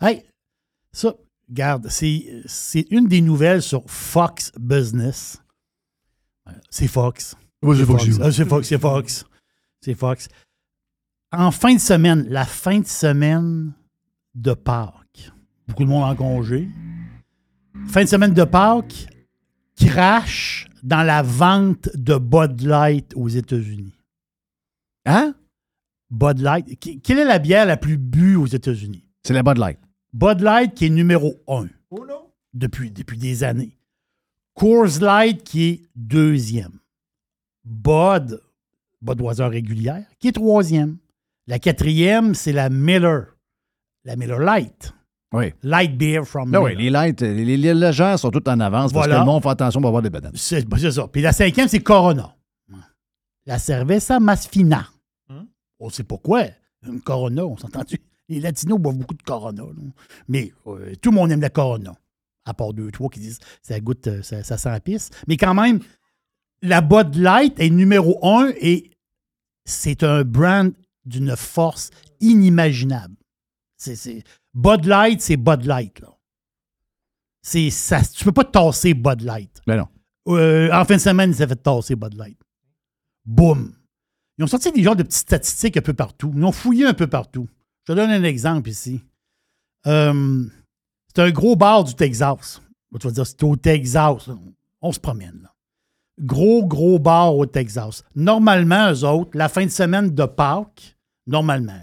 [0.00, 0.22] Hey,
[0.92, 1.14] ça,
[1.48, 5.42] regarde, c'est c'est une des nouvelles sur Fox Business.
[6.70, 7.36] C'est Fox.
[7.62, 8.22] C'est.
[8.22, 9.24] Ah, C'est Fox, c'est Fox.
[9.80, 10.28] C'est Fox.
[11.32, 13.72] En fin de semaine, la fin de semaine
[14.34, 15.32] de Pâques.
[15.66, 16.68] Beaucoup de monde en congé.
[17.88, 19.08] Fin de semaine de Pâques,
[19.76, 23.94] crash dans la vente de Bud Light aux États-Unis.
[25.04, 25.34] Hein?
[26.10, 26.78] Bud Light.
[27.02, 29.04] Quelle est la bière la plus bue aux États-Unis?
[29.22, 29.78] C'est la Bud Light.
[30.12, 31.66] Bud Light qui est numéro un
[32.54, 33.77] depuis, depuis des années.
[34.58, 36.78] Coors Light qui est deuxième.
[37.64, 38.40] Bud,
[39.00, 40.96] Budweiser régulière, qui est troisième.
[41.46, 43.26] La quatrième, c'est la Miller.
[44.04, 44.92] La Miller Light.
[45.32, 45.52] Oui.
[45.62, 46.82] Light beer from Ben oui, Miller.
[46.84, 49.16] les lights, les, les- les légères sont toutes en avance parce Voilà.
[49.16, 50.32] que le monde fait attention pour avoir des bananes.
[50.34, 51.06] C'est ben, ça.
[51.08, 52.34] Puis la cinquième, c'est Corona.
[53.46, 54.88] La Cerveza Masfina.
[55.80, 56.44] On sait pourquoi.
[56.86, 57.98] Une Corona, on s'entend-tu?
[58.28, 59.62] Les Latinos boivent beaucoup de Corona.
[59.62, 59.70] là.
[60.28, 61.94] Mais euh, tout le monde aime la Corona.
[62.48, 65.10] À part deux, trois qui disent ça goûte, euh, ça, ça sent la pisse.
[65.26, 65.80] Mais quand même,
[66.62, 68.90] la Bud Light est numéro un et
[69.64, 70.72] c'est un brand
[71.04, 73.14] d'une force inimaginable.
[73.76, 76.00] C'est, c'est- Bud Light, c'est Bud Light.
[76.00, 76.08] Là.
[77.42, 79.60] C'est, ça, tu peux pas tasser Bud Light.
[79.66, 79.88] Ben non.
[80.36, 82.38] Euh, en fin de semaine, ils s'est fait tasser Bud Light.
[83.24, 83.72] Boum.
[84.38, 86.32] Ils ont sorti des genres de petites statistiques un peu partout.
[86.34, 87.48] Ils ont fouillé un peu partout.
[87.86, 89.00] Je te donne un exemple ici.
[89.86, 90.44] Euh,
[91.18, 92.62] c'est un gros bar du Texas.
[93.00, 94.30] Tu vas dire, c'est au Texas.
[94.80, 95.40] On se promène.
[95.42, 95.52] Là.
[96.20, 98.04] Gros, gros bar au Texas.
[98.14, 100.96] Normalement, eux autres, la fin de semaine de Pâques,
[101.26, 101.80] normalement,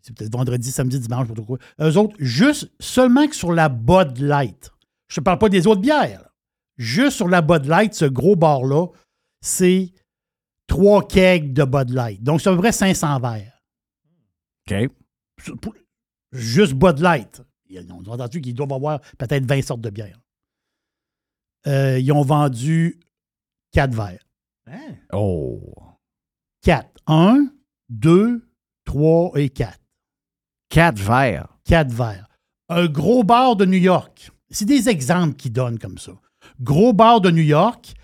[0.00, 1.58] c'est peut-être vendredi, samedi, dimanche, pas trop quoi.
[1.82, 4.70] Eux autres, juste, seulement que sur la Bud Light.
[5.08, 6.22] Je ne parle pas des autres bières.
[6.22, 6.30] là.
[6.78, 8.86] Juste sur la Bud Light, ce gros bar-là,
[9.42, 9.92] c'est
[10.66, 12.22] trois kegs de Bud Light.
[12.22, 13.60] Donc, c'est à peu près 500 verres.
[14.70, 14.88] OK.
[15.60, 15.74] Pour-
[16.32, 17.42] Juste Bud Light.
[17.68, 20.20] Ils ont entendu qu'ils doivent avoir peut-être 20 sortes de bières.
[21.66, 23.00] Euh, ils ont vendu
[23.72, 24.24] 4 verres.
[25.12, 25.60] Oh.
[26.62, 26.88] 4.
[27.06, 27.48] 1,
[27.88, 28.48] 2,
[28.84, 29.78] 3 et 4.
[30.68, 31.48] 4 verres.
[31.64, 32.28] 4 verres.
[32.68, 34.30] Un gros bar de New York.
[34.50, 36.12] C'est des exemples qu'ils donnent comme ça.
[36.60, 37.94] Gros bar de New York,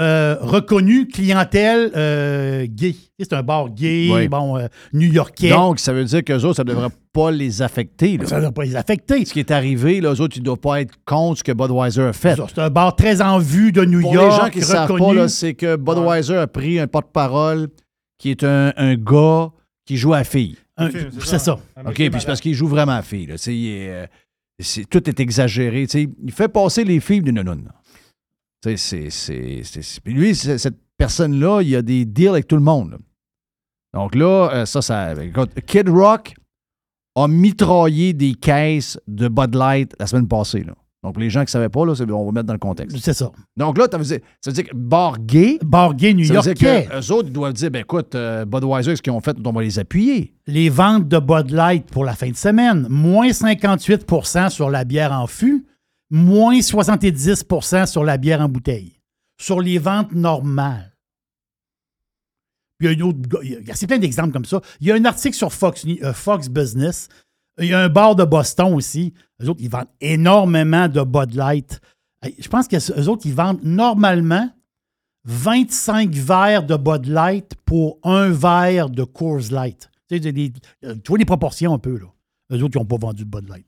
[0.00, 2.94] euh, reconnu clientèle euh, gay.
[3.18, 4.28] C'est un bar gay, Oui.
[4.28, 5.50] bon, euh, new-yorkais.
[5.50, 8.16] Donc, ça veut dire qu'eux autres, ça ne devrait pas les affecter.
[8.16, 8.26] là.
[8.26, 9.24] Ça ne devrait pas les affecter.
[9.24, 11.52] Ce qui est arrivé, là, eux autres, ils ne doivent pas être contre ce que
[11.52, 12.36] Budweiser a fait.
[12.48, 14.30] C'est un bar très en vue de New Pour York.
[14.30, 17.68] les gens qui ne savent pas, c'est que Budweiser a pris un porte-parole
[18.18, 19.50] qui est un, un gars
[19.84, 20.56] qui joue à la fille.
[21.20, 21.58] C'est ça.
[21.86, 23.26] OK, puis c'est parce qu'il joue vraiment à la fille.
[23.26, 23.34] là.
[23.34, 24.08] Est,
[24.90, 25.86] tout est exagéré.
[25.86, 26.08] tu sais.
[26.24, 27.64] Il fait passer les filles d'une nounoune.
[27.64, 27.72] là.
[27.72, 27.81] Tu sais,
[28.62, 32.62] c'est- c'est- c'est- c'est- Puis lui, cette personne-là, il a des deals avec tout le
[32.62, 32.92] monde.
[32.92, 32.98] là.
[33.94, 35.12] Donc là, euh, ça, ça.
[35.22, 36.34] écoute, Kid Rock
[37.14, 40.62] a mitraillé des caisses de Bud Light la semaine passée.
[40.64, 40.72] là.
[41.04, 42.96] Donc, les gens qui ne savaient pas, là, on va mettre dans le contexte.
[42.98, 43.32] C'est ça.
[43.56, 45.58] Donc là, ça veut dire, ça veut dire que bar gay.
[45.60, 46.86] Bar gay Ça veut dire new-yorkais.
[46.88, 49.62] qu'eux autres ils doivent dire ben écoute, euh, Budweiser, ce qu'ils ont fait, on va
[49.62, 50.32] les appuyer.
[50.46, 55.10] Les ventes de Bud Light pour la fin de semaine, moins 58% sur la bière
[55.12, 55.66] en fût,
[56.12, 59.00] moins 70% sur la bière en bouteille.
[59.40, 60.94] Sur les ventes normales.
[62.78, 63.18] Puis il y a autre.
[63.42, 64.60] il y a- plein d'exemples comme ça.
[64.80, 67.08] Il y a un article sur Fox, euh, Fox Business.
[67.58, 69.12] Il y a un bar de Boston aussi.
[69.42, 71.80] Eux autres, ils vendent énormément de Bud Light.
[72.38, 74.48] Je pense qu'eux autres, ils vendent normalement
[75.24, 79.90] 25 verres de Bud Light pour un verre de Coors Light.
[80.08, 80.18] Tu
[81.08, 82.06] vois les proportions un peu, là.
[82.52, 83.66] Eux autres, ils n'ont pas vendu de Bud Light.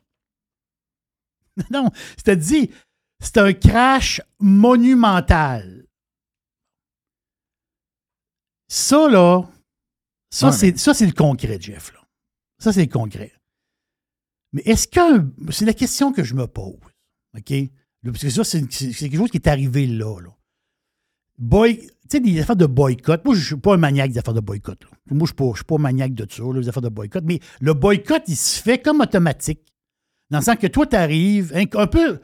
[1.71, 1.91] non,
[2.23, 2.71] c'est dit,
[3.21, 5.87] c'est un crash monumental.
[8.69, 9.49] Ça, là,
[10.31, 11.93] ça, Ouais, c'est, ça, c'est le concret, Jeff.
[11.93, 12.01] Là.
[12.59, 13.33] Ça, c'est le concret.
[14.53, 15.25] Mais est-ce que.
[15.53, 16.75] C'est la question que je me pose.
[17.37, 17.53] OK?
[18.05, 20.21] Parce que ça, c'est, quelque chose qui est arrivé là.
[20.21, 20.31] là.
[21.39, 23.25] Boy, tu sais, des affaires de boycott.
[23.25, 24.83] Moi, je ne suis pas un maniaque des affaires de boycott.
[24.83, 24.91] là.
[25.11, 27.25] Moi, je ne suis, suis pas maniaque de ça, là, des affaires de boycott.
[27.25, 29.74] Mais le boycott, il se fait comme automatique.
[30.35, 32.19] Dans le sens que toi, tu arrives, un, peu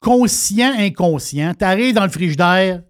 [0.00, 2.82] conscient, inconscient, tu arrives dans le frigidaire.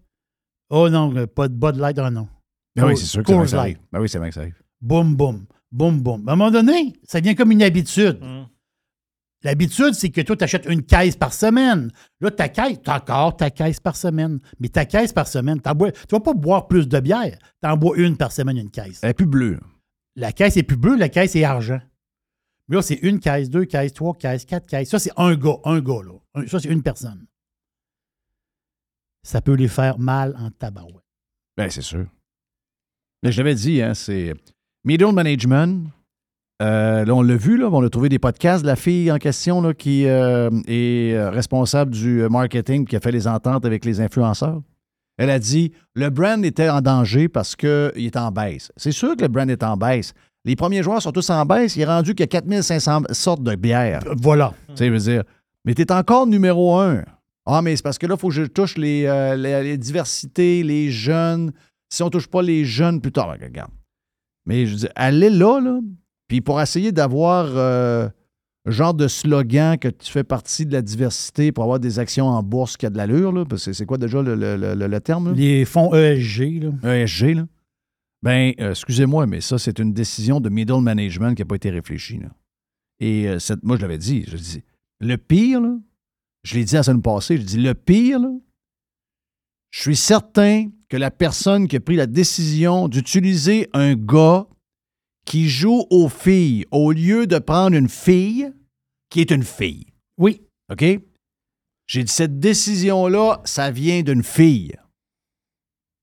[0.69, 2.27] Oh non, pas de Bud Light, oh non.
[2.75, 3.57] Ben oui, c'est sûr que ça Light.
[3.57, 3.79] arrive.
[3.93, 4.61] Ben oui, c'est vrai que ça arrive.
[4.81, 6.29] Boum, boum, boum, boum.
[6.29, 8.19] À un moment donné, ça devient comme une habitude.
[9.45, 11.93] L'habitude, c'est que toi, tu achètes une caisse par semaine.
[12.21, 14.41] Là, ta caisse, tu encore ta caisse par semaine.
[14.59, 17.39] Mais ta caisse par semaine, tu ne vas pas boire plus de bière.
[17.63, 18.99] Tu en bois une par semaine, une caisse.
[19.05, 19.61] Elle est plus bleue.
[20.17, 21.79] La caisse est plus bleue, la caisse est argent.
[22.69, 24.91] Mais là, c'est une caisse, deux caisses, trois caisses, quatre caisses.
[24.91, 26.47] Ça, c'est un gars, un gars, là.
[26.47, 27.27] Ça, c'est une personne.
[29.23, 31.05] Ça peut les faire mal en tabarouette.
[31.57, 32.07] Ben, c'est sûr.
[33.23, 34.35] Mais je l'avais dit, hein, c'est
[34.85, 35.91] middle management.
[36.61, 39.19] Euh, là, on l'a vu, là, on a trouvé des podcasts de la fille en
[39.19, 43.85] question là, qui euh, est euh, responsable du marketing qui a fait les ententes avec
[43.85, 44.61] les influenceurs.
[45.19, 48.73] Elle a dit le brand était en danger parce qu'il est en baisse.
[48.77, 50.15] C'est sûr que le brand est en baisse.
[50.49, 51.77] Les premiers joueurs sont tous en baisse.
[51.77, 54.03] Il est rendu qu'il y a 4500 sortes de bières.
[54.21, 54.55] Voilà.
[54.69, 55.23] Tu sais, je veux dire,
[55.65, 57.05] mais tu es encore numéro un.
[57.45, 59.77] Ah, mais c'est parce que là, il faut que je touche les, euh, les, les
[59.79, 61.53] diversités, les jeunes.
[61.91, 63.71] Si on ne touche pas les jeunes plus tard, regarde.
[64.47, 65.81] Mais je veux dire, elle est là, là.
[66.29, 68.09] Puis pour essayer d'avoir euh,
[68.67, 72.43] genre de slogan que tu fais partie de la diversité pour avoir des actions en
[72.43, 73.45] bourse qui a de l'allure, là.
[73.49, 75.29] Parce que c'est quoi déjà le, le- le- le terme?
[75.29, 75.33] là?
[75.35, 76.95] Les fonds ESG, là.
[77.03, 77.43] ESG, là.
[78.23, 81.71] Ben, euh, excusez-moi, mais ça, c'est une décision de middle management qui n'a pas été
[81.71, 82.19] réfléchie.
[82.19, 82.31] Là.
[83.01, 84.63] Et euh, cette- moi, je l'avais dit, je dis,
[85.01, 85.77] le pire, là,
[86.43, 88.33] je l'ai dit la semaine passée, je dis, le pire, là,
[89.71, 94.47] je suis certain que la personne qui a pris la décision d'utiliser un gars
[95.27, 98.51] qui joue aux filles au lieu de prendre une fille
[99.11, 99.87] qui est une fille.
[100.17, 100.41] Oui.
[100.73, 100.85] OK?
[101.87, 104.75] J'ai dit, cette décision-là, ça vient d'une fille.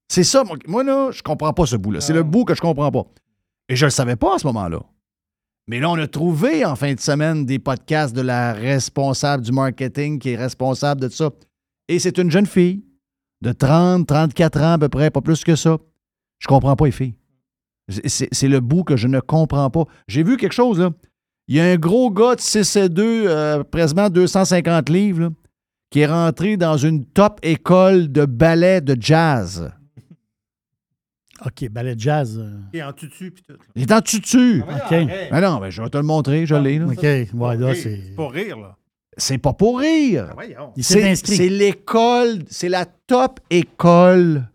[0.08, 2.02] C'est ça, moi, là, je comprends pas ce bout-là.
[2.02, 3.06] C'est le bout que je comprends pas.
[3.70, 4.80] Et je le savais pas à ce moment-là.
[5.68, 9.52] Mais là, on a trouvé en fin de semaine des podcasts de la responsable du
[9.52, 11.32] marketing qui est responsable de ça.
[11.88, 12.84] Et c'est une jeune fille
[13.42, 15.78] de 30, 34 ans à peu près, pas plus que ça.
[16.40, 17.16] Je comprends pas les filles.
[18.06, 19.86] C'est le bout que je ne comprends pas.
[20.08, 20.92] J'ai vu quelque chose, là.
[21.48, 25.30] Il y a un gros gars de 6 et 2, euh, presque 250 livres, là,
[25.92, 29.72] qui est rentré dans une top école de ballet de jazz.
[31.46, 32.38] OK, ballet de jazz.
[32.40, 32.60] euh.
[32.74, 33.56] Et en tutu puis tout.
[33.76, 34.64] Il est en tutu.
[34.70, 34.92] Ah, OK.
[35.32, 36.80] Mais non, mais je vais te le montrer, je l'ai.
[36.80, 36.86] là.
[36.86, 38.14] OK, ouais, là, Ok, c'est.
[38.16, 38.78] Pour rire, là.
[39.18, 40.34] C'est pas pour rire.
[40.38, 40.72] Ah.
[40.76, 41.36] Il s'est C'est inscrit.
[41.38, 44.48] c'est l'école, c'est la top école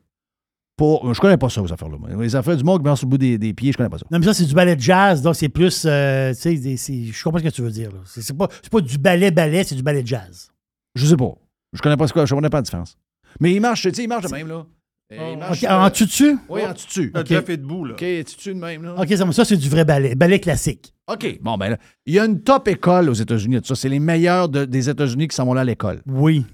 [0.77, 1.13] pour.
[1.15, 1.97] Je connais pas ça, aux affaires-là.
[1.99, 2.09] moi.
[2.23, 3.99] Les affaires du monde qui marchent sur le bout des, des pieds, je connais pas
[3.99, 4.07] ça.
[4.11, 5.85] Non, mais ça, c'est du ballet de jazz, donc c'est plus.
[5.87, 7.91] euh, tu sais, des- c'est- je comprends ce que tu veux dire.
[7.91, 7.99] là.
[8.07, 10.51] C'est c'est pas, c'est pas du ballet-ballet, c'est du ballet de jazz.
[10.95, 11.33] Je sais pas.
[11.73, 12.25] Je connais pas ce que.
[12.27, 12.97] Je connais pas la différence.
[13.41, 14.67] Mais il marche, tu sais, il marche de même, là.
[15.13, 16.39] Et il marche, OK, euh, en tutu?
[16.49, 17.11] Oui, en tutu.
[17.15, 17.27] Le OK.
[17.27, 17.93] Jeff est debout, là.
[17.95, 18.95] OK, tutu de même, là.
[18.97, 20.15] OK, ça, ça, c'est du vrai ballet.
[20.15, 20.95] Ballet classique.
[21.09, 21.39] OK.
[21.41, 23.75] Bon, ben là, il y a une top école aux États-Unis de ça.
[23.75, 26.01] C'est les meilleurs de- des États-Unis qui s'en vont là à l'école.
[26.07, 26.47] Oui.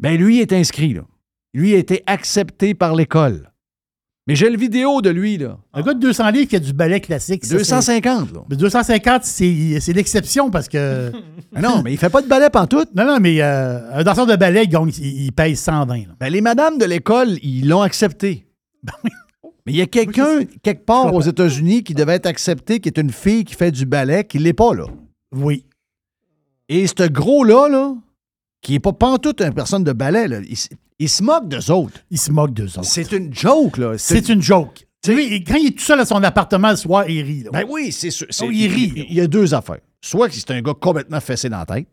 [0.00, 1.02] Ben, lui est inscrit, là.
[1.52, 3.52] Lui a été accepté par l'école.
[4.26, 5.58] Mais j'ai le vidéo de lui, là.
[5.74, 7.44] Un gars de 200 livres qui a du ballet classique.
[7.44, 8.40] ça, c'est- 250, là.
[8.48, 11.12] Mais 250, c'est l'exception parce que.
[11.60, 12.88] Non, mais il fait pas de ballet pantoute.
[12.96, 15.94] Non, non, mais euh, un danseur de ballet, il, il, paye 120.
[15.98, 16.02] là.
[16.18, 18.46] Ben, les madames de l'école, ils l'ont accepté.
[19.66, 22.98] Mais il y a quelqu'un, quelque part aux États-Unis, qui devait être accepté, qui est
[22.98, 24.84] une fille qui fait du ballet, qui l'est pas, là.
[25.34, 25.64] Oui.
[26.68, 27.94] Et ce gros-là, là,
[28.60, 30.56] qui est pas pantoute une personne de ballet, là, il,
[30.98, 32.00] il se moque d'eux autres.
[32.10, 32.84] Il se moque d'eux autres.
[32.84, 33.98] C'est une joke, là.
[33.98, 34.86] C'est une joke.
[35.06, 37.42] Lui, quand il est tout seul à son appartement le soir, il rit.
[37.42, 37.50] là.
[37.52, 38.26] Ben oui, c'est sûr.
[38.42, 38.92] Oh, il rit.
[38.96, 39.80] Il, il y a deux affaires.
[40.00, 41.86] Soit que c'est un gars complètement fessé dans la tête,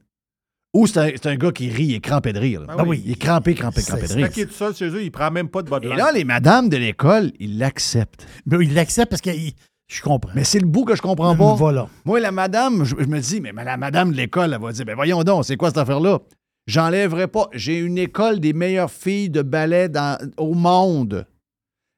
[0.73, 2.61] ou c'est un, un gars qui rit, il est crampé de rire.
[2.68, 3.02] Ben oui.
[3.06, 4.30] Il est crampé, crampé, crampé de Quand rire.
[4.38, 6.23] il est tout seul chez eux, il prend même pas de de Et là, les
[6.23, 8.26] madames de l'école, ils l'acceptent.
[8.45, 9.53] Mais il l'accepte parce que il-
[9.91, 10.32] je comprends.
[10.34, 11.56] Mais c'est le bout que je comprends pas.
[11.56, 11.90] Voilà.
[12.06, 14.86] Moi, la madame, je, je me dis, mais la madame de l'école, elle va dire,
[14.86, 16.19] ben voyons donc, c'est quoi cette affaire-là?
[16.68, 17.50] J'enlèverai pas.
[17.54, 21.26] J'ai une école des meilleures filles de ballet dans- au monde.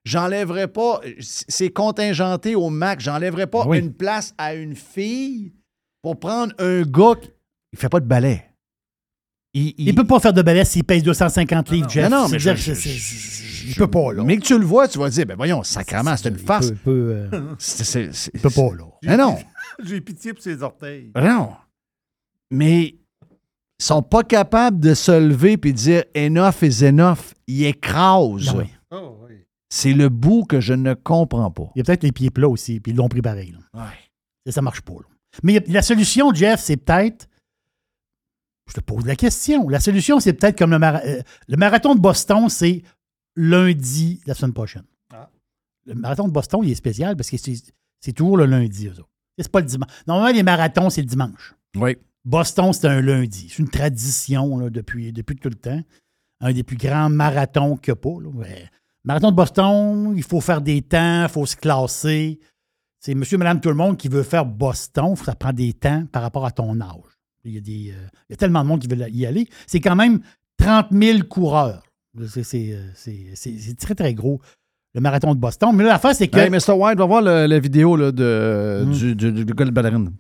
[0.06, 1.02] J'enlèverai pas.
[1.20, 3.04] C'est contingenté au max.
[3.04, 3.80] J'enlèverai pas Ah oui.
[3.80, 5.54] une place à une fille
[6.02, 7.30] pour prendre un gars qui
[7.74, 8.50] il fait pas de ballet.
[9.56, 12.10] Il, Il peut pas faire de ballet s'il pèse 250 livres, Jeff.
[12.10, 14.24] Non, non, mais je- je- il peut pas, là.
[14.24, 16.68] Mais que tu le vois, tu vas dire, ben voyons, sacrément, c'est une farce.
[16.70, 18.86] Il peut, il peut, euh, il peut pas, là.
[19.04, 19.38] Mais non.
[19.84, 21.12] J'ai pitié pour ses orteils.
[21.16, 21.52] Non.
[22.52, 22.96] Mais
[23.84, 27.34] sont pas capables de se lever et dire enough is enough.
[27.48, 28.50] Ils écrasent.
[28.50, 28.66] Ah oui.
[28.92, 29.36] Oh, oui.
[29.70, 31.70] C'est le bout que je ne comprends pas.
[31.76, 33.52] Il y a peut-être les pieds plats aussi, puis ils l'ont pris pareil.
[33.52, 33.82] là.
[33.86, 33.90] Ouais.
[34.46, 34.94] Ça, ça marche pas.
[34.94, 35.08] là.
[35.42, 37.28] Mais la solution, Jeff, c'est peut-être.
[38.70, 39.68] Je te pose la question.
[39.68, 42.84] La solution, c'est peut-être comme le, mara- euh, le marathon de Boston, c'est
[43.36, 44.86] lundi la semaine prochaine.
[45.14, 45.30] Ah.
[45.86, 47.56] Le marathon de Boston, il est spécial parce que c'est
[48.00, 49.10] c'est toujours le lundi, eux autres.
[49.38, 49.90] C'est pas le dimanche.
[50.08, 51.56] Normalement, les marathons, c'est le dimanche.
[51.76, 51.98] Oui.
[52.26, 53.48] Boston, c'est un lundi.
[53.50, 55.82] C'est une tradition là, depuis, depuis tout le temps.
[56.42, 58.22] Un des plus grands marathons qu'il n'y a pas.
[58.22, 58.48] là.
[59.06, 62.40] Marathon de Boston, il faut faire des temps, il faut se classer.
[63.00, 66.22] C'est monsieur, madame, tout le monde qui veut faire Boston, ça prend des temps par
[66.22, 67.02] rapport à ton âge.
[67.44, 69.48] Il y a, des, euh, il y a tellement de monde qui veut y aller.
[69.68, 70.22] C'est quand même
[70.58, 71.84] 30 000 coureurs.
[72.28, 72.88] C'est- euh,
[73.36, 74.40] c'est- très, très gros,
[74.94, 75.76] le marathon de Boston.
[75.76, 76.38] Mais là, l'affaire, c'est que.
[76.38, 76.72] Hey, Mr.
[76.74, 78.92] White, va voir la vidéo là, de, Mm.
[78.94, 80.12] du, du, du gars de ballerine.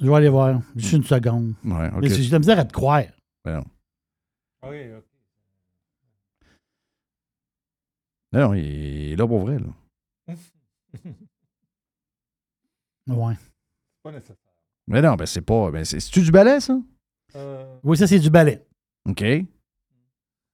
[0.00, 0.60] Je vais aller voir.
[0.76, 1.54] Juste une seconde.
[1.64, 2.00] Ouais, OK.
[2.02, 3.04] Mais J'ai de la misère à te croire.
[3.44, 3.64] Ben non.
[4.70, 5.04] Oui, OK.
[8.32, 9.58] Non, il est là pour vrai.
[9.58, 10.34] Là.
[13.08, 13.34] Ouais.
[14.02, 14.36] Pas nécessaire.
[14.86, 15.70] Mais non, ben c'est pas.
[15.70, 16.78] Ben c'est, c'est-tu du ballet, ça?
[17.34, 18.64] Euh, Oui, ça, c'est du ballet.
[19.08, 19.22] OK.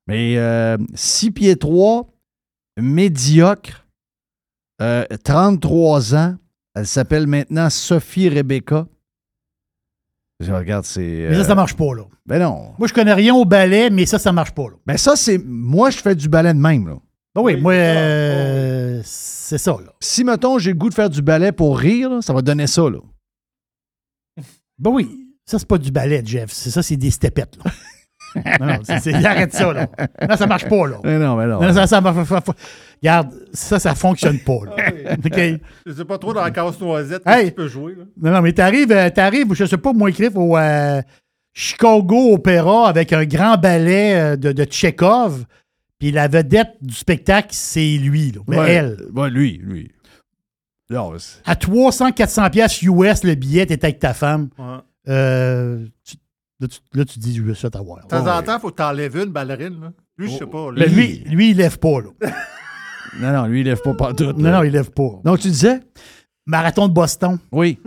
[0.07, 2.09] Mais 6 pieds 3,
[2.79, 3.87] médiocre,
[4.81, 6.37] euh, 33 ans.
[6.75, 8.87] Elle s'appelle maintenant Sophie Rebecca.
[10.41, 11.27] Je regarde, c'est.
[11.29, 12.05] Mais ça, euh, ça marche pas, là.
[12.25, 12.73] Ben non.
[12.79, 14.77] Moi, je connais rien au ballet, mais ça, ça marche pas, là.
[14.87, 15.39] Ben ça, c'est.
[15.45, 16.97] Moi, je fais du ballet de même, là.
[17.35, 19.93] Ben oui, moi, euh, c'est ça, là.
[20.01, 22.67] Si, mettons, j'ai le goût de faire du ballet pour rire, là, ça va donner
[22.69, 22.99] ça, là.
[24.79, 26.53] Ben oui, ça, c'est pas du ballet, Jeff.
[26.53, 27.71] C'est ça, c'est des stepettes, là.
[28.37, 29.89] non, non, c'est, c'est- arrête ça, là.
[30.29, 30.97] Non, ça marche pas, là.
[31.03, 31.61] Ben non, ben non.
[31.61, 32.43] Non, ça, ça marche pas.
[33.03, 35.13] Regarde, ça, ça fonctionne pas, là.
[35.25, 35.61] OK?
[35.87, 37.45] Je sais pas trop dans la casse-noisette Hey!
[37.45, 37.95] que tu peux jouer.
[37.97, 38.05] Là.
[38.21, 41.01] Non, non, mais t'arrives, euh, t'arrives, je sais pas, moi, Cliff, au euh,
[41.55, 45.45] Chicago Opéra avec un grand ballet euh, de, de Tchekhov,
[45.99, 48.41] puis la vedette du spectacle, c'est lui, là.
[48.47, 48.97] Mais Ouais, elle.
[49.15, 49.91] ouais, lui, lui.
[50.91, 51.13] Non,
[51.45, 54.49] À 300-400 pièces US, le billet, t'es avec ta femme.
[54.59, 54.65] Ouais.
[55.09, 56.17] Euh, tu-
[56.61, 58.03] là, tu, là, tu dis, je veux ça t'avoir.
[58.05, 59.81] De temps en temps, il faut t'enlever une ballerine.
[59.81, 59.93] Là.
[60.17, 60.71] Lui, je sais pas.
[60.73, 60.75] là.
[60.79, 62.11] Mais lui, lui, il lève pas, là.
[63.21, 64.33] non, non, lui, il lève pas partout.
[64.33, 65.21] Non, non, il lève pas.
[65.25, 65.81] Donc, tu disais?
[66.47, 67.39] Marathon de Boston.
[67.53, 67.79] Oui.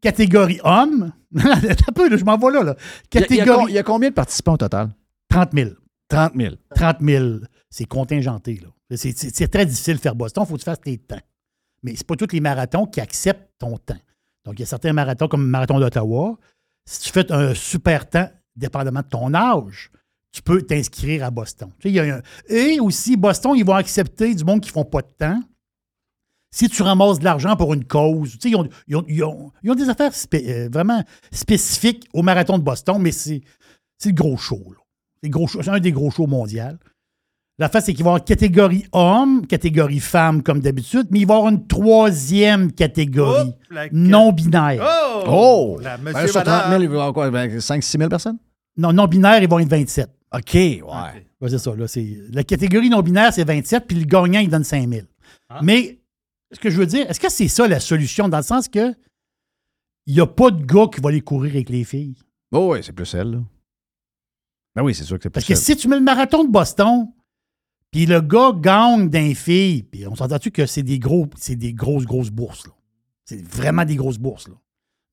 [0.00, 1.12] Catégorie homme.
[1.38, 2.62] Attends un peu, là, je m'en vais là.
[2.62, 2.76] là.
[3.12, 3.72] Il y a- il y a Catégorie.
[3.72, 4.90] il y a combien de participants au total?
[5.28, 5.70] 30 000.
[6.08, 6.54] 30 000.
[6.74, 7.24] 30 000.
[7.70, 8.60] C'est contingenté.
[8.62, 8.96] là.
[8.96, 10.44] C'est très difficile de faire Boston.
[10.44, 11.20] Il faut que tu fasses tes temps.
[11.82, 13.98] Mais c'est pas tous les marathons qui acceptent ton temps.
[14.44, 16.36] Donc, il y a certains marathons comme le marathon d'Ottawa.
[16.90, 19.90] Si tu fais un super temps, dépendamment de ton âge,
[20.32, 21.70] tu peux t'inscrire à Boston.
[22.48, 25.38] Et aussi, Boston, ils vont accepter du monde qui ne font pas de temps.
[26.50, 28.56] Si tu ramasses de l'argent pour une cause, tu sais,
[28.86, 33.42] ils, ont, ils des affaires euh, vraiment spécifiques au marathon de Boston, mais c'est
[34.06, 34.74] le gros show.
[35.22, 36.78] C'est un des gros shows mondiaux.
[37.60, 41.26] La face, c'est qu'il va y avoir catégorie homme, catégorie femme, comme d'habitude, mais il
[41.26, 43.52] va y avoir une troisième catégorie
[43.90, 45.24] non-binaire.
[45.28, 45.78] Oh!
[45.82, 46.82] La Ben, sur 30 000, madame.
[46.82, 47.30] il va y avoir quoi?
[47.30, 48.38] Ben, 5-6 000 personnes?
[48.76, 50.08] Non, non-binaire, ils vont être 27.
[50.34, 50.80] OK, ouais.
[51.40, 51.74] Ouais, c'est ça.
[51.74, 55.06] Là, c'est- la catégorie non-binaire, c'est 27, puis le gagnant, il donne 5 000.
[55.48, 55.58] Ah.
[55.62, 55.98] Mais,
[56.52, 58.94] ce que je veux dire, est-ce que c'est ça la solution, dans le sens que
[60.06, 62.14] il n'y a pas de gars qui va aller courir avec les filles?
[62.52, 63.38] Oh, oui, c'est plus elle, là.
[64.76, 65.58] Ben oui, c'est sûr que c'est plus Parce que elle.
[65.58, 67.08] si tu mets le marathon de Boston,
[67.90, 71.72] puis le gars gagne d'un fille, puis on s'entend-tu que c'est des gros, c'est des
[71.72, 72.72] grosses, grosses bourses, là?
[73.24, 74.54] C'est vraiment des grosses bourses, là.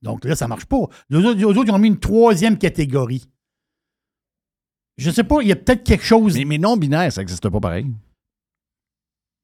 [0.02, 0.86] Donc là, ça marche pas.
[1.10, 3.28] Les autres, les autres, ils ont mis une troisième catégorie.
[4.96, 6.36] Je sais pas, il y a peut-être quelque chose.
[6.36, 7.86] Mais, mais non-binaire, ça n'existe pas pareil.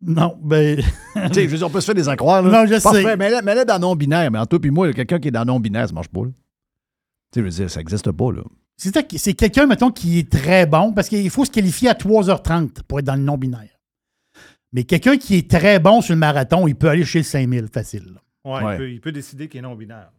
[0.00, 0.76] Non, ben.
[1.14, 2.42] tu sais, je veux dire, on peut se faire des accroires.
[2.42, 2.50] Là.
[2.50, 3.16] Non, je Parfait, sais.
[3.16, 5.44] Mais là, mais là, dans non-binaire, mais entre toi et moi, quelqu'un qui est dans
[5.44, 6.24] non-binaire, ça marche pas.
[6.24, 6.30] là.
[6.30, 8.42] Tu sais, je veux dire, ça n'existe pas, là.
[8.82, 12.82] C'est c'est quelqu'un, mettons, qui est très bon, parce qu'il faut se qualifier à 3h30
[12.88, 13.78] pour être dans le non-binaire.
[14.72, 17.68] Mais quelqu'un qui est très bon sur le marathon, il peut aller chez le 5000
[17.72, 18.18] facile.
[18.44, 18.74] Ouais.
[18.74, 20.10] Il, peut, il peut décider qu'il est non-binaire.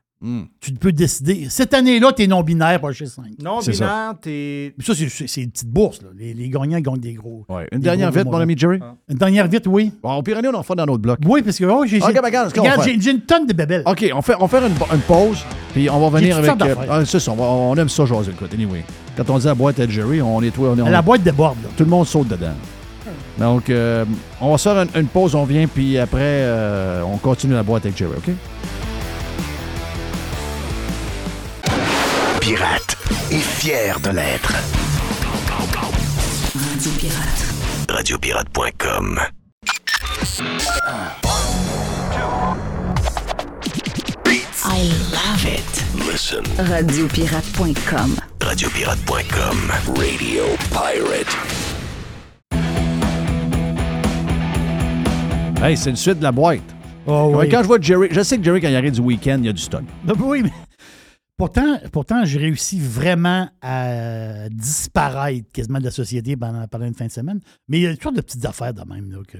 [0.61, 1.47] Tu peux décider.
[1.49, 3.25] Cette année-là, tu es non-binaire pour aller chez le 5.
[3.43, 4.73] Non-binaire, t'es.
[4.77, 6.01] Mais ça, c'est- une petite bourse.
[6.01, 6.07] Là.
[6.17, 7.45] Les, les gagnants gagnent des gros.
[7.49, 7.67] Ouais.
[7.71, 8.79] Une des dernière gros vite, mon ami Jerry?
[9.09, 9.91] Une dernière vite, oui.
[10.01, 11.19] Bon, au on en fait dans notre bloc.
[11.25, 12.93] Oui, parce que oh, j'ai Ok, j'ai- ben, regarde, ce qu'on regarde, va faire.
[12.95, 13.83] j'ai j'ai une tonne de bébelles.
[13.85, 15.43] OK, on fait, on fait une, une pause,
[15.73, 16.49] puis on va venir avec.
[16.61, 18.83] euh, ah, c'est ça, on, va- on aime ça, jaser, écoute, anyway.
[19.17, 20.81] Quand on dit la boîte à Jerry, on est toi, on est.
[20.81, 21.57] on- La boîte déborde.
[21.63, 21.69] Là.
[21.75, 22.53] Tout le monde saute dedans.
[23.37, 24.05] Donc, euh,
[24.39, 27.63] on va se faire une, une pause, on vient, puis après, euh, on continue la
[27.63, 28.31] boîte avec Jerry, OK?
[32.43, 32.97] Pirate
[33.31, 34.51] et fier de l'être.
[36.53, 37.45] Radio Pirate.
[37.89, 39.19] Radiopirate.com.
[44.65, 45.83] I love it.
[46.11, 46.43] Listen.
[46.57, 48.15] Radiopirate.com.
[48.41, 49.57] Radiopirate.com.
[49.95, 51.37] Radio Pirate.
[55.63, 56.59] Hey, c'est une suite de la boîte.
[57.05, 57.49] Oh, Ouais, oui.
[57.49, 59.49] Quand je vois Jerry, je sais que Jerry, quand il arrive du week-end, il y
[59.49, 59.83] a du stock.
[60.19, 60.51] Oui, mais
[61.47, 67.07] pourtant, pourtant j'ai réussi vraiment à disparaître quasiment de la société pendant, pendant une fin
[67.07, 67.39] de semaine.
[67.67, 69.37] Mais il y a toujours de petites affaires de même là, que,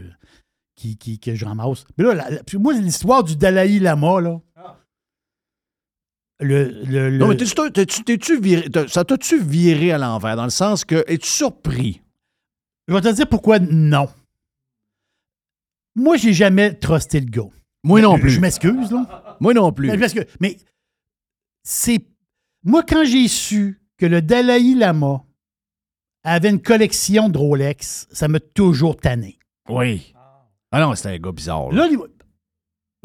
[0.75, 1.85] qui, qui- que je ramasse.
[1.97, 4.39] Mais là, la- la- puis moi, l'histoire du Dalai Lama, là.
[6.39, 10.35] Le, le, le- Non, mais t'es-tu- t'es-tu- t'es-tu viré- t'as- ça t'a-tu viré à l'envers,
[10.35, 12.01] dans le sens que, es-tu surpris?
[12.87, 14.09] Je vais te dire pourquoi non.
[15.95, 17.49] Moi, j'ai jamais trusté le gars.
[17.83, 18.31] Moi non plus.
[18.31, 19.37] Je m'excuse, là.
[19.39, 19.89] Moi non plus.
[20.39, 20.57] Mais
[21.63, 22.05] c'est.
[22.63, 25.23] Moi, quand j'ai su que le Dalai Lama
[26.23, 29.37] avait une collection de Rolex, ça m'a toujours tanné.
[29.69, 30.13] Oui.
[30.71, 31.71] Ah non, c'était un gars bizarre.
[31.71, 31.87] là.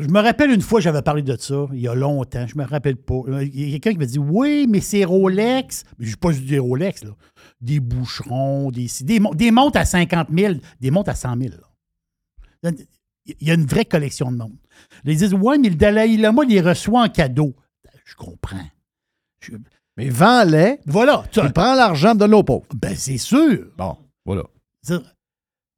[0.00, 2.64] Je me rappelle une fois, j'avais parlé de ça, il y a longtemps, je me
[2.64, 3.16] rappelle pas.
[3.42, 5.82] Il y a quelqu'un qui m'a dit Oui, mais c'est Rolex.
[5.98, 7.10] Mais je pas juste des Rolex, là.
[7.60, 11.50] Des boucherons, des, des, mon- des montres à 50 000, des montres à 100 000.
[12.62, 12.70] là.
[13.26, 14.54] Il y a une vraie collection de montres.
[15.04, 17.56] Ils disent Ouais, mais le Dalai Lama, les reçoit en cadeau.
[18.08, 18.66] Je comprends.
[19.40, 19.52] Je-
[19.96, 20.78] Mais vends-les.
[20.86, 21.24] Voilà.
[21.30, 22.66] tu- Il prend l'argent, donne l'eau pauvre.
[22.74, 23.66] Ben, c'est sûr.
[23.76, 24.44] Bon, voilà.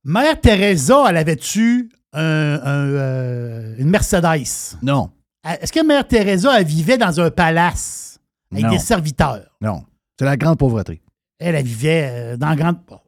[0.04, 2.20] Mère Teresa, elle avait-tu un-
[2.62, 4.78] un, euh, une Mercedes?
[4.82, 5.10] Non.
[5.44, 8.18] Est-ce que Mère Teresa, elle vivait dans un palace
[8.52, 8.70] avec Non.
[8.70, 9.56] des serviteurs?
[9.60, 9.84] Non.
[10.18, 11.02] C'est la grande pauvreté.
[11.38, 12.76] Elle, elle vivait euh, dans grande.
[12.86, 13.00] bon,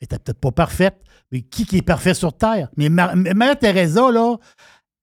[0.00, 0.96] elle était peut-être pas parfaite,
[1.32, 2.68] mais qui, qui est parfait sur Terre?
[2.76, 4.36] Mais Ma- Mère Teresa, là,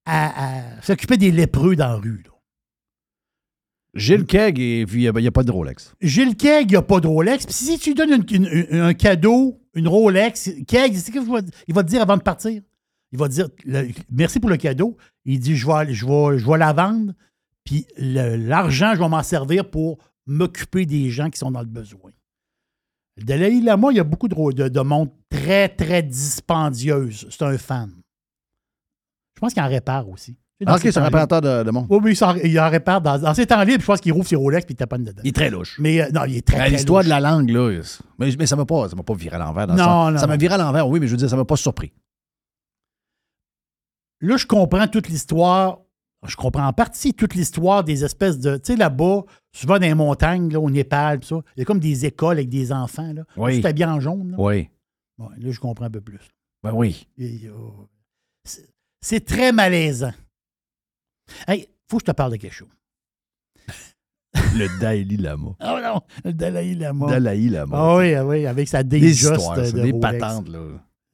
[0.05, 2.23] elle, elle s'occupait des lépreux dans la rue.
[2.25, 2.31] là.
[3.97, 5.95] Gilles Keg, et puis il n'y a pas de Rolex.
[6.01, 7.45] Gilles Keg, il n'a pas de Rolex.
[7.45, 8.23] Puis si tu lui donnes
[8.71, 11.13] un cadeau, une Rolex, Keg, c'est
[11.67, 12.61] il va te dire avant de partir?
[13.11, 13.49] Il va te dire
[14.09, 14.97] merci pour le cadeau.
[15.25, 17.13] Il dit je vais, je vais, je vais la vendre,
[17.63, 22.11] puis l'argent, je vais m'en servir pour m'occuper des gens qui sont dans le besoin.
[23.15, 27.27] Le Dalai Lama, il y a beaucoup de, de, de montres très, très dispendieuses.
[27.31, 27.91] C'est un fan.
[29.35, 30.37] Je pense qu'il en répare aussi.
[30.65, 31.85] Ah, OK, c'est un temps réparateur de, de libres.
[31.89, 32.99] Oui, oui, il, s'en- il en répare.
[33.01, 35.21] Dans, dans ses temps libres, je pense qu'il rouvre ses Rolex puis il taponne dedans.
[35.23, 35.77] Il est très louche.
[35.79, 37.79] Mais euh, non, il est très, très L'histoire de la langue, là.
[38.17, 39.67] Mais, mais ça ne m'a pas, pas viré à l'envers.
[39.67, 41.45] le Non, non, Ça m'a viré à l'envers, oui, mais je veux dire, ça m'a
[41.45, 41.93] pas surpris.
[44.21, 45.79] Là, je comprends toute l'histoire.
[46.25, 48.57] Je comprends en partie toute l'histoire des espèces de.
[48.57, 49.21] Tu sais, là-bas,
[49.51, 52.37] souvent dans les montagnes, là, au Népal, pis ça, il y a comme des écoles
[52.37, 53.13] avec des enfants.
[53.13, 53.61] Là, Oui.
[53.61, 54.31] Tout habillé en jaune.
[54.31, 54.37] Là.
[54.39, 54.69] Oui.
[55.19, 56.19] Là, je comprends un peu plus.
[56.63, 57.07] Ben oui.
[57.19, 57.49] Euh,
[58.43, 58.67] c'est-
[58.99, 60.11] C'est très malaisant.
[61.47, 62.67] Hey, faut que je te parle de quelque chose.
[64.55, 65.55] Le Dalai Lama.
[65.59, 67.07] Ah non, le Dalai Lama.
[67.07, 67.77] Dalai Lama.
[67.79, 69.99] Ah oui, ah oui, avec sa Des histoires, ça, de des Rolex.
[69.99, 70.59] patentes, là.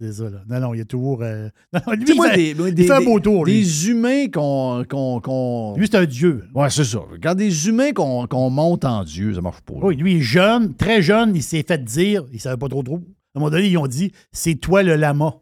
[0.02, 0.42] C'est ça, là.
[0.50, 1.22] Non, non, il y a toujours...
[1.22, 3.62] euh, Non, lui, moi, il fait- des, il des- fait un des- beau tour, lui.
[3.62, 5.76] Des humains qu'on.
[5.78, 6.44] Lui, c'est un dieu.
[6.54, 7.00] Ouais, c'est ça.
[7.22, 9.76] Quand des humains qu'on, monte en Dieu, ça marche pas.
[9.76, 9.80] là.
[9.84, 12.84] Oui, lui, il est jeune, très jeune, il s'est fait dire, il savait pas trop
[12.84, 12.96] trop.
[12.98, 15.36] À un moment donné, ils ont dit, c'est toi le lama.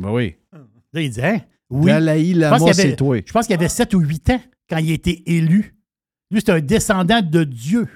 [0.00, 0.34] Ben oui.
[0.92, 1.40] Là, il dit, hein?
[1.72, 1.90] Oui.
[1.90, 2.00] Pense
[2.34, 3.16] Lama, qu'il avait- c'est toi.
[3.26, 5.74] Je pense qu'il avait 7 ou 8 ans quand il a été élu.
[6.30, 7.88] Lui, c'est un descendant de Dieu.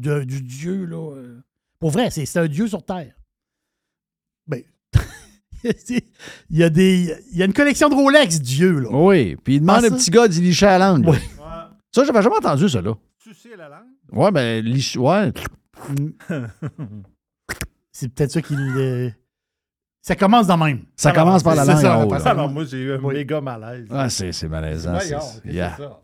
[0.00, 1.12] De- du Dieu, là.
[1.16, 1.40] euh.
[1.78, 3.14] Pour vrai, c'est c'est un Dieu sur Terre.
[4.46, 4.62] Ben,
[5.64, 6.02] il,
[6.50, 8.88] y a des, il y a une collection de Rolex, Dieu, là.
[8.92, 9.36] Oui.
[9.42, 9.96] Puis il demande Ah, un ça?
[9.96, 11.06] petit gars d'y licher la langue.
[11.08, 11.18] Oui.
[11.92, 12.94] Ça, j'avais jamais entendu ça, là.
[13.22, 13.86] Tu sais la langue?
[14.12, 14.96] Ouais, ben, liche.
[14.96, 15.32] Ouais.
[17.92, 19.14] C'est peut-être ça qu'il.
[20.06, 20.80] Ça commence dans même.
[20.96, 22.12] Ça commence par la C'est langue ça, en haut.
[22.12, 23.86] Alors, moi, j'ai eu un méga malaise.
[23.90, 24.98] Ah, c'est, c'est malaisant.
[25.00, 25.74] C'est- yeah.
[25.78, 26.02] ça?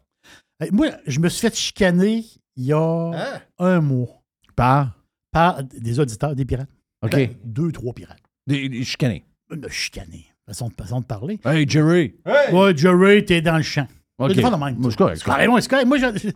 [0.72, 2.24] Moi, je me suis fait chicaner
[2.56, 2.78] il y a
[3.14, 3.40] Hein?
[3.58, 4.22] un mois
[4.56, 4.92] Par?
[5.30, 6.70] par des auditeurs, des pirates.
[7.02, 7.10] OK.
[7.12, 8.18] Ben, deux, trois pirates.
[8.46, 9.22] Des, des chicanés.
[9.50, 10.26] Me chicaner.
[10.46, 11.38] Façon de, façon de parler.
[11.44, 12.14] Hey, Jerry.
[12.52, 13.86] Ouais, Jerry, t'es dans le champ.
[14.18, 14.32] OK.
[14.34, 14.76] C'est de même.
[14.78, 15.36] Moi, c'est correct, c'est correct.
[15.38, 15.86] Carrément, c'est correct.
[15.86, 16.28] Moi, je- je-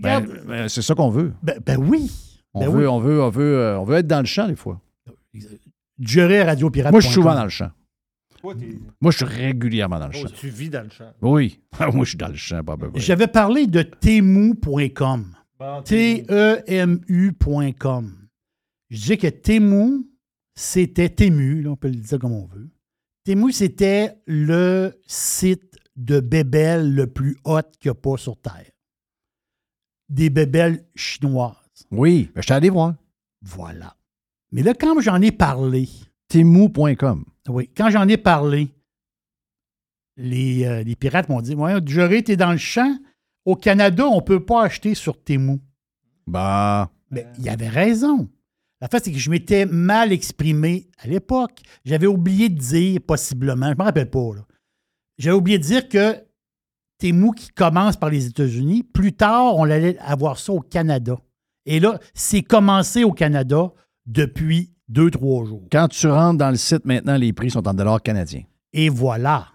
[0.00, 0.46] Ben, regarde.
[0.46, 1.32] ben, c'est ça qu'on veut.
[1.42, 2.08] Ben, ben oui.
[2.54, 2.86] On, Ben veut, oui.
[2.86, 4.80] on, veut, on, veut, euh, on veut être dans le champ, des fois.
[6.18, 6.92] À Radio Pirate.
[6.92, 7.70] Moi, je suis souvent dans le champ.
[8.40, 8.54] Toi,
[9.00, 10.34] Moi, je suis régulièrement dans le Oh, champ.
[10.34, 11.12] tu vis dans le champ.
[11.20, 11.60] Oui.
[11.92, 12.76] moi, je suis dans le champ, pas.
[12.94, 15.36] J'avais parlé de temu.com.
[15.58, 15.82] Bon,
[17.02, 18.16] T-E-M-U.com.
[18.88, 20.06] Je disais que Temu,
[20.54, 22.70] c'était Temu, là, on peut le dire comme on veut.
[23.24, 28.70] Temu, c'était le site de bébelles le plus hot qu'il n'y a pas sur Terre.
[30.08, 31.54] Des bébelles chinoises.
[31.90, 32.94] Oui, ben, je suis allé voir.
[33.42, 33.94] Voilà.
[34.52, 35.88] Mais là, quand j'en ai parlé,
[36.28, 37.24] Temu.com.
[37.48, 38.68] oui, quand j'en ai parlé,
[40.16, 42.96] les, euh, les pirates m'ont dit Ouais, Jerry, t'es dans le champ.
[43.44, 45.58] Au Canada, on ne peut pas acheter sur Temu.
[46.26, 46.90] Bah.
[47.10, 48.28] Mais il avait raison.
[48.80, 51.60] La fait, c'est que je m'étais mal exprimé à l'époque.
[51.84, 54.46] J'avais oublié de dire, possiblement, je ne me rappelle pas, là.
[55.18, 56.16] J'avais oublié de dire que
[56.98, 61.18] Temu qui commence par les États-Unis, plus tard, on allait avoir ça au Canada.
[61.66, 63.72] Et là, c'est commencé au Canada
[64.06, 65.66] depuis deux, trois jours.
[65.70, 68.42] Quand tu rentres dans le site, maintenant, les prix sont en dollars canadiens.
[68.72, 69.48] Et voilà.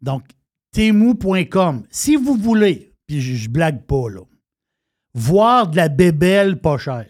[0.00, 0.24] Donc,
[0.72, 1.86] temu.com.
[1.90, 4.22] Si vous voulez, puis je, je blague pas, là,
[5.14, 7.08] voir de la bébelle pas chère,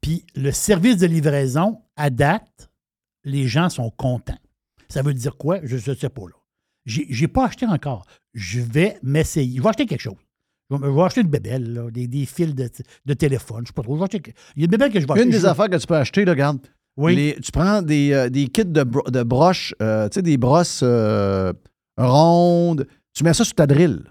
[0.00, 2.70] puis le service de livraison, à date,
[3.24, 4.38] les gens sont contents.
[4.88, 5.60] Ça veut dire quoi?
[5.64, 6.36] Je ne sais pas, là.
[6.86, 8.06] J'ai j'ai pas acheté encore.
[8.32, 9.56] Je vais m'essayer.
[9.58, 10.16] Je vais acheter quelque chose.
[10.70, 12.68] Je vais, je vais acheter une bébelle, là, des, des fils de,
[13.06, 13.60] de téléphone.
[13.62, 13.96] Je sais pas trop.
[14.04, 15.24] Acheter- Il y a une bébelle que je vais acheter.
[15.24, 16.58] Une des Je- affaires que tu peux acheter, là, regarde.
[16.96, 17.14] Oui.
[17.16, 20.36] Les- tu prends des, euh, des kits de, bro- de broches, euh, tu sais, des
[20.36, 21.52] brosses euh,
[21.96, 22.86] rondes.
[23.14, 24.02] Tu mets ça sur ta drill.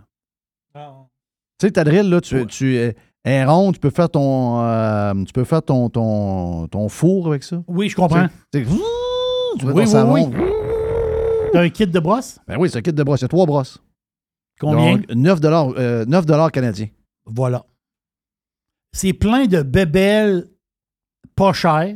[0.73, 2.91] Tu sais, ta drill, là, tu, tu euh,
[3.23, 7.27] elle est ronde, tu peux faire ton, euh, tu peux faire ton, ton, ton four
[7.27, 7.61] avec ça.
[7.67, 8.27] Oui, je comprends.
[8.51, 8.65] Tu sais,
[9.59, 10.41] tu mets Oui, ton oui, oui.
[11.51, 12.39] T'as un kit de brosse?
[12.47, 13.21] Ben oui, c'est un kit de brosses.
[13.21, 13.81] Il y a trois brosses.
[14.59, 14.97] Combien?
[14.97, 15.39] Donc, 9
[15.77, 16.88] euh, 9 canadiens.
[17.25, 17.65] Voilà.
[18.93, 20.47] C'est plein de bébelles
[21.35, 21.95] pas chères.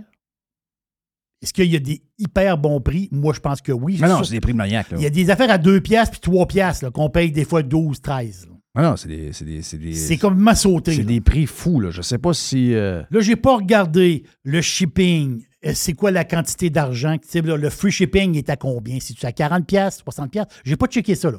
[1.41, 3.09] Est-ce qu'il y a des hyper bons prix?
[3.11, 3.97] Moi, je pense que oui.
[3.99, 4.91] Mais non, c'est des prix de maniaque.
[4.91, 4.97] là.
[4.97, 7.63] Il y a des affaires à 2 piastres puis 3 piastres qu'on paye des fois
[7.63, 8.45] 12, 13.
[8.47, 8.51] là.
[8.75, 9.33] Ah non, c'est des.
[9.33, 10.91] C'est des, c'est des, C'est complètement sauté.
[10.93, 11.03] c'est là.
[11.07, 11.89] des prix fous, là.
[11.89, 12.73] Je sais pas si.
[12.75, 15.43] euh, Là, j'ai pas regardé le shipping.
[15.65, 17.17] Euh, C'est quoi la quantité d'argent?
[17.33, 18.99] Le free shipping est à combien?
[18.99, 21.37] Si tu à 40 pièces, 60 pièces, j'ai pas checké ça là.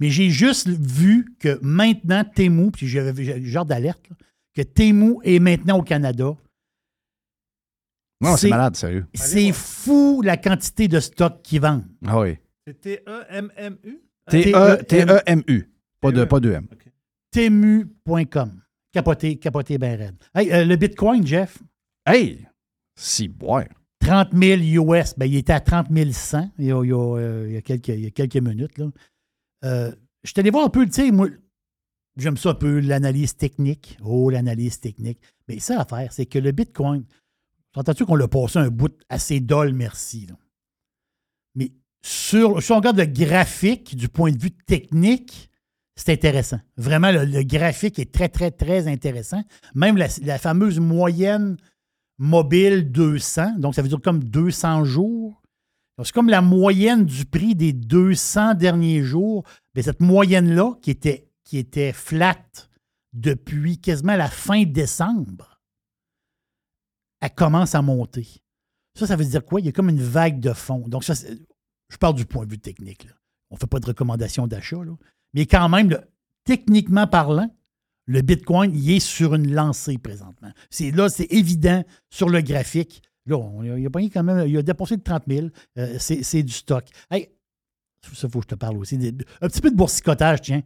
[0.00, 4.04] Mais j'ai juste vu que maintenant Temu, puis j'avais genre d'alerte
[4.54, 6.36] que Temu est maintenant au Canada.
[8.20, 9.06] Non, c'est malade, sérieux.
[9.12, 11.84] C'est fou la quantité de stock qu'ils vendent.
[12.06, 12.38] Ah oui.
[12.66, 14.00] C'est T-E-M-M-U?
[14.30, 15.70] T-E- T-E-M-U.
[16.00, 16.66] Pas de, pas de M.
[17.30, 18.60] Temu.com.
[18.92, 20.14] Capoté, capoté ben raide.
[20.34, 21.58] Hey, euh, le Bitcoin, Jeff?
[22.06, 22.46] Hey!
[22.96, 23.68] Si, ouais.
[24.00, 25.14] 30 000 US.
[25.16, 27.56] Ben, il était à 30 100 il y a, il y a, euh, il y
[28.06, 28.78] a quelques, minutes.
[28.78, 28.86] Là.
[29.64, 29.92] Euh,
[30.22, 31.28] je suis allé voir un peu, tu sais, moi,
[32.16, 33.96] j'aime ça un peu, l'analyse technique.
[34.02, 35.20] Oh, l'analyse technique.
[35.48, 37.04] Mais ça à faire, c'est que le Bitcoin,
[37.74, 40.26] entends-tu qu'on l'a passé un bout assez dol, merci.
[41.54, 41.72] Mais
[42.02, 45.50] sur, si on regarde le graphique du point de vue technique,
[45.96, 46.60] c'est intéressant.
[46.76, 49.42] Vraiment, le, graphique est très, très, très intéressant.
[49.74, 51.56] Même la fameuse moyenne
[52.18, 55.42] mobile 200, donc ça veut dire comme 200 jours.
[55.96, 59.44] Donc, C'est comme la moyenne du prix des 200 derniers jours.
[59.74, 62.42] Mais cette moyenne-là, qui était, qui était flat
[63.12, 65.60] depuis quasiment la fin décembre,
[67.20, 68.26] elle commence à monter.
[68.98, 69.60] Ça, ça veut dire quoi?
[69.60, 70.88] Il y a comme une vague de fond.
[70.88, 73.08] Donc, ça, je parle du point de vue technique.
[73.50, 74.78] On ne fait pas de recommandation d'achat.
[75.32, 75.96] Mais quand même,
[76.44, 77.54] techniquement parlant,
[78.06, 80.52] le Bitcoin, il est sur une lancée présentement.
[80.70, 83.02] C'est là, c'est évident sur le graphique.
[83.26, 85.48] Là, on- il a, quand même, il a dépensé de 30 000.
[85.78, 86.84] Euh, c'est du stock.
[87.10, 87.30] Hey,
[88.02, 88.96] ça, il faut que je te parle aussi.
[88.96, 90.62] Un petit peu de boursicotage, tiens.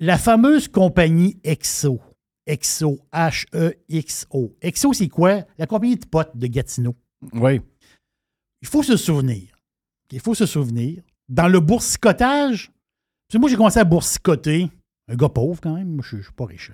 [0.00, 2.00] La fameuse compagnie Exo.
[2.46, 4.56] Exo, H-E-X-O.
[4.62, 5.44] Exo, c'est quoi?
[5.58, 6.96] La compagnie de potes de Gatineau.
[7.34, 7.60] Oui.
[8.62, 9.54] Il faut se souvenir.
[10.10, 11.02] Il faut se souvenir.
[11.28, 12.72] Dans le boursicotage,
[13.34, 14.70] moi, j'ai commencé à boursicoter.
[15.08, 16.00] Un gars pauvre, quand même.
[16.02, 16.70] Je ne suis pas riche,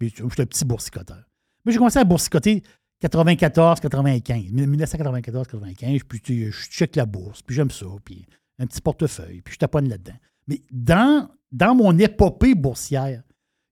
[0.00, 1.24] mais je suis un petit boursicoteur.
[1.64, 2.62] Mais j'ai commencé à boursicoter
[3.00, 6.02] 94, 95, 1994, 95.
[6.04, 8.26] Puis je check la bourse, puis j'aime ça, puis
[8.58, 10.16] un petit portefeuille, puis je taponne là-dedans.
[10.48, 13.22] Mais dans, dans mon épopée boursière,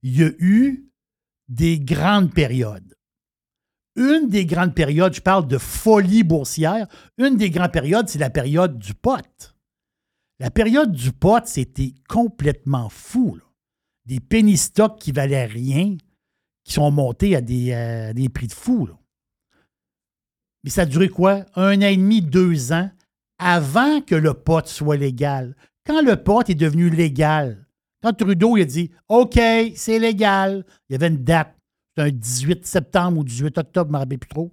[0.03, 0.89] il y a eu
[1.49, 2.95] des grandes périodes.
[3.97, 6.87] Une des grandes périodes, je parle de folie boursière,
[7.19, 9.55] une des grandes périodes, c'est la période du pot.
[10.39, 13.37] La période du pot, c'était complètement fou.
[13.37, 13.46] là.
[14.07, 15.97] Des penny stocks qui valaient rien,
[16.65, 18.89] qui sont montés à des, euh, prix de fou.
[20.65, 21.45] Mais ça a duré quoi?
[21.55, 22.91] Un an et demi, deux ans
[23.39, 25.55] avant que le pot soit légal.
[25.85, 27.67] Quand le pot est devenu légal,
[28.03, 29.39] quand Trudeau a dit OK,
[29.75, 31.55] c'est légal, il y avait une date,
[31.97, 34.53] un 18 septembre ou 18 octobre, je ne me rappelle plus trop.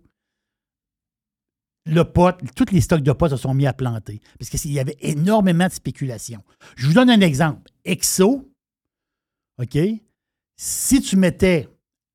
[1.85, 4.79] Le pot, tous les stocks de pot se sont mis à planter parce qu'il y
[4.79, 6.41] avait énormément de spéculation.
[6.77, 7.71] Je vous donne un exemple.
[7.83, 8.52] Exo,
[9.59, 9.77] OK?
[10.55, 11.67] Si tu mettais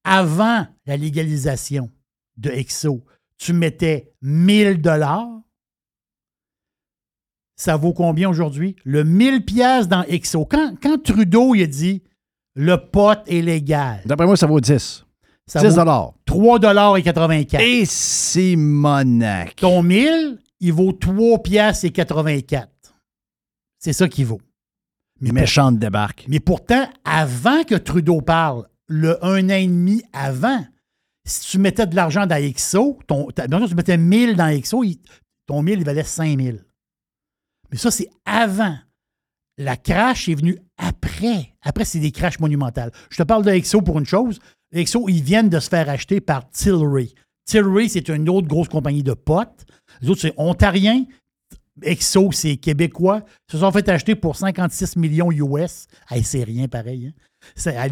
[0.04, 1.90] avant la légalisation
[2.36, 3.04] de Exo,
[3.36, 5.28] tu mettais 1000 dollars,
[7.56, 8.76] ça vaut combien aujourd'hui?
[8.84, 10.44] Le 1000 pièces dans Exo.
[10.44, 12.02] Quand, quand Trudeau il a dit
[12.54, 14.02] le pot est légal.
[14.04, 15.06] D'après moi, ça vaut 10.
[15.46, 16.12] Ça 10 vaut dollars.
[16.26, 17.60] 3 dollars et 84.
[17.62, 19.56] Et c'est monac.
[19.56, 22.68] Ton 1000, il vaut 3 pièces et 84.
[23.78, 24.40] C'est ça qu'il vaut.
[25.20, 26.24] Mais Méchante débarque.
[26.28, 30.64] Mais pourtant, avant que Trudeau parle, le un an et demi avant,
[31.26, 34.48] si tu mettais de l'argent dans XO, ton, ta- bien sûr, tu mettais 1000 dans
[34.60, 35.00] XO, il-
[35.46, 36.64] ton 1000, il valait 5000.
[37.70, 38.76] Mais ça, c'est avant.
[39.58, 41.52] La crash est venue après.
[41.62, 42.92] Après, c'est des crashs monumentales.
[43.10, 44.38] Je te parle de XO pour une chose.
[44.72, 47.08] XO, ils viennent de se faire acheter par Tilray.
[47.44, 49.66] Tilray, c'est une autre grosse compagnie de potes.
[50.00, 51.04] Les autres, c'est ontarien.
[51.82, 53.22] Exo, c'est québécois.
[53.50, 55.86] Se sont fait acheter pour 56 millions US.
[56.22, 57.08] C'est rien pareil.
[57.08, 57.22] hein.
[57.66, 57.86] Ah,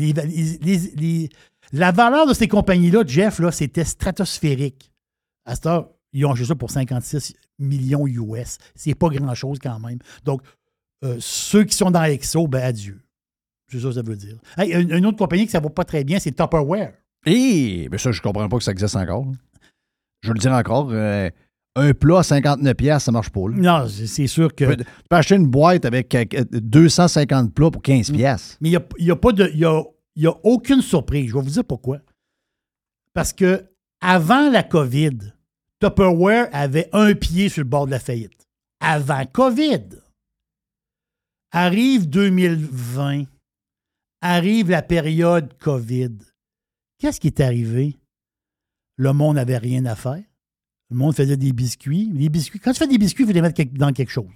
[1.72, 4.92] la valeur de ces compagnies-là, Jeff, là, c'était stratosphérique.
[5.44, 8.58] À cette heure, ils ont acheté ça pour 56 millions US.
[8.74, 9.98] C'est pas grand-chose quand même.
[10.24, 10.42] Donc,
[11.04, 13.00] euh, ceux qui sont dans Exo, ben adieu.
[13.70, 14.36] C'est ça que ça veut dire.
[14.58, 16.92] Une, autre compagnie que ça va pas très bien, c'est Tupperware.
[17.26, 19.26] Et mais ça, je comprends pas que ça existe encore.
[20.22, 20.90] Je le dire encore.
[20.92, 21.28] euh,
[21.76, 23.48] un plat à 59 pièces, ça marche pas.
[23.48, 23.56] là.
[23.56, 24.64] Non, c'est sûr que.
[24.64, 28.56] Tu peux, tu peux acheter une boîte avec euh, 250 plats pour 15 pièces.
[28.60, 29.50] Mais il n'y a, y a pas de.
[29.52, 29.82] Il y a,
[30.16, 31.28] il y a aucune surprise.
[31.30, 31.98] Je vais vous dire pourquoi.
[33.12, 33.64] Parce que
[34.00, 35.18] avant la COVID,
[35.80, 38.46] Tupperware avait un pied sur le bord de la faillite.
[38.80, 39.84] Avant COVID.
[41.52, 43.24] Arrive 2020.
[44.22, 46.12] Arrive la période COVID.
[46.98, 47.98] Qu'est-ce qui est arrivé?
[48.96, 50.22] Le monde n'avait rien à faire.
[50.90, 52.10] Le monde faisait des biscuits.
[52.14, 54.30] Les biscuits, quand tu fais des biscuits, il faut les mettre dans quelque chose.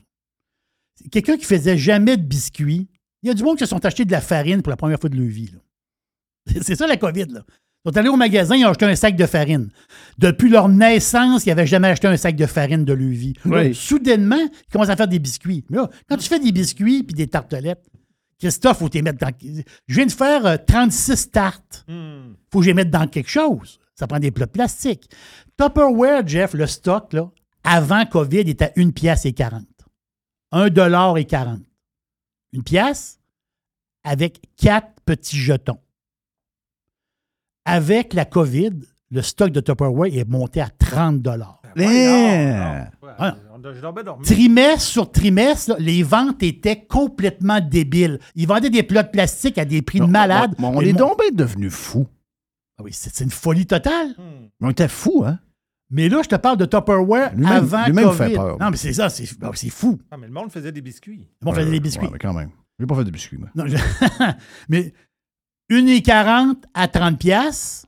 [1.10, 2.88] Quelqu'un qui faisait jamais de biscuits,
[3.22, 4.98] il y a du monde qui se sont achetés de la farine pour la première
[4.98, 5.52] fois de leur vie.
[6.62, 7.26] C'est ça la COVID.
[7.26, 7.44] Là.
[7.84, 9.70] Ils sont allés au magasin, ils ont acheté un sac de farine.
[10.18, 13.34] Depuis leur naissance, ils n'avaient jamais acheté un sac de farine de leur vie.
[13.72, 15.64] Soudainement, ils commencent à faire des biscuits.
[15.70, 17.86] Mais là, quand tu fais des biscuits puis des tartelettes,
[18.38, 19.30] Christophe, faut t'y mettre dans.
[19.86, 21.84] Je viens de faire euh, 36 tartes.
[22.50, 23.78] faut que je les mette dans quelque chose.
[23.94, 25.10] Ça prend des plats de plastique.
[25.58, 27.30] Tupperware, Jeff, le stock, là,
[27.64, 29.62] avant COVID, était à 1 pièce et 40.
[30.52, 31.60] 1 dollar et 40.
[32.52, 33.20] Une pièce
[34.02, 35.78] avec quatre petits jetons.
[37.64, 38.70] Avec la COVID,
[39.10, 41.60] le stock de Tupperware est monté à 30 dollars.
[44.02, 44.24] Dormi.
[44.24, 48.18] Trimestre sur trimestre, là, les ventes étaient complètement débiles.
[48.34, 50.54] Ils vendaient des plats de plastique à des prix de malade.
[50.58, 52.08] On est mo- donc bien devenus fous.
[52.80, 54.14] Ah oui, c'est une folie totale.
[54.60, 55.38] On était fous, hein?
[55.90, 58.16] Mais là, je te parle de Tupperware Lui-même- avant lui-même COVID.
[58.18, 58.58] fait peur.
[58.58, 59.98] Non, mais c'est ça, c'est c'est fou.
[60.10, 61.28] Ah, mais le monde faisait des biscuits.
[61.40, 62.06] Le monde faisait des biscuits.
[62.06, 62.50] Ouais, mais quand même.
[62.78, 63.48] J'ai pas fait de biscuits, moi.
[63.54, 63.76] Non, je-
[64.68, 64.94] mais
[65.70, 67.86] 1,40 à 30 pièces.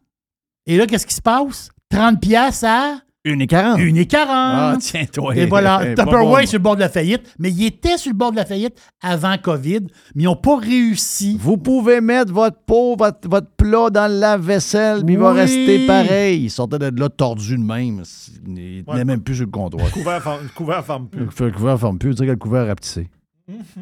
[0.66, 1.70] Et là, qu'est-ce qui se passe?
[1.90, 3.78] 30 pièces à 1,40.
[3.78, 4.16] 1,40.
[4.28, 5.36] Ah, tiens, toi.
[5.36, 6.38] Et voilà, Eh, pas Tupperware bon.
[6.38, 8.44] est sur le bord de la faillite, mais il était sur le bord de la
[8.44, 9.80] faillite avant COVID,
[10.16, 11.36] mais ils n'ont pas réussi.
[11.40, 15.38] Vous pouvez mettre votre pot, votre, votre plat dans le lave-vaisselle, puis il va Oui.
[15.40, 16.42] rester pareil.
[16.44, 18.02] Il sortait de là tordu de même.
[18.46, 18.82] Il Ouais.
[18.92, 19.84] tenait même plus sur le comptoir.
[19.86, 21.20] Le couvert, couvert forme plus.
[21.20, 23.08] Le couvert forme plus, dirait que le couvert rapetissé.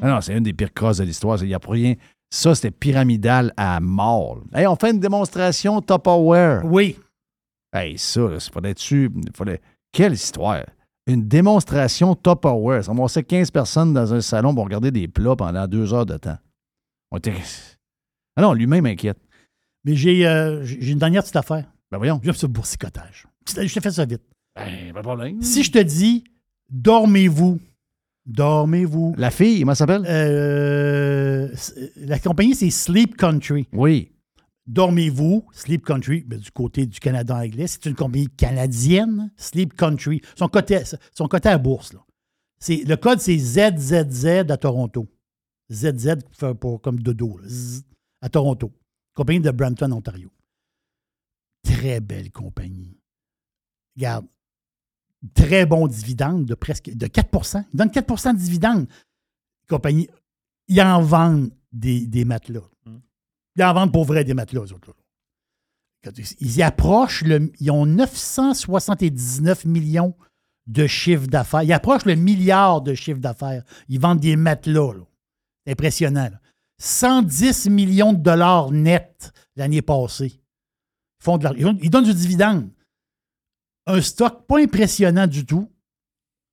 [0.03, 1.39] Ah non, c'est une des pires crosses de l'histoire.
[1.43, 1.95] Il n'y a pas rien.
[2.29, 4.39] Ça, c'était pyramidal à mort.
[4.55, 6.61] Hey, on fait une démonstration Tupperware.
[6.65, 6.97] Oui.
[7.73, 9.11] Hey, ça, là, c'est pas là-dessus.
[9.15, 9.61] il Fallait...
[9.93, 10.65] Quelle histoire!
[11.07, 12.85] Une démonstration Tupperware.
[12.85, 16.17] Ça m'ont 15 personnes dans un salon pour regarder des plats pendant deux heures de
[16.17, 16.39] temps.
[17.11, 17.35] On était...
[18.37, 19.19] Ah non, lui-même inquiète.
[19.85, 21.65] Mais j'ai euh, j'ai une dernière petite affaire.
[21.91, 22.21] Ben voyons.
[22.23, 23.27] J'aime ce boursicotage.
[23.49, 24.23] Je te fais ça vite.
[24.55, 25.43] Ben, pas de problème.
[25.43, 26.25] Si je te dis,
[26.71, 27.59] dormez-vous,
[28.27, 29.15] dormez-vous.
[29.17, 30.05] La fille, comment elle s'appelle?
[30.07, 31.49] Euh,
[31.97, 33.67] la compagnie, c'est Sleep Country.
[33.73, 34.13] Oui.
[34.71, 37.67] Dormez-vous, Sleep Country, ben, du côté du Canada anglais.
[37.67, 40.21] C'est une compagnie canadienne, Sleep Country.
[40.37, 40.81] Son côté,
[41.13, 41.93] son côté à bourse.
[41.93, 42.07] Là.
[42.69, 45.09] Le code, c'est ZZZ à Toronto.
[45.73, 46.19] ZZ
[46.61, 47.49] pour, comme dodo, là.
[48.21, 48.71] À Toronto.
[49.13, 50.31] Compagnie de Brampton, Ontario.
[51.65, 52.97] Très belle compagnie.
[53.97, 54.27] Regarde,
[55.35, 58.87] très bon dividende de presque de 4 Ils donnent 4% de dividende.
[59.69, 60.09] Compagnie,
[60.69, 62.71] ils en vendent des, des matelas.
[63.57, 64.95] Ils en vendent pour vrai des matelas, eux autres.
[66.41, 70.17] Ils y approchent, le, ils ont 979 millions
[70.67, 71.63] de chiffre d'affaires.
[71.63, 73.65] Ils approchent le milliard de chiffre d'affaires.
[73.89, 74.95] Ils vendent des matelas.
[75.67, 76.31] impressionnant.
[76.31, 76.41] là.
[76.79, 80.33] 110 millions de dollars net l'année passée.
[81.21, 81.77] Ils, font de l'argent.
[81.83, 82.71] Ils donnent- du dividende.
[83.87, 85.71] Un stock pas impressionnant du tout.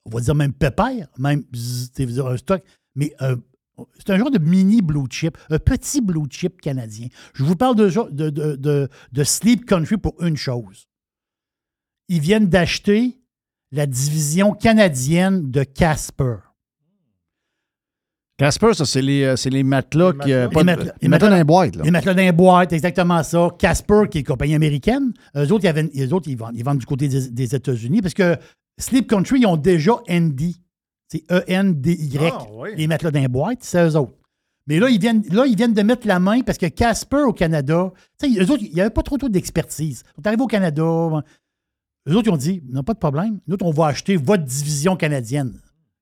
[0.06, 2.64] On va dire même pépère, même un stock,
[2.95, 3.14] mais
[3.98, 7.08] c'est un genre de mini blue chip, un petit blue chip canadien.
[7.34, 10.88] Je vous parle de, de, de- de- de Sleep Country pour une chose.
[12.10, 13.20] Ils viennent d'acheter
[13.72, 16.38] la division canadienne de Casper.
[18.38, 20.32] Casper, ça, c'est les, euh, c'est les matelas qui.
[20.32, 21.84] euh, Les matelas- les matelas dans les boîtes, là.
[21.84, 23.49] Les matelas dans les boîtes, exactement ça.
[23.58, 26.64] Casper, qui est une compagnie américaine, eux autres, ils, avaient- eux autres, ils, vendent, ils
[26.64, 28.38] vendent du côté des, des États-Unis parce que
[28.80, 30.54] Sleep Country, ils ont déjà ND.
[31.10, 32.20] C'est E-N-D-Y.
[32.32, 32.70] Ah, oui.
[32.76, 34.14] Les matelas dans les boîtes, c'est eux autres.
[34.68, 37.34] Mais là ils, viennent, là, ils viennent de mettre la main parce que Casper au
[37.34, 40.04] Canada, tu sais, eux autres, il n'y avait pas trop, trop d'expertise.
[40.06, 40.84] Ils sont arrivés au Canada.
[40.84, 43.40] Eux autres, ils ont dit, non, pas de problème.
[43.48, 45.60] Nous autres, on va acheter votre division canadienne.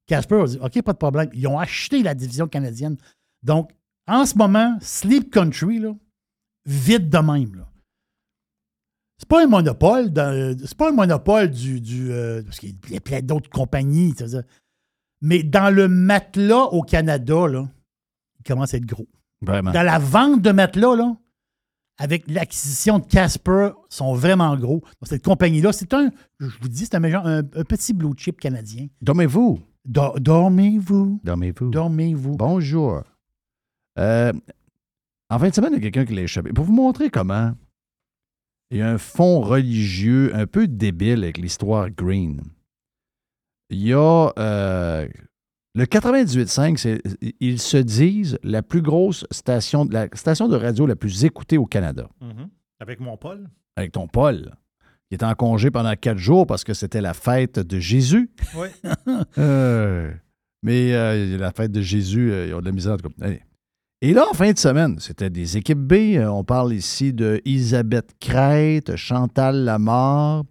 [0.07, 1.29] Casper a dit, OK, pas de problème.
[1.33, 2.97] Ils ont acheté la division canadienne.
[3.43, 3.71] Donc,
[4.07, 5.93] en ce moment, Sleep Country, là,
[6.65, 7.55] vite de même.
[7.55, 7.67] Là.
[9.17, 10.11] C'est pas un monopole.
[10.65, 11.79] C'est pas un monopole du.
[11.81, 14.13] du euh, parce qu'il y a plein d'autres compagnies.
[15.21, 17.67] Mais dans le matelas au Canada, là,
[18.39, 19.07] il commence à être gros.
[19.41, 19.71] Vraiment.
[19.71, 21.15] Dans la vente de matelas, là,
[21.97, 24.79] avec l'acquisition de Casper, sont vraiment gros.
[24.81, 28.11] Donc, cette compagnie-là, c'est un, je vous dis, c'est un, genre- un, un petit blue
[28.17, 28.87] chip canadien.
[29.01, 29.59] Dormez-vous.
[29.85, 31.21] Do- dormez-vous.
[31.23, 31.69] Dormez-vous.
[31.69, 32.35] Dormez-vous.
[32.37, 33.03] Bonjour.
[33.97, 34.33] Euh,
[35.29, 36.51] en fin de semaine, il y a quelqu'un qui l'a échappé.
[36.51, 37.53] Pour vous montrer comment
[38.71, 42.41] il y a un fond religieux un peu débile avec l'histoire green.
[43.69, 45.07] Il y a euh,
[45.73, 47.01] le 98.5, c'est-
[47.39, 51.65] ils se disent la plus grosse station, la station de radio la plus écoutée au
[51.65, 52.07] Canada.
[52.21, 52.49] Mhm.
[52.79, 53.49] Avec mon Paul.
[53.75, 54.53] Avec ton Paul,
[55.09, 58.29] qui est en congé pendant quatre jours parce que c'était la fête de Jésus.
[58.55, 58.67] Oui.
[59.37, 60.11] Euh,
[60.63, 62.97] mais euh, la fête de Jésus, euh, ils ont de la misère.
[64.01, 66.17] Et là, en fin de semaine, c'était des équipes B.
[66.27, 70.43] On parle ici de Elisabeth Crête, Chantal Lamar,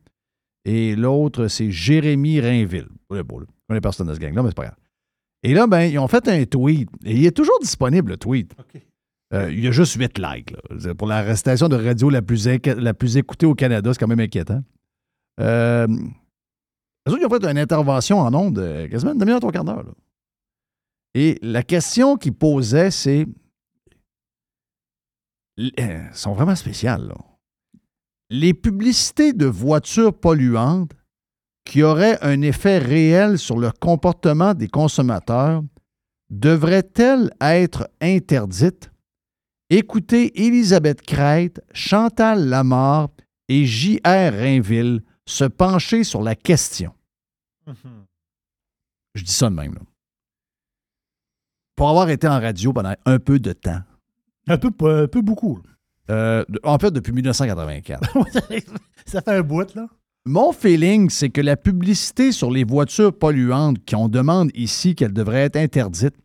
[0.64, 2.88] et l'autre, c'est Jérémy Rainville.
[3.08, 4.76] Vous ne connaissez personne de ce gang-là, mais c'est pas grave.
[5.42, 6.88] Et là, ben, ils ont fait un tweet.
[7.04, 8.54] Et il est toujours disponible, le tweet.
[9.34, 10.52] Euh, il y a juste 8 likes.
[10.52, 10.94] là.
[10.94, 14.20] Pour la station de radio la plus, la plus écoutée au Canada, c'est quand même
[14.20, 14.62] inquiétant.
[15.40, 15.86] Euh,
[17.06, 19.84] autres, ils ont fait une intervention en ondes, euh, quasiment une demi-heure, trois quarts d'heure.
[21.14, 23.26] Et la question qu'ils posaient, c'est.
[25.76, 27.16] Elles sont vraiment spéciales, là.
[28.36, 30.90] Les publicités de voitures polluantes
[31.64, 35.62] qui auraient un effet réel sur le comportement des consommateurs
[36.30, 38.90] devraient-elles être interdites?
[39.70, 43.10] Écoutez Elisabeth Crête, Chantal Lamar
[43.48, 44.32] et J.R.
[44.32, 46.92] Rainville se pencher sur la question.
[49.14, 49.74] Je dis ça de même.
[49.74, 49.80] Là.
[51.76, 53.82] Pour avoir été en radio pendant un peu de temps.
[54.48, 54.72] Un peu,
[55.04, 55.62] un peu beaucoup.
[56.10, 58.14] Euh, en fait, depuis 1984.
[59.06, 59.86] ça fait un bout, là.
[60.26, 65.42] Mon feeling, c'est que la publicité sur les voitures polluantes qu'on demande ici qu'elles devraient
[65.42, 66.16] être interdites,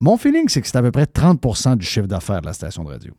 [0.00, 2.84] mon feeling, c'est que c'est à peu près 30% du chiffre d'affaires de la station
[2.84, 3.14] de radio.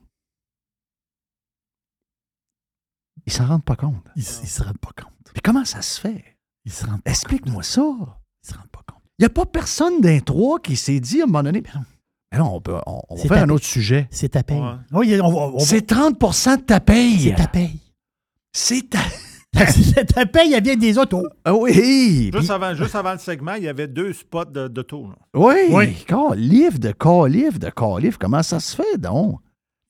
[3.27, 4.03] Ils s'en rendent pas compte.
[4.15, 5.31] Ils, ils se rendent pas compte.
[5.35, 6.37] Mais comment ça se fait?
[6.65, 7.81] Ils se rendent Explique-moi ça.
[8.43, 9.03] Ils se rendent pas compte.
[9.19, 11.81] Il n'y a pas personne d'un trois qui s'est dit à un moment donné, non,
[12.31, 13.51] mais non, on, peut, on, on va C'est faire un paye.
[13.55, 14.07] autre sujet.
[14.11, 14.61] C'est ta paye.
[14.91, 17.19] Oui, on va- on va- C'est 30% de ta paye.
[17.19, 17.79] C'est ta paye.
[18.53, 18.99] C'est ta...
[20.05, 21.27] ta paye, elle vient des autos.
[21.45, 22.31] Ah oui.
[22.33, 25.07] Juste avant, juste avant le segment, il y avait deux spots de- d'auto.
[25.09, 25.15] là.
[25.35, 25.55] Oui.
[25.69, 25.93] Oui.
[26.07, 28.17] Calif de calif de calif.
[28.17, 29.39] Comment ça se fait, donc?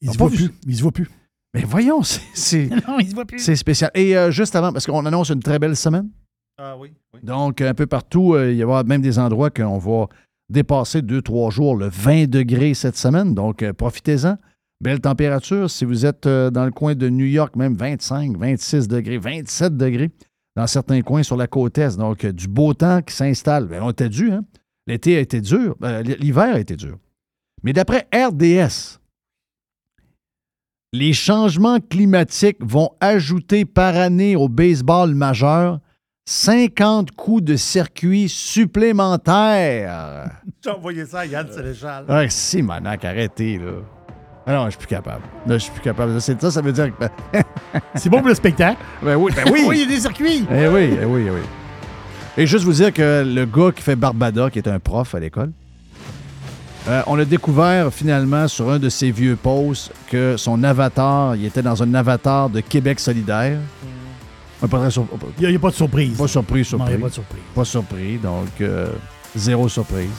[0.01, 0.51] Ils Ils se vu- plus.
[0.67, 1.09] Ils se voient plus.
[1.53, 3.39] Mais voyons, c'est- Non, ils se voient plus.
[3.39, 3.91] c'est spécial.
[3.93, 6.09] Et euh, juste avant, parce qu'on annonce une très belle semaine.
[6.57, 7.19] Ah oui, oui.
[7.23, 10.07] Donc, un peu partout, euh, il y aura même des endroits qu'on va
[10.51, 13.33] dépasser deux, trois jours le 20 degrés cette semaine.
[13.33, 14.37] Donc, euh, profitez-en.
[14.81, 15.69] Belle température.
[15.69, 19.77] Si vous êtes euh, dans le coin de New York, même 25, 26 degrés, 27
[19.77, 20.09] degrés
[20.55, 21.97] dans certains coins sur la côte Est.
[21.97, 23.67] Donc, euh, du beau temps qui s'installe.
[23.67, 24.43] Ben, on était dû, hein?
[24.87, 25.75] L'été a été dur.
[26.19, 26.97] L'hiver a été dur.
[27.63, 28.99] Mais d'après RDS,
[30.91, 35.79] les changements climatiques vont ajouter par année au baseball majeur
[36.25, 40.29] 50 coups de circuit supplémentaires.
[40.63, 42.05] J'ai envoyé ça à Yann Sénéchal.
[42.07, 43.71] Ah, si, manac, arrêtez, là.
[44.45, 45.23] Ah non, je suis plus capable.
[45.45, 46.19] Là, je suis plus capable.
[46.21, 47.05] C'est ça, ça veut dire que.
[47.95, 48.81] C'est bon pour le spectacle.
[49.01, 49.63] Ben oui, ben oui.
[49.67, 50.45] oui, il y a des circuits.
[50.51, 51.41] Eh oui, eh oui, eh oui.
[52.37, 55.19] Et juste vous dire que le gars qui fait Barbada, qui est un prof à
[55.19, 55.51] l'école,
[56.87, 61.45] euh, on a découvert finalement sur un de ses vieux posts que son avatar, il
[61.45, 63.59] était dans un avatar de Québec solidaire.
[64.61, 64.67] Il
[65.47, 66.17] n'y a, pas de surprise.
[66.17, 66.93] Pas surpris, Non, surpris.
[66.93, 67.41] il n'y a pas de surprise.
[67.55, 68.87] Pas surpris, donc euh,
[69.35, 70.09] zéro surprise.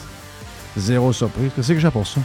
[0.77, 1.51] Zéro surprise.
[1.55, 2.21] Qu'est-ce que j'ai pour ça?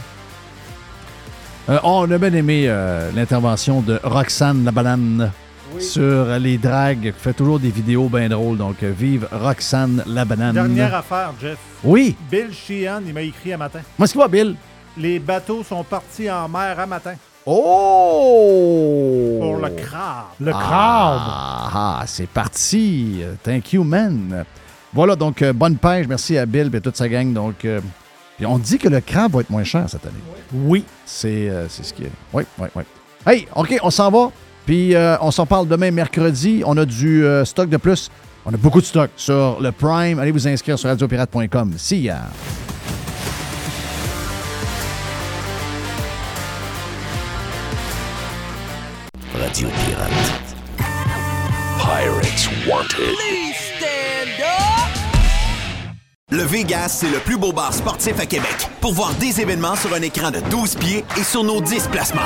[1.68, 5.30] Euh, oh, on a bien aimé euh, l'intervention de Roxane la banane
[5.78, 8.56] sur les dragues, qui fait toujours des vidéos bien drôles.
[8.56, 10.54] Donc, vive Roxane la banane.
[10.54, 11.58] Dernière affaire, Jeff.
[11.84, 12.16] Oui.
[12.30, 13.80] Bill Sheehan, il m'a écrit un matin.
[13.98, 14.56] Moi, ce qu'il va, Bill?
[14.96, 17.14] Les bateaux sont partis en mer un matin.
[17.46, 19.38] Oh!
[19.40, 20.24] Pour le crabe.
[20.40, 23.22] Le Ah, ah, c'est parti.
[23.42, 24.44] Thank you, man.
[24.92, 26.06] Voilà, donc, euh, bonne pêche.
[26.08, 27.32] Merci à Bill et toute sa gang.
[27.32, 27.80] Donc, euh,
[28.36, 30.14] puis on dit que le crabe va être moins cher cette année.
[30.52, 30.84] Oui.
[31.04, 32.12] C'est euh, ce qui est.
[32.32, 32.82] Oui, oui, oui.
[33.26, 34.30] Hey, OK, on s'en va.
[34.66, 36.62] Puis euh, on s'en parle demain, mercredi.
[36.66, 38.10] On a du stock de plus.
[38.46, 40.18] On a beaucoup de stock sur le Prime.
[40.18, 41.74] Allez vous inscrire sur radiopirate.com.
[41.76, 42.20] See ya.
[49.48, 50.56] Radio Pirate.
[51.78, 53.16] Pirates Wanted.
[56.30, 58.68] Le Vegas, c'est le plus beau bar sportif à Québec.
[58.82, 62.20] Pour voir des événements sur un écran de 12 pieds et sur nos 10 placements.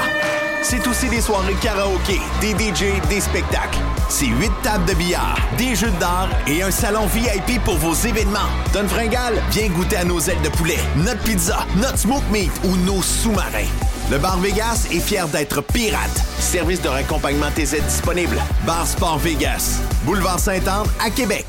[0.63, 3.79] C'est aussi des soirées karaoké, des DJ, des spectacles.
[4.09, 8.51] C'est 8 tables de billard, des jeux d'art et un salon VIP pour vos événements.
[8.73, 12.77] Donne fringale, viens goûter à nos ailes de poulet, notre pizza, notre smoke meat ou
[12.79, 13.71] nos sous-marins.
[14.13, 16.15] Le Bar Vegas est fier d'être pirate.
[16.39, 18.37] Service de raccompagnement TZ disponible.
[18.67, 19.81] Bar Sport Vegas.
[20.05, 21.47] Boulevard Saint-Anne à Québec.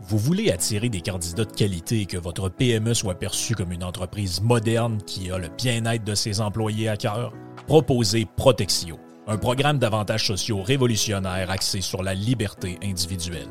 [0.00, 3.84] Vous voulez attirer des candidats de qualité et que votre PME soit perçue comme une
[3.84, 7.34] entreprise moderne qui a le bien-être de ses employés à cœur?
[7.66, 13.50] Proposez Protexio, un programme d'avantages sociaux révolutionnaire axé sur la liberté individuelle.